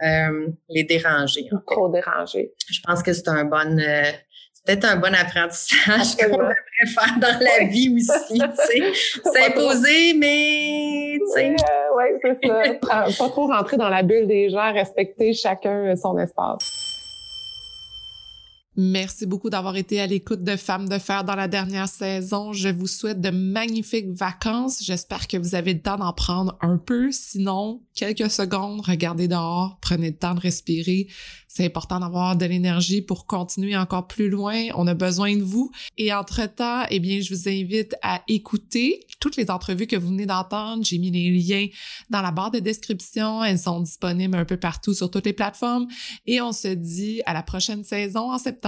euh, 0.02 0.48
les 0.68 0.84
déranger. 0.84 1.48
Trop 1.66 1.88
déranger. 1.88 2.52
Je 2.68 2.80
pense 2.84 3.02
que 3.02 3.12
c'est 3.12 3.28
un 3.28 3.44
bon, 3.44 3.78
euh, 3.78 4.12
peut-être 4.68 4.84
un 4.84 4.96
bon 4.96 5.14
apprentissage 5.14 6.16
qu'on 6.20 6.36
devrait 6.36 6.54
faire 6.86 7.18
dans 7.18 7.38
la 7.40 7.64
vie 7.64 7.94
aussi, 7.94 8.38
tu 8.38 8.92
sais. 8.92 9.20
S'imposer, 9.24 10.14
mais, 10.14 11.18
tu 11.18 11.32
sais. 11.32 11.56
Oui, 11.96 12.04
c'est 12.22 12.46
ça. 12.46 13.04
pas 13.18 13.28
trop 13.30 13.46
rentrer 13.46 13.76
dans 13.76 13.88
la 13.88 14.02
bulle 14.02 14.26
des 14.26 14.50
gens, 14.50 14.72
respecter 14.72 15.32
chacun 15.32 15.96
son 15.96 16.18
espace. 16.18 16.77
Merci 18.80 19.26
beaucoup 19.26 19.50
d'avoir 19.50 19.74
été 19.74 20.00
à 20.00 20.06
l'écoute 20.06 20.44
de 20.44 20.54
Femmes 20.54 20.88
de 20.88 20.98
Fer 20.98 21.24
dans 21.24 21.34
la 21.34 21.48
dernière 21.48 21.88
saison. 21.88 22.52
Je 22.52 22.68
vous 22.68 22.86
souhaite 22.86 23.20
de 23.20 23.30
magnifiques 23.30 24.12
vacances. 24.12 24.84
J'espère 24.84 25.26
que 25.26 25.36
vous 25.36 25.56
avez 25.56 25.74
le 25.74 25.82
temps 25.82 25.96
d'en 25.96 26.12
prendre 26.12 26.56
un 26.60 26.78
peu. 26.78 27.10
Sinon, 27.10 27.82
quelques 27.96 28.30
secondes, 28.30 28.80
regardez 28.82 29.26
dehors, 29.26 29.78
prenez 29.80 30.10
le 30.10 30.16
temps 30.16 30.36
de 30.36 30.38
respirer. 30.38 31.08
C'est 31.48 31.64
important 31.64 31.98
d'avoir 31.98 32.36
de 32.36 32.44
l'énergie 32.44 33.02
pour 33.02 33.26
continuer 33.26 33.76
encore 33.76 34.06
plus 34.06 34.28
loin. 34.28 34.66
On 34.76 34.86
a 34.86 34.94
besoin 34.94 35.34
de 35.34 35.42
vous. 35.42 35.72
Et 35.96 36.12
entre-temps, 36.12 36.84
eh 36.88 37.00
bien, 37.00 37.20
je 37.20 37.34
vous 37.34 37.48
invite 37.48 37.96
à 38.02 38.22
écouter 38.28 39.00
toutes 39.18 39.34
les 39.34 39.50
entrevues 39.50 39.88
que 39.88 39.96
vous 39.96 40.10
venez 40.10 40.26
d'entendre. 40.26 40.84
J'ai 40.84 40.98
mis 40.98 41.10
les 41.10 41.30
liens 41.30 41.66
dans 42.10 42.22
la 42.22 42.30
barre 42.30 42.52
de 42.52 42.60
description. 42.60 43.42
Elles 43.42 43.58
sont 43.58 43.80
disponibles 43.80 44.36
un 44.36 44.44
peu 44.44 44.56
partout 44.56 44.94
sur 44.94 45.10
toutes 45.10 45.26
les 45.26 45.32
plateformes. 45.32 45.88
Et 46.26 46.40
on 46.40 46.52
se 46.52 46.68
dit 46.68 47.22
à 47.26 47.32
la 47.32 47.42
prochaine 47.42 47.82
saison 47.82 48.30
en 48.30 48.38
septembre. 48.38 48.67